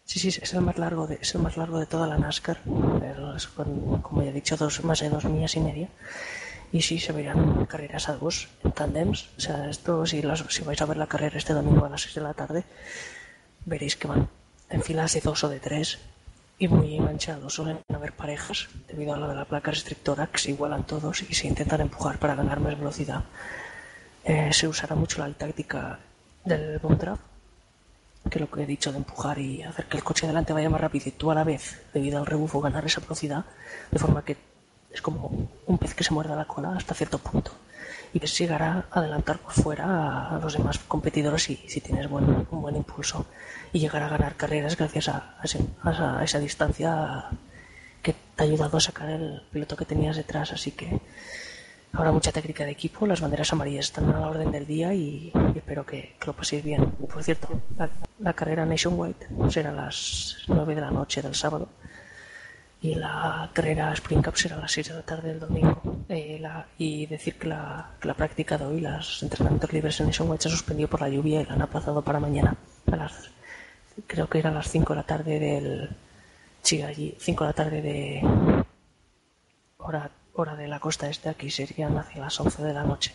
Sí, 0.06 0.20
sí, 0.20 0.30
es 0.30 0.54
el 0.54 0.62
más 0.62 0.78
largo 0.78 1.06
de, 1.06 1.20
es 1.22 1.36
el 1.36 1.42
más 1.42 1.58
largo 1.58 1.80
de 1.80 1.86
toda 1.86 2.08
la 2.08 2.18
NASCAR. 2.18 2.62
Como 2.64 4.24
ya 4.24 4.30
he 4.30 4.34
dicho, 4.34 4.56
dos, 4.56 4.84
más 4.86 5.02
de 5.02 5.10
dos 5.10 5.26
millas 5.26 5.56
y 5.58 5.60
media. 5.60 5.90
Y 6.72 6.82
sí, 6.82 7.00
se 7.00 7.12
verán 7.12 7.66
carreras 7.66 8.08
a 8.08 8.16
dos, 8.16 8.48
en 8.64 8.72
tandems. 8.72 9.30
O 9.38 9.42
sea, 9.42 9.70
esto, 9.70 10.06
si, 10.06 10.22
las, 10.22 10.46
si 10.48 10.64
vais 10.64 10.82
a 10.82 10.86
ver 10.86 10.96
la 10.96 11.08
carrera 11.08 11.38
este 11.38 11.54
domingo 11.54 11.86
a 11.86 11.90
las 11.90 12.02
6 12.04 12.16
de 12.16 12.22
la 12.22 12.34
tarde, 12.34 12.64
veréis 13.66 13.98
que 13.98 14.08
van 14.08 14.30
en 14.70 14.82
filas 14.82 15.14
de 15.14 15.22
dos 15.22 15.44
o 15.44 15.50
de 15.50 15.60
tres 15.60 16.00
y 16.60 16.68
muy 16.68 16.96
enganchados. 16.96 17.54
Suelen 17.54 17.80
haber 17.94 18.14
parejas, 18.14 18.68
debido 18.88 19.14
a 19.14 19.18
lo 19.18 19.28
de 19.28 19.36
la 19.36 19.46
placa 19.46 19.72
restrictora, 19.72 20.28
que 20.28 20.40
se 20.40 20.52
igualan 20.52 20.86
todos 20.86 21.24
y 21.24 21.34
se 21.34 21.48
intentan 21.48 21.82
empujar 21.82 22.20
para 22.20 22.36
ganar 22.36 22.60
más 22.60 22.78
velocidad. 22.78 23.24
Eh, 24.24 24.52
se 24.52 24.68
usará 24.68 24.96
mucho 24.96 25.26
la 25.26 25.34
táctica 25.34 26.00
del 26.44 26.80
bomb 26.80 27.02
que 28.30 28.40
lo 28.40 28.50
que 28.50 28.64
he 28.64 28.66
dicho 28.66 28.92
de 28.92 28.98
empujar 28.98 29.40
y 29.40 29.64
hacer 29.64 29.86
que 29.86 29.98
el 29.98 30.04
coche 30.04 30.28
delante 30.28 30.52
vaya 30.52 30.70
más 30.70 30.82
rápido 30.82 31.06
y 31.08 31.12
tú 31.12 31.32
a 31.32 31.36
la 31.36 31.46
vez, 31.46 31.82
debido 31.94 32.20
al 32.20 32.26
rebufo, 32.26 32.60
ganar 32.60 32.86
esa 32.86 33.00
velocidad, 33.00 33.46
de 33.90 34.00
forma 34.00 34.24
que 34.24 34.36
es 34.92 35.02
como 35.02 35.50
un 35.66 35.78
pez 35.78 35.94
que 35.94 36.04
se 36.04 36.14
muerde 36.14 36.36
la 36.36 36.46
cola 36.46 36.74
hasta 36.76 36.94
cierto 36.94 37.20
punto. 37.20 37.52
Y 38.14 38.20
que 38.20 38.28
llegar 38.28 38.64
a 38.64 38.86
adelantar 38.92 39.40
por 39.40 39.54
fuera 39.54 40.30
a 40.30 40.40
los 40.40 40.54
demás 40.54 40.80
competidores 40.80 41.44
si, 41.44 41.56
si 41.68 41.82
tienes 41.82 42.08
un 42.08 42.62
buen 42.62 42.76
impulso 42.76 43.26
y 43.74 43.80
llegar 43.80 44.04
a 44.04 44.10
ganar 44.10 44.36
carreras 44.36 44.78
gracias 44.78 45.10
a, 45.10 45.38
esa, 46.24 46.40
distancia 46.40 47.26
que 48.02 48.14
te 48.14 48.44
ha 48.44 48.46
ayudado 48.46 48.78
a 48.78 48.82
sacar 48.82 49.10
el 49.10 49.42
piloto 49.52 49.76
que 49.76 49.86
tenías 49.86 50.16
detrás. 50.16 50.54
Así 50.54 50.72
que 50.72 51.00
Habrá 51.94 52.12
mucha 52.12 52.34
técnica 52.34 52.66
de 52.66 52.72
equipo, 52.72 53.08
las 53.08 53.22
banderas 53.22 53.54
amarillas 53.54 53.86
están 53.86 54.10
a 54.10 54.20
la 54.20 54.28
orden 54.28 54.52
del 54.52 54.68
día 54.68 54.94
y, 54.94 55.32
y 55.34 55.58
espero 55.58 55.86
que, 55.86 56.16
que 56.20 56.28
lo 56.28 56.34
paséis 56.34 56.64
bien. 56.64 56.92
Por 56.92 57.24
cierto, 57.24 57.48
la, 57.78 57.90
la 58.20 58.34
carrera 58.34 58.66
Nationwide 58.66 59.28
será 59.50 59.70
a 59.70 59.74
las 59.74 60.38
9 60.48 60.76
de 60.76 60.82
la 60.82 60.92
noche 60.92 61.22
del 61.22 61.34
sábado 61.34 61.70
y 62.82 62.96
la 62.96 63.50
carrera 63.54 63.94
Spring 63.94 64.22
Cup 64.22 64.38
será 64.38 64.58
a 64.58 64.60
las 64.60 64.72
6 64.72 64.90
de 64.90 64.94
la 64.94 65.02
tarde 65.02 65.30
del 65.30 65.40
domingo. 65.40 65.82
Eh, 66.10 66.38
la- 66.40 66.68
y 66.78 67.06
decir 67.06 67.38
que 67.38 67.48
la, 67.50 67.90
práctica 68.16 68.58
de 68.58 68.66
hoy, 68.66 68.80
los 68.82 69.22
entrenamientos 69.24 69.74
libres 69.74 70.00
en 70.00 70.08
Nationwide 70.08 70.42
se 70.42 70.50
suspendió 70.50 70.90
por 70.90 71.02
la 71.02 71.10
lluvia 71.10 71.42
y 71.42 71.46
la 71.46 71.54
han 71.54 71.62
aplazado 71.62 72.02
para 72.02 72.20
mañana. 72.20 72.56
A 72.92 72.96
las, 72.96 73.30
creo 74.08 74.28
que 74.30 74.40
era 74.40 74.50
a 74.50 74.54
las 74.54 74.70
5 74.70 74.94
de 74.94 74.98
la 74.98 75.06
tarde 75.06 75.40
del... 75.40 75.90
Sí, 76.62 76.82
allí, 76.82 77.16
5 77.20 77.44
de 77.44 77.50
la 77.50 77.54
tarde 77.54 77.82
de 77.82 78.22
hora, 79.78 80.10
hora 80.34 80.56
de 80.56 80.68
la 80.68 80.80
costa 80.80 81.10
este, 81.10 81.30
aquí 81.30 81.50
serían 81.50 81.98
hacia 81.98 82.22
las 82.22 82.40
11 82.40 82.64
de 82.64 82.74
la 82.74 82.84
noche. 82.84 83.14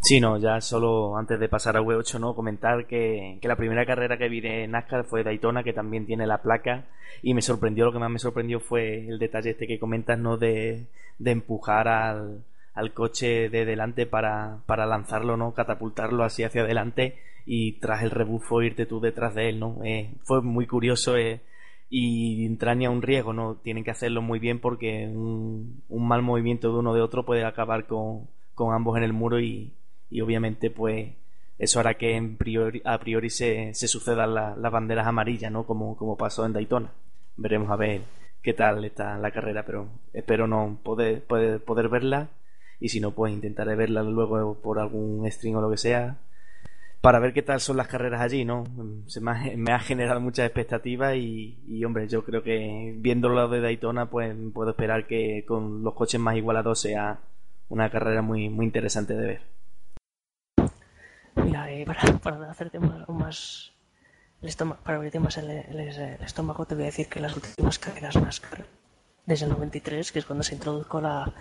Sí, 0.00 0.20
no, 0.20 0.38
ya 0.38 0.60
solo 0.60 1.16
antes 1.16 1.40
de 1.40 1.48
pasar 1.48 1.76
a 1.76 1.82
V8, 1.82 2.20
¿no? 2.20 2.34
Comentar 2.34 2.86
que, 2.86 3.38
que 3.42 3.48
la 3.48 3.56
primera 3.56 3.84
carrera 3.84 4.16
que 4.16 4.28
vi 4.28 4.40
de 4.40 4.66
NASCAR 4.68 5.04
fue 5.04 5.24
Daytona, 5.24 5.64
que 5.64 5.72
también 5.72 6.06
tiene 6.06 6.26
la 6.26 6.40
placa, 6.40 6.86
y 7.20 7.34
me 7.34 7.42
sorprendió, 7.42 7.84
lo 7.84 7.92
que 7.92 7.98
más 7.98 8.10
me 8.10 8.18
sorprendió 8.18 8.60
fue 8.60 9.08
el 9.08 9.18
detalle 9.18 9.50
este 9.50 9.66
que 9.66 9.78
comentas, 9.78 10.18
¿no? 10.18 10.36
De, 10.36 10.86
de 11.18 11.30
empujar 11.32 11.88
al, 11.88 12.44
al 12.74 12.94
coche 12.94 13.48
de 13.48 13.64
delante 13.64 14.06
para, 14.06 14.62
para 14.66 14.86
lanzarlo, 14.86 15.36
¿no? 15.36 15.52
Catapultarlo 15.52 16.22
así 16.22 16.44
hacia 16.44 16.62
adelante 16.62 17.18
y 17.44 17.72
tras 17.80 18.02
el 18.02 18.10
rebufo 18.10 18.62
irte 18.62 18.86
tú 18.86 19.00
detrás 19.00 19.34
de 19.34 19.48
él, 19.48 19.58
¿no? 19.58 19.80
Eh, 19.84 20.14
fue 20.22 20.42
muy 20.42 20.66
curioso 20.66 21.16
eh, 21.16 21.40
y 21.90 22.46
entraña 22.46 22.90
un 22.90 23.02
riesgo, 23.02 23.32
¿no? 23.32 23.56
Tienen 23.56 23.82
que 23.82 23.90
hacerlo 23.90 24.22
muy 24.22 24.38
bien 24.38 24.60
porque 24.60 25.08
un, 25.08 25.82
un 25.88 26.06
mal 26.06 26.22
movimiento 26.22 26.72
de 26.72 26.78
uno 26.78 26.94
de 26.94 27.00
otro 27.02 27.26
puede 27.26 27.44
acabar 27.44 27.86
con, 27.86 28.28
con 28.54 28.74
ambos 28.74 28.96
en 28.96 29.02
el 29.02 29.12
muro 29.12 29.40
y, 29.40 29.72
y 30.10 30.20
obviamente 30.20 30.70
pues 30.70 31.10
eso 31.58 31.80
hará 31.80 31.94
que 31.94 32.14
en 32.16 32.36
priori, 32.36 32.80
a 32.84 32.98
priori 33.00 33.30
se, 33.30 33.74
se 33.74 33.88
sucedan 33.88 34.34
la- 34.34 34.56
las 34.56 34.72
banderas 34.72 35.06
amarillas, 35.06 35.50
¿no? 35.52 35.64
Como, 35.66 35.96
como 35.96 36.16
pasó 36.16 36.46
en 36.46 36.52
Daytona. 36.52 36.92
Veremos 37.36 37.70
a 37.70 37.76
ver 37.76 38.02
qué 38.42 38.52
tal 38.54 38.84
está 38.84 39.18
la 39.18 39.30
carrera, 39.32 39.64
pero 39.64 39.88
espero 40.12 40.46
no 40.46 40.78
poder, 40.82 41.24
poder, 41.24 41.62
poder 41.64 41.88
verla 41.88 42.28
y 42.80 42.88
si 42.90 43.00
no 43.00 43.10
pues 43.12 43.32
intentaré 43.32 43.74
verla 43.74 44.02
luego 44.02 44.54
por 44.62 44.78
algún 44.78 45.28
stream 45.30 45.56
o 45.56 45.60
lo 45.60 45.70
que 45.70 45.76
sea 45.78 46.18
para 47.00 47.20
ver 47.20 47.32
qué 47.32 47.42
tal 47.42 47.60
son 47.60 47.76
las 47.76 47.88
carreras 47.88 48.20
allí, 48.20 48.44
¿no? 48.44 48.64
Se 49.06 49.20
me 49.20 49.72
ha, 49.72 49.78
generado 49.78 50.20
muchas 50.20 50.46
expectativas 50.46 51.14
y, 51.16 51.58
y, 51.66 51.84
hombre, 51.84 52.08
yo 52.08 52.24
creo 52.24 52.42
que 52.42 52.94
viendo 52.98 53.28
lo 53.28 53.48
de 53.48 53.60
Daytona, 53.60 54.06
pues 54.10 54.34
puedo 54.52 54.70
esperar 54.70 55.06
que 55.06 55.44
con 55.46 55.82
los 55.84 55.94
coches 55.94 56.20
más 56.20 56.36
igualados 56.36 56.80
sea 56.80 57.20
una 57.68 57.90
carrera 57.90 58.22
muy, 58.22 58.48
muy 58.48 58.66
interesante 58.66 59.14
de 59.14 59.26
ver. 59.26 59.57
Mira, 61.44 61.70
eh, 61.70 61.84
para, 61.86 62.02
para 62.22 62.50
hacerte 62.50 62.78
más, 62.78 63.08
más 63.08 63.72
el 64.42 64.48
estómago, 64.48 64.80
para 64.82 64.96
abrirte 64.98 65.18
más 65.20 65.36
el, 65.38 65.50
el- 65.50 65.78
estómago, 66.22 66.64
te 66.66 66.74
voy 66.74 66.84
a 66.84 66.86
decir 66.86 67.08
que 67.08 67.20
las 67.20 67.34
últimas 67.36 67.78
carreras 67.78 68.16
NASCAR, 68.16 68.64
desde 69.26 69.44
el 69.46 69.50
93, 69.52 70.12
que 70.12 70.18
es 70.20 70.24
cuando 70.24 70.42
se 70.42 70.54
introdujo 70.54 71.00
la, 71.00 71.32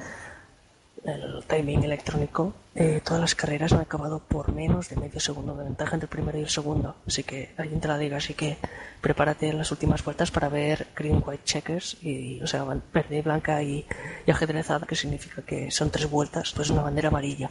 el 1.03 1.43
timing 1.47 1.83
electrónico, 1.83 2.53
eh, 2.75 3.01
todas 3.03 3.21
las 3.21 3.35
carreras 3.35 3.71
han 3.71 3.81
acabado 3.81 4.19
por 4.19 4.51
menos 4.51 4.89
de 4.89 4.95
medio 4.97 5.19
segundo 5.19 5.55
de 5.55 5.63
ventaja 5.63 5.93
entre 5.95 6.05
el 6.05 6.09
primero 6.09 6.37
y 6.37 6.41
el 6.41 6.49
segundo. 6.49 6.95
Así 7.07 7.23
que 7.23 7.53
alguien 7.57 7.79
te 7.79 7.87
la 7.87 7.97
diga, 7.97 8.17
así 8.17 8.33
que 8.33 8.57
prepárate 9.01 9.47
en 9.49 9.57
las 9.57 9.71
últimas 9.71 10.03
vueltas 10.03 10.31
para 10.31 10.49
ver 10.49 10.87
green, 10.95 11.23
white, 11.25 11.43
checkers, 11.45 11.97
y, 12.03 12.41
o 12.41 12.47
sea, 12.47 12.65
verde, 12.93 13.21
blanca 13.21 13.61
y, 13.63 13.85
y 14.25 14.31
ajedrezada, 14.31 14.85
que 14.85 14.95
significa 14.95 15.43
que 15.43 15.71
son 15.71 15.91
tres 15.91 16.09
vueltas, 16.09 16.51
pues 16.53 16.69
una 16.71 16.81
bandera 16.81 17.09
amarilla 17.09 17.49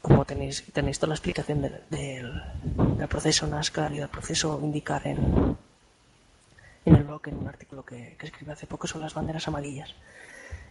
como 0.00 0.24
tenéis, 0.24 0.64
tenéis 0.72 0.98
toda 0.98 1.08
la 1.08 1.14
explicación 1.14 1.62
del, 1.62 1.80
del, 1.90 2.42
del 2.96 3.08
proceso 3.08 3.46
NASCAR 3.46 3.92
y 3.92 3.98
del 3.98 4.08
proceso 4.08 4.58
indicar 4.62 5.06
en, 5.06 5.56
en 6.84 6.94
el 6.94 7.04
blog, 7.04 7.20
en 7.28 7.36
un 7.36 7.48
artículo 7.48 7.84
que, 7.84 8.16
que 8.18 8.26
escribí 8.26 8.50
hace 8.50 8.66
poco, 8.66 8.86
son 8.86 9.02
las 9.02 9.14
banderas 9.14 9.46
amarillas. 9.48 9.94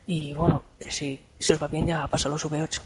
Y 0.07 0.33
bueno, 0.33 0.63
si, 0.79 1.23
si 1.37 1.53
os 1.53 1.61
va 1.61 1.67
bien 1.67 1.87
ya 1.87 2.07
paso 2.07 2.27
a 2.27 2.31
los 2.31 2.45
V8. 2.45 2.81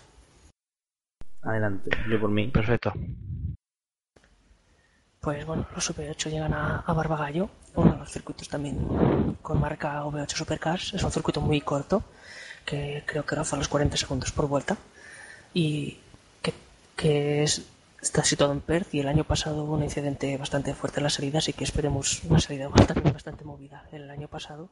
Adelante, 1.44 1.90
yo 2.10 2.20
por 2.20 2.30
mí. 2.30 2.48
Perfecto. 2.50 2.92
Pues 5.22 5.46
bueno, 5.46 5.66
los 5.74 5.90
V8 5.90 6.30
llegan 6.30 6.54
a, 6.54 6.80
a 6.80 6.94
Barbagallo, 6.94 7.50
uno 7.76 7.94
de 7.94 7.98
los 8.00 8.12
circuitos 8.12 8.50
también 8.50 9.38
con 9.42 9.60
marca 9.60 10.04
V8 10.04 10.36
Supercars. 10.36 10.94
Es 10.94 11.04
un 11.04 11.12
circuito 11.12 11.40
muy 11.40 11.62
corto, 11.62 12.04
que 12.66 13.04
creo 13.06 13.26
que 13.26 13.36
roza 13.36 13.56
los 13.56 13.70
40 13.70 13.96
segundos 13.96 14.34
por 14.34 14.48
vuelta. 14.48 14.76
Y 15.54 16.00
que, 17.04 17.44
es, 17.44 17.66
está 18.02 18.24
situado 18.24 18.54
en 18.54 18.62
Perth 18.62 18.94
y 18.96 19.02
el 19.02 19.10
año 19.10 19.26
pasado 19.26 19.64
hubo 19.64 19.74
un 19.74 19.84
incidente 19.84 20.38
bastante 20.38 20.74
fuerte 20.74 21.02
en 21.02 21.04
la 21.04 21.10
salida, 21.10 21.40
así 21.40 21.52
que 21.52 21.66
esperemos 21.66 22.24
una 22.24 22.40
salida 22.40 22.70
bastante, 22.70 23.12
bastante 23.12 23.44
movida. 23.44 23.86
El 23.92 24.10
año 24.10 24.30
pasado, 24.30 24.70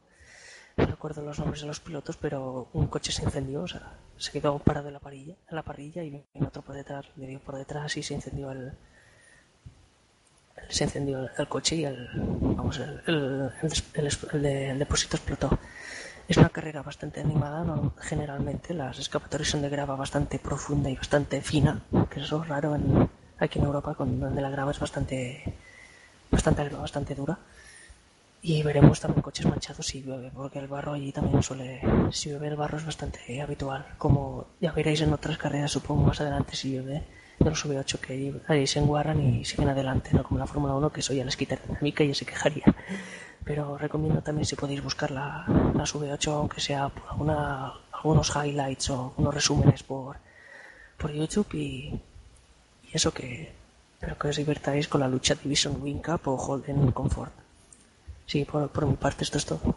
no 0.78 0.86
recuerdo 0.86 1.20
los 1.20 1.38
nombres 1.38 1.60
de 1.60 1.66
los 1.66 1.80
pilotos, 1.80 2.16
pero 2.16 2.68
un 2.72 2.86
coche 2.86 3.12
se 3.12 3.22
incendió, 3.22 3.62
o 3.62 3.68
sea, 3.68 3.98
se 4.16 4.32
quedó 4.32 4.58
parado 4.58 4.88
en 4.88 4.94
la 4.94 5.00
parrilla, 5.00 5.34
en 5.50 5.56
la 5.56 5.62
parrilla 5.62 6.02
y 6.02 6.24
otro 6.40 6.62
por 6.62 6.74
detrás, 6.74 7.04
le 7.16 7.26
dio 7.26 7.38
por 7.38 7.56
detrás 7.56 7.94
y 7.98 8.02
se 8.02 8.14
incendió 8.14 8.50
el, 8.50 8.72
se 10.70 10.84
encendió 10.84 11.28
el 11.36 11.48
coche 11.48 11.76
y 11.76 11.84
el, 11.84 12.08
vamos, 12.14 12.78
el, 12.78 13.02
el, 13.06 14.46
el 14.46 14.78
depósito 14.78 15.18
explotó. 15.18 15.58
Es 16.32 16.38
una 16.38 16.48
carrera 16.48 16.80
bastante 16.80 17.20
animada, 17.20 17.62
¿no? 17.62 17.92
generalmente 18.00 18.72
las 18.72 18.98
escapatorias 18.98 19.50
son 19.50 19.60
de 19.60 19.68
grava 19.68 19.96
bastante 19.96 20.38
profunda 20.38 20.88
y 20.88 20.96
bastante 20.96 21.42
fina, 21.42 21.82
que 22.08 22.20
eso 22.20 22.42
es 22.42 22.48
raro 22.48 22.74
en, 22.74 23.06
aquí 23.38 23.58
en 23.58 23.66
Europa, 23.66 23.94
con, 23.94 24.18
donde 24.18 24.40
la 24.40 24.48
grava 24.48 24.70
es 24.70 24.80
bastante, 24.80 25.44
bastante, 26.30 26.70
bastante 26.70 27.14
dura. 27.14 27.38
Y 28.40 28.62
veremos 28.62 28.98
también 28.98 29.20
coches 29.20 29.44
manchados 29.44 29.84
si 29.84 30.02
llueve, 30.02 30.30
porque 30.34 30.58
el 30.58 30.68
barro 30.68 30.94
allí 30.94 31.12
también 31.12 31.42
suele, 31.42 31.82
si 32.12 32.30
llueve 32.30 32.48
el 32.48 32.56
barro 32.56 32.78
es 32.78 32.86
bastante 32.86 33.42
habitual, 33.42 33.84
como 33.98 34.46
ya 34.58 34.72
veréis 34.72 35.02
en 35.02 35.12
otras 35.12 35.36
carreras, 35.36 35.72
supongo 35.72 36.04
más 36.04 36.22
adelante 36.22 36.56
si 36.56 36.72
llueve, 36.72 37.02
de 37.40 37.50
los 37.50 37.62
V8 37.66 37.98
que 37.98 38.12
ahí, 38.14 38.40
ahí 38.48 38.66
se 38.66 38.78
enguarran 38.78 39.20
y 39.20 39.44
siguen 39.44 39.68
adelante, 39.68 40.08
no 40.14 40.22
como 40.22 40.40
la 40.40 40.46
Fórmula 40.46 40.72
1 40.76 40.92
que 40.94 41.00
eso 41.00 41.12
ya 41.12 41.26
les 41.26 41.36
quita 41.36 41.58
dinámica 41.68 42.02
y 42.02 42.08
ya 42.08 42.14
se 42.14 42.24
quejaría. 42.24 42.64
Pero 43.44 43.76
recomiendo 43.76 44.22
también 44.22 44.44
si 44.44 44.56
podéis 44.56 44.82
buscar 44.82 45.10
la, 45.10 45.44
las 45.74 45.94
V8, 45.94 46.32
aunque 46.32 46.60
sea 46.60 46.90
alguna, 47.10 47.72
algunos 47.92 48.30
highlights 48.36 48.90
o 48.90 49.14
unos 49.16 49.34
resúmenes 49.34 49.82
por, 49.82 50.16
por 50.96 51.12
YouTube 51.12 51.54
y, 51.54 52.00
y 52.84 52.90
eso 52.92 53.12
que 53.12 53.52
espero 53.94 54.18
que 54.18 54.28
os 54.28 54.36
divertáis 54.36 54.88
con 54.88 55.00
la 55.00 55.08
lucha 55.08 55.34
Division 55.34 55.80
Wing 55.82 56.02
Cup 56.02 56.26
o 56.26 56.36
Holden 56.36 56.92
Comfort. 56.92 57.32
Sí, 58.26 58.44
por, 58.44 58.68
por 58.68 58.86
mi 58.86 58.96
parte 58.96 59.24
esto 59.24 59.38
es 59.38 59.46
todo. 59.46 59.74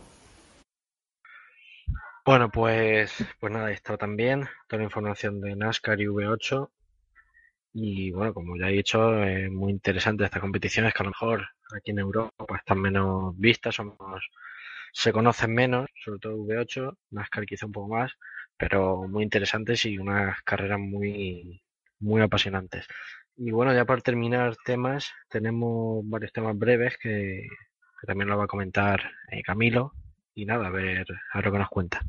Bueno, 2.26 2.50
pues, 2.50 3.14
pues 3.40 3.54
nada, 3.54 3.68
ahí 3.68 3.76
está 3.76 3.98
también 3.98 4.48
toda 4.68 4.80
la 4.80 4.86
información 4.86 5.42
de 5.42 5.56
NASCAR 5.56 6.02
y 6.02 6.06
V8. 6.06 6.70
Y 7.78 8.12
bueno, 8.12 8.34
como 8.34 8.56
ya 8.58 8.70
he 8.70 8.72
dicho, 8.72 9.22
es 9.22 9.52
muy 9.52 9.70
interesante 9.74 10.24
estas 10.24 10.40
competiciones 10.42 10.94
que 10.94 11.04
a 11.04 11.06
lo 11.06 11.10
mejor 11.10 11.46
aquí 11.76 11.92
en 11.92 12.00
Europa 12.00 12.46
están 12.58 12.80
menos 12.80 13.38
vistas, 13.38 13.76
somos, 13.76 13.98
se 14.94 15.12
conocen 15.12 15.54
menos, 15.54 15.90
sobre 16.04 16.20
todo 16.20 16.38
V8, 16.38 16.98
NASCAR 17.12 17.46
quizá 17.46 17.66
un 17.66 17.74
poco 17.74 17.90
más, 17.96 18.14
pero 18.58 19.10
muy 19.10 19.24
interesantes 19.24 19.86
y 19.86 19.98
unas 19.98 20.42
carreras 20.44 20.80
muy, 20.80 21.62
muy 22.00 22.22
apasionantes. 22.22 22.88
Y 23.36 23.52
bueno, 23.52 23.74
ya 23.74 23.84
para 23.84 24.02
terminar 24.02 24.56
temas, 24.64 25.12
tenemos 25.28 26.02
varios 26.08 26.32
temas 26.32 26.58
breves 26.58 26.98
que, 26.98 27.46
también 28.08 28.30
lo 28.30 28.38
va 28.38 28.46
a 28.46 28.48
comentar 28.48 29.02
eh, 29.32 29.44
Camilo. 29.44 29.92
Y 30.34 30.46
nada, 30.46 30.68
a 30.68 30.72
ver, 30.72 31.08
a 31.34 31.38
ver 31.38 31.46
lo 31.46 31.52
que 31.52 31.60
nos 31.60 31.70
cuenta. 31.70 32.02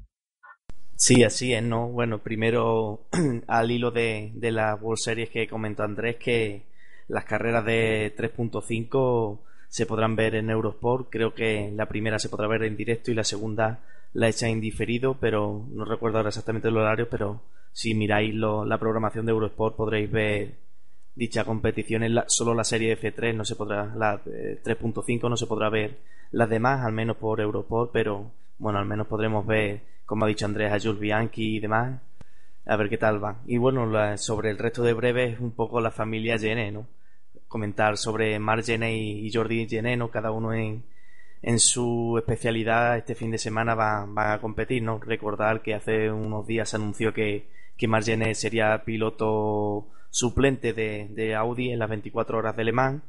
Sí, 0.96 1.22
así 1.24 1.52
es, 1.52 1.62
¿no? 1.62 1.88
Bueno, 1.88 2.18
primero 2.20 3.00
al 3.46 3.70
hilo 3.70 3.90
de, 3.90 4.30
de 4.34 4.50
la 4.50 4.74
World 4.74 4.98
Series 4.98 5.28
que 5.30 5.48
comentó 5.48 5.82
Andrés, 5.82 6.16
que 6.16 6.62
las 7.08 7.24
carreras 7.24 7.64
de 7.64 8.12
3.5 8.16 9.40
se 9.68 9.86
podrán 9.86 10.16
ver 10.16 10.34
en 10.34 10.48
Eurosport. 10.50 11.08
Creo 11.10 11.34
que 11.34 11.70
la 11.74 11.86
primera 11.86 12.18
se 12.18 12.28
podrá 12.30 12.48
ver 12.48 12.62
en 12.64 12.76
directo 12.76 13.10
y 13.10 13.14
la 13.14 13.24
segunda 13.24 13.80
la 14.14 14.28
hecha 14.28 14.48
en 14.48 14.60
diferido, 14.60 15.18
pero 15.20 15.66
no 15.70 15.84
recuerdo 15.84 16.16
ahora 16.18 16.30
exactamente 16.30 16.68
el 16.68 16.76
horario, 16.78 17.08
pero 17.10 17.42
si 17.72 17.94
miráis 17.94 18.34
lo- 18.34 18.64
la 18.64 18.78
programación 18.78 19.26
de 19.26 19.32
Eurosport 19.32 19.76
podréis 19.76 20.10
ver 20.10 20.54
dicha 21.14 21.44
competición. 21.44 22.02
En 22.02 22.14
la- 22.14 22.24
solo 22.28 22.54
la 22.54 22.64
serie 22.64 22.92
F3 22.92 23.34
no 23.34 23.44
se 23.44 23.56
podrá, 23.56 23.94
la 23.96 24.20
eh, 24.26 24.60
3.5 24.62 25.28
no 25.28 25.36
se 25.36 25.46
podrá 25.46 25.68
ver 25.70 25.98
las 26.30 26.48
demás, 26.48 26.84
al 26.84 26.92
menos 26.92 27.16
por 27.16 27.40
Europort, 27.40 27.90
pero 27.92 28.30
bueno, 28.58 28.78
al 28.78 28.86
menos 28.86 29.06
podremos 29.06 29.46
ver, 29.46 29.80
como 30.06 30.24
ha 30.24 30.28
dicho 30.28 30.46
Andrés, 30.46 30.72
a 30.72 30.80
Jules 30.80 31.00
Bianchi 31.00 31.56
y 31.56 31.60
demás. 31.60 32.00
a 32.66 32.76
ver 32.76 32.88
qué 32.88 32.98
tal 32.98 33.22
va. 33.22 33.40
Y 33.46 33.58
bueno, 33.58 34.16
sobre 34.18 34.50
el 34.50 34.58
resto 34.58 34.82
de 34.82 34.92
breves, 34.94 35.40
un 35.40 35.52
poco 35.52 35.80
la 35.80 35.90
familia 35.90 36.38
Gené, 36.38 36.72
¿no? 36.72 36.86
Comentar 37.48 37.96
sobre 37.96 38.38
Marc 38.38 38.64
Gené 38.64 38.96
y 38.96 39.32
Jordi 39.32 39.68
Gené, 39.68 39.96
¿no? 39.96 40.10
Cada 40.10 40.30
uno 40.32 40.52
en, 40.54 40.84
en 41.42 41.58
su 41.60 42.16
especialidad 42.18 42.96
este 42.98 43.14
fin 43.14 43.30
de 43.30 43.38
semana 43.38 43.74
van, 43.74 44.14
van 44.14 44.32
a 44.32 44.40
competir, 44.40 44.82
¿no? 44.82 44.98
Recordar 44.98 45.62
que 45.62 45.74
hace 45.74 46.10
unos 46.10 46.46
días 46.46 46.70
se 46.70 46.76
anunció 46.76 47.12
que, 47.14 47.48
que 47.76 47.88
Marc 47.88 48.06
sería 48.34 48.84
piloto 48.84 49.86
suplente 50.10 50.72
de, 50.72 51.08
de 51.10 51.34
Audi 51.34 51.70
en 51.70 51.78
las 51.78 51.88
24 51.90 52.38
horas 52.38 52.56
de 52.56 52.64
Le 52.64 52.72
Mans, 52.72 53.02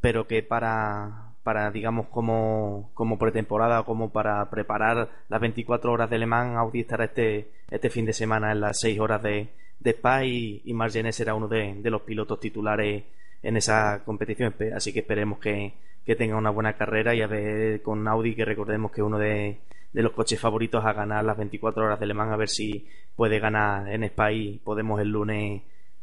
pero 0.00 0.26
que 0.26 0.42
para, 0.42 1.27
para 1.48 1.70
digamos, 1.70 2.08
como, 2.08 2.90
como 2.92 3.18
pretemporada 3.18 3.82
como 3.82 4.12
para 4.12 4.50
preparar 4.50 5.08
las 5.30 5.40
24 5.40 5.90
horas 5.90 6.10
de 6.10 6.18
Le 6.18 6.26
Mans, 6.26 6.58
Audi 6.58 6.80
estará 6.80 7.06
este, 7.06 7.48
este 7.70 7.88
fin 7.88 8.04
de 8.04 8.12
semana 8.12 8.52
en 8.52 8.60
las 8.60 8.78
6 8.80 9.00
horas 9.00 9.22
de, 9.22 9.48
de 9.80 9.90
Spa 9.92 10.26
y, 10.26 10.60
y 10.62 10.74
Marc 10.74 10.92
Gené 10.92 11.10
será 11.10 11.34
uno 11.34 11.48
de, 11.48 11.80
los 11.84 12.02
pilotos 12.02 12.38
titulares 12.38 13.02
en 13.42 13.56
esa 13.56 14.02
competición. 14.04 14.54
Así 14.76 14.92
que 14.92 14.98
esperemos 14.98 15.38
que, 15.38 15.72
que 16.04 16.16
tenga 16.16 16.36
una 16.36 16.50
buena 16.50 16.74
carrera 16.74 17.14
y 17.14 17.22
a 17.22 17.26
ver 17.26 17.80
con 17.80 18.06
Audi, 18.06 18.34
que 18.34 18.44
recordemos 18.44 18.92
que 18.92 19.02
uno 19.02 19.18
de, 19.18 19.56
de 19.94 20.02
los 20.02 20.12
coches 20.12 20.38
favoritos 20.38 20.84
a 20.84 20.92
ganar 20.92 21.24
las 21.24 21.38
24 21.38 21.82
horas 21.82 21.98
de 21.98 22.04
Le 22.04 22.12
Mans, 22.12 22.32
a 22.32 22.36
ver 22.36 22.50
si 22.50 22.86
puede 23.16 23.40
ganar 23.40 23.90
en 23.90 24.04
Spa 24.04 24.32
y 24.32 24.58
podemos 24.58 25.00
el 25.00 25.08
lunes 25.08 25.62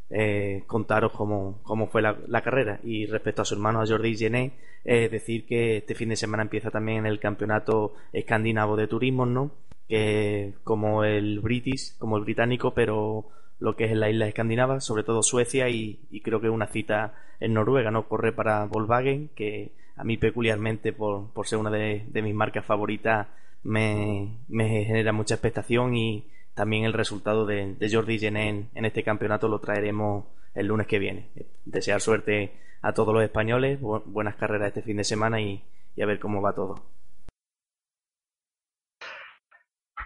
eh, 0.09 0.63
contaros 0.67 1.11
cómo, 1.13 1.59
cómo 1.63 1.87
fue 1.87 2.01
la, 2.01 2.41
carrera. 2.41 2.79
Y 2.83 3.05
respecto 3.05 3.41
a 3.41 3.45
su 3.45 3.55
hermano, 3.55 3.81
a 3.81 3.87
Jordi 3.87 4.15
Gené, 4.15 4.53
eh, 4.83 5.09
decir 5.09 5.45
que 5.45 5.77
este 5.77 5.95
fin 5.95 6.09
de 6.09 6.15
semana 6.15 6.43
empieza 6.43 6.71
también 6.71 7.05
el 7.05 7.19
campeonato 7.19 7.93
escandinavo 8.13 8.75
de 8.75 8.87
turismo, 8.87 9.25
¿no? 9.25 9.51
Que 9.87 10.53
como 10.63 11.03
el 11.03 11.39
British, 11.39 11.97
como 11.97 12.17
el 12.17 12.23
británico, 12.23 12.73
pero 12.73 13.25
lo 13.59 13.75
que 13.75 13.85
es 13.85 13.91
en 13.91 13.99
la 13.99 14.09
isla 14.09 14.27
escandinava, 14.27 14.79
sobre 14.79 15.03
todo 15.03 15.23
Suecia 15.23 15.69
y, 15.69 15.99
y 16.11 16.21
creo 16.21 16.41
que 16.41 16.49
una 16.49 16.67
cita 16.67 17.13
en 17.39 17.53
Noruega, 17.53 17.91
¿no? 17.91 18.07
Corre 18.07 18.31
para 18.31 18.65
Volkswagen, 18.65 19.29
que 19.35 19.71
a 19.95 20.03
mí 20.03 20.17
peculiarmente 20.17 20.93
por, 20.93 21.31
por 21.31 21.47
ser 21.47 21.59
una 21.59 21.71
de, 21.71 22.05
de 22.07 22.21
mis 22.21 22.35
marcas 22.35 22.65
favoritas 22.65 23.27
me, 23.63 24.37
me 24.47 24.85
genera 24.85 25.11
mucha 25.11 25.35
expectación 25.35 25.95
y 25.95 26.25
también 26.55 26.85
el 26.85 26.93
resultado 26.93 27.45
de, 27.45 27.75
Jordi 27.91 28.17
Gené 28.17 28.69
en, 28.73 28.85
este 28.85 29.03
campeonato 29.03 29.47
lo 29.47 29.59
traeremos 29.59 30.25
el 30.55 30.67
lunes 30.67 30.87
que 30.87 30.99
viene. 30.99 31.29
Desear 31.65 32.01
suerte 32.01 32.53
a 32.81 32.93
todos 32.93 33.13
los 33.13 33.23
españoles, 33.23 33.79
bu- 33.79 34.03
buenas 34.05 34.35
carreras 34.35 34.69
este 34.69 34.81
fin 34.81 34.97
de 34.97 35.03
semana 35.03 35.41
y, 35.41 35.63
a 36.01 36.05
ver 36.05 36.19
cómo 36.19 36.41
va 36.41 36.53
todo. 36.55 36.81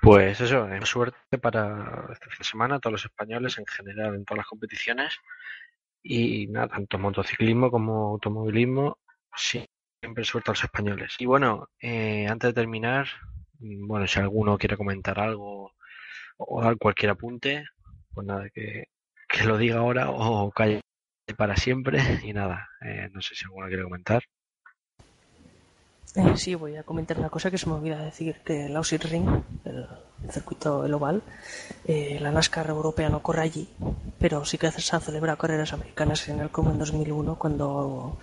Pues 0.02 0.39
eso, 0.41 0.68
eh, 0.70 0.80
suerte 0.86 1.38
para 1.39 2.08
este 2.12 2.30
fin 2.30 2.38
de 2.39 2.43
semana, 2.45 2.80
todos 2.80 2.93
los 2.93 3.06
españoles 3.06 3.58
en 3.58 3.66
general 3.66 4.16
en 4.16 4.26
todas 4.26 4.39
las 4.39 4.47
competiciones. 4.47 5.18
Y 6.02 6.47
nada, 6.47 6.70
tanto 6.70 6.97
motociclismo 6.97 7.70
como 7.70 8.12
automovilismo, 8.12 8.97
siempre 9.36 10.24
suerte 10.24 10.52
a 10.52 10.54
los 10.54 10.64
españoles. 10.64 11.16
Y 11.20 11.26
bueno, 11.26 11.70
eh, 11.82 12.28
antes 12.28 12.50
de 12.50 12.54
terminar, 12.62 13.08
mm, 13.60 13.88
bueno, 13.88 14.08
si 14.08 14.20
alguno 14.20 14.58
quiere 14.58 14.78
comentar 14.78 15.20
algo 15.20 15.74
o 16.39 16.61
dar 16.63 16.77
cualquier 16.77 17.11
apunte, 17.11 17.65
pues 18.13 18.25
nada, 18.25 18.49
que, 18.49 18.85
que 19.27 19.43
lo 19.43 19.57
diga 19.57 19.79
ahora 19.79 20.09
o 20.09 20.49
calle 20.51 20.81
para 21.37 21.55
siempre. 21.55 21.99
Y 22.23 22.33
nada, 22.33 22.67
eh, 22.81 23.09
no 23.11 23.21
sé 23.21 23.35
si 23.35 23.45
alguno 23.45 23.67
quiere 23.67 23.83
comentar. 23.83 24.23
Eh, 26.15 26.37
sí, 26.37 26.55
voy 26.55 26.75
a 26.75 26.83
comentar 26.83 27.19
una 27.19 27.29
cosa 27.29 27.51
que 27.51 27.59
se 27.59 27.67
me 27.67 27.73
olvida 27.73 28.03
decir, 28.03 28.37
que 28.43 28.65
el 28.65 28.75
Aussie 28.75 28.97
Ring, 28.97 29.29
el 29.63 29.87
circuito, 30.31 30.83
el 30.83 30.93
oval, 30.95 31.21
eh, 31.85 32.17
la 32.19 32.31
NASCAR 32.31 32.67
europea 32.67 33.09
no 33.09 33.21
corre 33.21 33.43
allí, 33.43 33.69
pero 34.17 34.43
sí 34.43 34.57
que 34.57 34.71
se 34.71 34.95
han 34.95 35.03
celebrado 35.03 35.37
carreras 35.37 35.71
americanas 35.71 36.27
en 36.27 36.39
el 36.39 36.49
como 36.49 36.71
en 36.71 36.79
2001, 36.79 37.37
cuando 37.37 38.17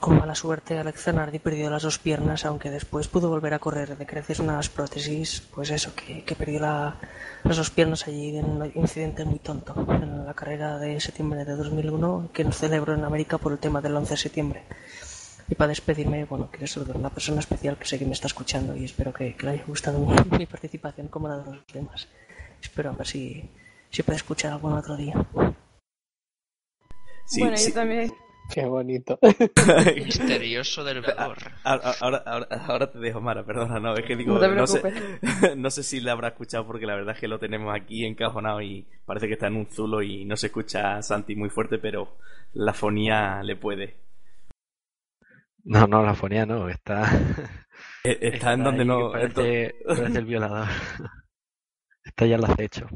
con 0.00 0.16
mala 0.18 0.34
suerte 0.34 0.78
Alex 0.78 1.02
Zanardi 1.04 1.38
perdió 1.40 1.70
las 1.70 1.82
dos 1.82 1.98
piernas, 1.98 2.44
aunque 2.44 2.70
después 2.70 3.08
pudo 3.08 3.28
volver 3.30 3.54
a 3.54 3.58
correr 3.58 3.96
de 3.96 4.06
creces 4.06 4.38
unas 4.38 4.68
prótesis, 4.68 5.42
pues 5.54 5.70
eso, 5.70 5.94
que, 5.94 6.22
que 6.24 6.34
perdió 6.36 6.60
la- 6.60 6.96
las 7.42 7.56
dos 7.56 7.70
piernas 7.70 8.06
allí 8.06 8.36
en 8.36 8.44
un 8.44 8.72
incidente 8.74 9.24
muy 9.24 9.38
tonto, 9.40 9.74
en 9.90 10.24
la 10.26 10.34
carrera 10.34 10.78
de 10.78 11.00
septiembre 11.00 11.44
de 11.44 11.56
2001, 11.56 12.30
que 12.32 12.44
nos 12.44 12.56
celebró 12.58 12.94
en 12.94 13.04
América 13.04 13.38
por 13.38 13.52
el 13.52 13.58
tema 13.58 13.80
del 13.80 13.96
11 13.96 14.10
de 14.10 14.16
septiembre. 14.16 14.62
Y 15.48 15.54
para 15.54 15.68
despedirme, 15.68 16.26
bueno, 16.26 16.48
quiero 16.50 16.66
saludar 16.66 16.96
a 16.96 16.98
una 17.00 17.10
persona 17.10 17.40
especial 17.40 17.76
que 17.78 17.86
sé 17.86 17.98
que 17.98 18.04
me 18.04 18.12
está 18.12 18.26
escuchando 18.26 18.76
y 18.76 18.84
espero 18.84 19.12
que, 19.14 19.34
que 19.34 19.46
le 19.46 19.52
haya 19.52 19.64
gustado 19.66 19.98
mi, 19.98 20.14
mi 20.38 20.46
participación 20.46 21.08
como 21.08 21.26
la 21.26 21.38
de 21.38 21.54
los 21.56 21.66
demás. 21.72 22.06
Espero 22.62 22.90
a 22.90 22.92
ver 22.92 23.06
si, 23.06 23.48
si 23.90 24.02
puede 24.02 24.18
escuchar 24.18 24.52
algún 24.52 24.74
otro 24.74 24.96
día. 24.96 25.14
Sí, 27.24 27.40
bueno, 27.40 27.56
sí. 27.56 27.68
yo 27.70 27.74
también. 27.74 28.12
Qué 28.52 28.64
bonito. 28.64 29.18
Misterioso 29.96 30.82
del 30.82 31.00
vedor. 31.02 31.36
Ahora, 31.64 31.92
ahora, 32.00 32.22
ahora, 32.24 32.48
ahora 32.66 32.90
te 32.90 32.98
dejo, 32.98 33.20
Mara, 33.20 33.44
perdona, 33.44 33.78
no, 33.78 33.94
es 33.94 34.04
que 34.04 34.16
digo, 34.16 34.38
No 34.38 34.66
sé, 34.66 34.82
no 35.56 35.70
sé 35.70 35.82
si 35.82 36.00
la 36.00 36.12
habrá 36.12 36.28
escuchado 36.28 36.66
porque 36.66 36.86
la 36.86 36.94
verdad 36.94 37.14
es 37.14 37.20
que 37.20 37.28
lo 37.28 37.38
tenemos 37.38 37.74
aquí 37.74 38.06
encajonado 38.06 38.62
y 38.62 38.88
parece 39.04 39.26
que 39.26 39.34
está 39.34 39.48
en 39.48 39.56
un 39.56 39.66
zulo 39.66 40.02
y 40.02 40.24
no 40.24 40.36
se 40.36 40.46
escucha 40.46 40.96
a 40.96 41.02
Santi 41.02 41.36
muy 41.36 41.50
fuerte, 41.50 41.78
pero 41.78 42.16
la 42.54 42.72
fonía 42.72 43.42
le 43.42 43.56
puede. 43.56 43.96
No, 45.64 45.86
no, 45.86 46.02
la 46.02 46.14
fonía 46.14 46.46
no, 46.46 46.68
está, 46.68 47.04
Eh, 48.04 48.18
Está 48.20 48.54
en 48.54 48.64
donde 48.64 48.82
ahí 48.82 48.88
no... 48.88 49.12
Parece, 49.12 49.74
parece 49.86 50.18
el 50.18 50.24
violador. 50.24 50.68
Está 52.04 52.26
ya 52.26 52.36
el 52.36 52.44
acecho. 52.44 52.86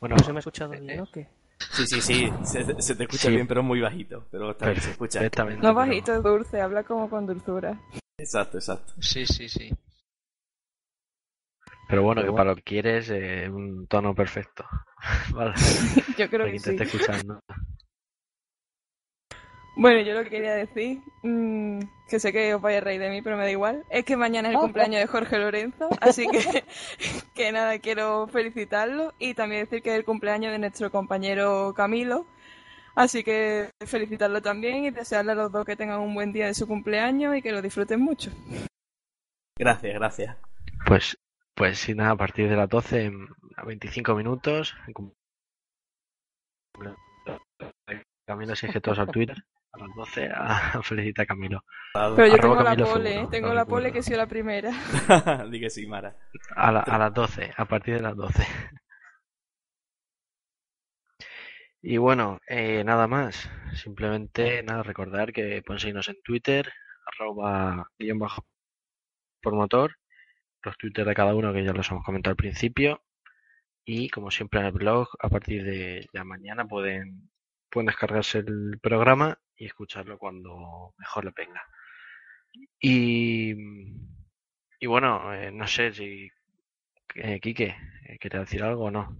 Bueno, 0.00 0.16
¿No 0.16 0.24
se 0.24 0.32
me 0.32 0.38
ha 0.38 0.40
escuchado 0.40 0.70
bien 0.70 1.00
o 1.00 1.06
qué? 1.10 1.28
Sí, 1.72 1.86
sí, 1.86 2.00
sí, 2.00 2.32
se, 2.44 2.82
se 2.82 2.94
te 2.94 3.04
escucha 3.04 3.28
Sí. 3.28 3.34
bien, 3.34 3.46
pero 3.46 3.62
muy 3.62 3.80
bajito, 3.80 4.26
pero 4.30 4.50
está 4.52 4.66
bien, 4.66 4.80
se 4.80 4.90
escucha. 4.90 5.18
perfectamente. 5.20 5.62
No 5.66 5.74
bajito, 5.74 6.14
es 6.14 6.22
dulce, 6.22 6.60
habla 6.60 6.82
como 6.84 7.08
con 7.10 7.26
dulzura. 7.26 7.80
Exacto, 8.18 8.58
exacto. 8.58 8.92
Sí, 9.00 9.26
sí, 9.26 9.48
sí. 9.48 9.72
Pero 11.88 12.02
bueno, 12.02 12.22
Pero 12.22 12.32
que 12.32 12.36
para 12.36 12.50
lo 12.50 12.56
que 12.56 12.62
quieres, 12.62 13.10
eh, 13.10 13.48
un 13.50 13.86
tono 13.86 14.14
perfecto. 14.14 14.64
Vale, 15.34 15.54
Yo 16.18 16.28
creo 16.28 16.46
para 16.46 16.50
que 16.52 16.52
te 16.52 16.58
sí. 16.58 16.70
esté 16.70 16.84
escuchando. 16.84 17.40
Bueno, 19.76 20.00
yo 20.02 20.14
lo 20.14 20.22
que 20.22 20.30
quería 20.30 20.54
decir, 20.54 21.00
mm, 21.22 21.80
que 22.08 22.20
sé 22.20 22.32
que 22.32 22.54
os 22.54 22.62
vais 22.62 22.78
a 22.78 22.80
reír 22.80 23.00
de 23.00 23.10
mí, 23.10 23.22
pero 23.22 23.36
me 23.36 23.42
da 23.42 23.50
igual, 23.50 23.84
es 23.90 24.04
que 24.04 24.16
mañana 24.16 24.48
es 24.48 24.54
el 24.54 24.60
cumpleaños 24.60 25.00
de 25.00 25.06
Jorge 25.08 25.38
Lorenzo, 25.38 25.88
así 26.00 26.26
que, 26.28 26.64
que 27.34 27.50
nada, 27.52 27.78
quiero 27.80 28.28
felicitarlo 28.28 29.14
y 29.18 29.34
también 29.34 29.64
decir 29.64 29.82
que 29.82 29.90
es 29.90 29.96
el 29.96 30.04
cumpleaños 30.04 30.52
de 30.52 30.58
nuestro 30.60 30.90
compañero 30.92 31.74
Camilo, 31.76 32.24
así 32.94 33.24
que 33.24 33.70
felicitarlo 33.84 34.40
también 34.42 34.84
y 34.84 34.90
desearle 34.90 35.32
a 35.32 35.36
los 35.36 35.50
dos 35.50 35.64
que 35.64 35.74
tengan 35.76 35.98
un 36.00 36.14
buen 36.14 36.32
día 36.32 36.46
de 36.46 36.54
su 36.54 36.68
cumpleaños 36.68 37.34
y 37.36 37.42
que 37.42 37.50
lo 37.50 37.60
disfruten 37.60 38.00
mucho. 38.00 38.30
Gracias, 39.58 39.94
gracias. 39.94 40.36
Pues, 40.86 41.16
pues 41.56 41.78
sí, 41.80 41.94
nada, 41.94 42.10
a 42.12 42.16
partir 42.16 42.48
de 42.48 42.56
las 42.56 42.68
12 42.68 43.06
en- 43.06 43.26
a 43.56 43.64
25 43.64 44.14
minutos. 44.14 44.74
el 44.86 44.94
cum- 44.94 45.12
Camilo 48.26 48.52
exige 48.52 48.80
todos 48.80 48.98
al 48.98 49.08
Twitter. 49.08 49.36
A 49.74 49.78
las 49.78 49.94
12 49.96 50.28
a 50.34 50.82
felicitar 50.82 51.24
a 51.24 51.26
Camilo. 51.26 51.64
Pero 51.92 52.26
yo 52.26 52.38
tengo 52.38 52.54
la 52.56 52.64
Camilo 52.64 52.86
pole, 52.92 53.10
seguro, 53.10 53.26
¿eh? 53.26 53.30
tengo 53.30 53.54
la 53.54 53.64
pole 53.66 53.92
que 53.92 54.02
soy 54.02 54.16
la 54.16 54.26
primera. 54.26 54.70
Di 55.50 55.60
que 55.60 55.70
sí, 55.70 55.86
Mara. 55.86 56.16
A, 56.56 56.72
la- 56.72 56.80
a 56.80 56.98
las 56.98 57.12
12, 57.14 57.52
a 57.56 57.64
partir 57.66 57.94
de 57.94 58.00
las 58.02 58.16
12. 58.16 58.42
Y 61.86 61.98
bueno, 61.98 62.40
eh, 62.48 62.82
nada 62.82 63.06
más. 63.06 63.50
Simplemente 63.74 64.62
nada, 64.62 64.82
recordar 64.82 65.32
que 65.32 65.62
pueden 65.62 65.80
seguirnos 65.80 66.08
en 66.08 66.16
Twitter, 66.22 66.72
arroba 67.04 67.88
guion 67.98 68.18
bajo 68.18 68.46
por 69.42 69.54
motor, 69.54 69.96
los 70.62 70.78
Twitter 70.78 71.04
de 71.04 71.14
cada 71.14 71.34
uno 71.34 71.52
que 71.52 71.62
ya 71.64 71.72
los 71.74 71.90
hemos 71.90 72.02
comentado 72.04 72.30
al 72.32 72.36
principio. 72.36 73.02
Y 73.84 74.08
como 74.08 74.30
siempre 74.30 74.60
en 74.60 74.66
el 74.66 74.72
blog, 74.72 75.08
a 75.20 75.28
partir 75.28 75.62
de 75.64 76.06
ya 76.14 76.24
mañana 76.24 76.64
pueden, 76.64 77.30
pueden 77.74 77.86
descargarse 77.86 78.38
el 78.38 78.78
programa 78.80 79.36
y 79.56 79.66
escucharlo 79.66 80.16
cuando 80.16 80.94
mejor 80.96 81.24
le 81.24 81.32
venga. 81.36 81.60
Y, 82.78 83.52
y 84.78 84.86
bueno, 84.86 85.34
eh, 85.34 85.50
no 85.50 85.66
sé 85.66 85.92
si 85.92 86.30
eh, 87.16 87.40
Quique, 87.40 87.74
eh, 88.06 88.18
¿quieres 88.20 88.42
decir 88.42 88.62
algo 88.62 88.84
o 88.84 88.90
no? 88.92 89.16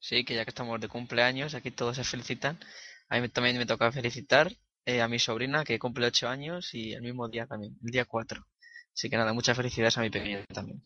Sí, 0.00 0.24
que 0.24 0.34
ya 0.34 0.44
que 0.44 0.50
estamos 0.50 0.80
de 0.80 0.88
cumpleaños, 0.88 1.54
aquí 1.54 1.70
todos 1.70 1.96
se 1.96 2.02
felicitan. 2.02 2.58
A 3.08 3.20
mí 3.20 3.28
también 3.28 3.56
me 3.56 3.66
toca 3.66 3.92
felicitar 3.92 4.50
eh, 4.84 5.00
a 5.00 5.06
mi 5.06 5.20
sobrina 5.20 5.62
que 5.62 5.78
cumple 5.78 6.06
8 6.06 6.28
años 6.28 6.74
y 6.74 6.92
el 6.92 7.02
mismo 7.02 7.28
día 7.28 7.46
también, 7.46 7.78
el 7.84 7.90
día 7.92 8.04
4. 8.04 8.44
Así 8.92 9.08
que 9.08 9.16
nada, 9.16 9.32
muchas 9.32 9.56
felicidades 9.56 9.96
a 9.96 10.00
mi 10.00 10.10
pequeña 10.10 10.44
también. 10.46 10.82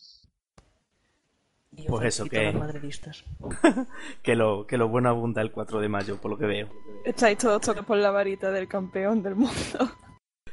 Y 1.73 1.83
yo 1.85 1.91
Pues 1.91 2.07
eso, 2.07 2.25
que- 2.27 2.45
los 2.53 2.55
madridistas. 2.55 3.25
Que 4.23 4.35
lo, 4.35 4.67
que 4.67 4.79
lo 4.79 4.89
bueno 4.89 5.09
abunda 5.09 5.43
el 5.43 5.51
4 5.53 5.81
de 5.81 5.89
mayo, 5.89 6.21
por 6.21 6.31
lo 6.31 6.39
que 6.39 6.47
veo. 6.47 6.69
Estáis 7.05 7.39
todos 7.39 7.61
tocados 7.61 7.87
por 7.87 7.99
la 7.99 8.11
varita 8.11 8.51
del 8.51 8.69
campeón 8.69 9.23
del 9.23 9.35
mundo. 9.37 9.53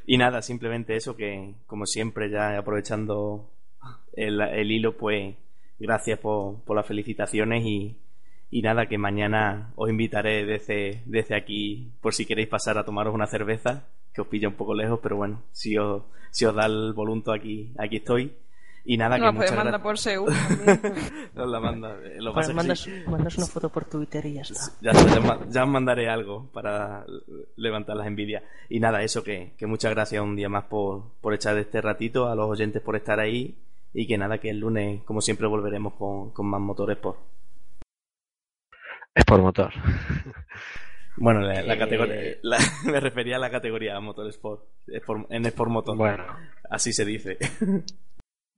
Y 0.06 0.18
nada, 0.18 0.42
simplemente 0.42 0.96
eso, 0.96 1.16
que 1.16 1.56
como 1.66 1.86
siempre, 1.86 2.30
ya 2.30 2.58
aprovechando 2.58 3.50
el, 4.14 4.42
el 4.42 4.70
hilo, 4.72 4.98
pues 4.98 5.36
gracias 5.80 6.20
por, 6.20 6.62
por 6.64 6.76
las 6.76 6.86
felicitaciones 6.86 7.64
y, 7.66 7.98
y 8.52 8.62
nada, 8.62 8.86
que 8.88 8.98
mañana 8.98 9.72
os 9.76 9.90
invitaré 9.90 10.46
desde, 10.46 11.04
desde 11.06 11.36
aquí 11.36 11.94
por 12.02 12.14
si 12.14 12.26
queréis 12.26 12.50
pasar 12.50 12.78
a 12.78 12.84
tomaros 12.86 13.14
una 13.16 13.28
cerveza, 13.28 13.88
que 14.14 14.22
os 14.22 14.28
pilla 14.28 14.50
un 14.50 14.56
poco 14.56 14.74
lejos, 14.76 15.00
pero 15.02 15.16
bueno, 15.16 15.42
si 15.54 15.78
os, 15.78 16.04
si 16.32 16.46
os 16.46 16.54
da 16.54 16.66
el 16.66 16.94
voluntad 16.94 17.34
aquí, 17.36 17.74
aquí 17.80 17.98
estoy. 17.98 18.34
Y 18.86 18.98
nada, 18.98 19.16
que 19.16 19.22
Nos 19.22 19.34
muchas 19.34 19.52
puede 19.52 19.64
mandar 19.64 19.82
gracias. 19.82 19.84
por 19.84 19.98
Seúl. 19.98 20.30
Os 21.42 21.50
la 21.50 21.60
manda, 21.62 21.92
eh, 22.04 22.18
lo 22.20 22.34
que 22.34 22.34
Bueno, 22.34 22.34
pasa 22.34 22.42
es 22.42 22.48
que 22.50 22.54
mandas, 22.54 22.80
sí. 22.82 22.92
mandas 23.08 23.38
una 23.38 23.48
foto 23.48 23.70
por 23.70 23.86
Twitter 23.86 24.26
y 24.26 24.34
ya 24.34 24.42
está. 24.42 24.60
Ya, 24.82 24.92
está, 24.92 25.08
ya, 25.16 25.20
ma- 25.22 25.40
ya 25.50 25.64
os 25.64 25.70
mandaré 25.70 26.10
algo 26.10 26.50
para 26.52 27.06
levantar 27.56 27.96
las 27.96 28.08
envidias. 28.08 28.44
Y 28.68 28.82
nada, 28.82 29.02
eso 29.02 29.24
que, 29.24 29.54
que 29.58 29.68
muchas 29.68 29.92
gracias 29.94 30.22
un 30.22 30.36
día 30.36 30.50
más 30.50 30.66
por, 30.66 31.14
por 31.22 31.34
echar 31.34 31.58
este 31.58 31.80
ratito, 31.82 32.28
a 32.28 32.36
los 32.36 32.50
oyentes 32.50 32.82
por 32.82 32.98
estar 32.98 33.20
ahí 33.22 33.58
y 33.94 34.06
que 34.06 34.18
nada, 34.18 34.40
que 34.40 34.50
el 34.50 34.60
lunes, 34.60 35.02
como 35.04 35.22
siempre, 35.22 35.48
volveremos 35.48 35.94
con, 35.94 36.32
con 36.32 36.48
más 36.48 36.60
motores 36.60 36.98
por. 36.98 37.18
Es 39.16 39.24
por 39.26 39.42
motor. 39.42 39.72
Bueno, 41.16 41.42
la, 41.42 41.62
la 41.62 41.76
Eh, 41.76 41.78
categoría, 41.78 42.16
la- 42.42 42.58
me 42.92 43.00
refería 43.00 43.36
a 43.36 43.40
la 43.40 43.52
categoría 43.52 44.00
Motor 44.00 44.28
Sport, 44.30 44.64
Sport- 44.88 45.28
en 45.30 45.46
Sport 45.46 45.70
Motor. 45.70 45.96
Bueno. 45.96 46.26
Así 46.72 46.92
se 46.92 47.06
dice. 47.06 47.38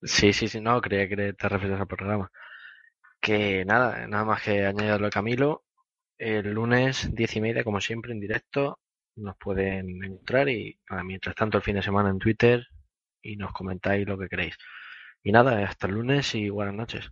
Sí, 0.05 0.33
sí, 0.33 0.47
sí, 0.47 0.61
no, 0.61 0.79
creía 0.81 1.07
que 1.09 1.33
te 1.33 1.49
referías 1.49 1.81
al 1.81 1.87
programa. 1.87 2.31
Que 3.21 3.65
nada, 3.65 4.07
nada 4.07 4.25
más 4.25 4.41
que 4.43 4.65
añadirlo 4.65 5.07
a 5.07 5.09
Camilo. 5.09 5.65
El 6.17 6.51
lunes, 6.53 7.09
diez 7.13 7.35
y 7.35 7.41
media, 7.41 7.63
como 7.63 7.81
siempre, 7.81 8.13
en 8.13 8.19
directo. 8.19 8.79
Nos 9.15 9.37
pueden 9.37 10.03
encontrar 10.03 10.49
y 10.49 10.79
mientras 11.05 11.35
tanto 11.35 11.57
el 11.57 11.63
fin 11.63 11.75
de 11.75 11.83
semana 11.83 12.09
en 12.09 12.19
Twitter 12.19 12.67
y 13.21 13.37
nos 13.37 13.53
comentáis 13.53 14.07
lo 14.07 14.17
que 14.17 14.29
queréis. 14.29 14.57
Y 15.23 15.31
nada, 15.31 15.63
hasta 15.67 15.87
el 15.87 15.95
lunes 15.95 16.35
y 16.35 16.49
buenas 16.49 16.75
noches. 16.75 17.11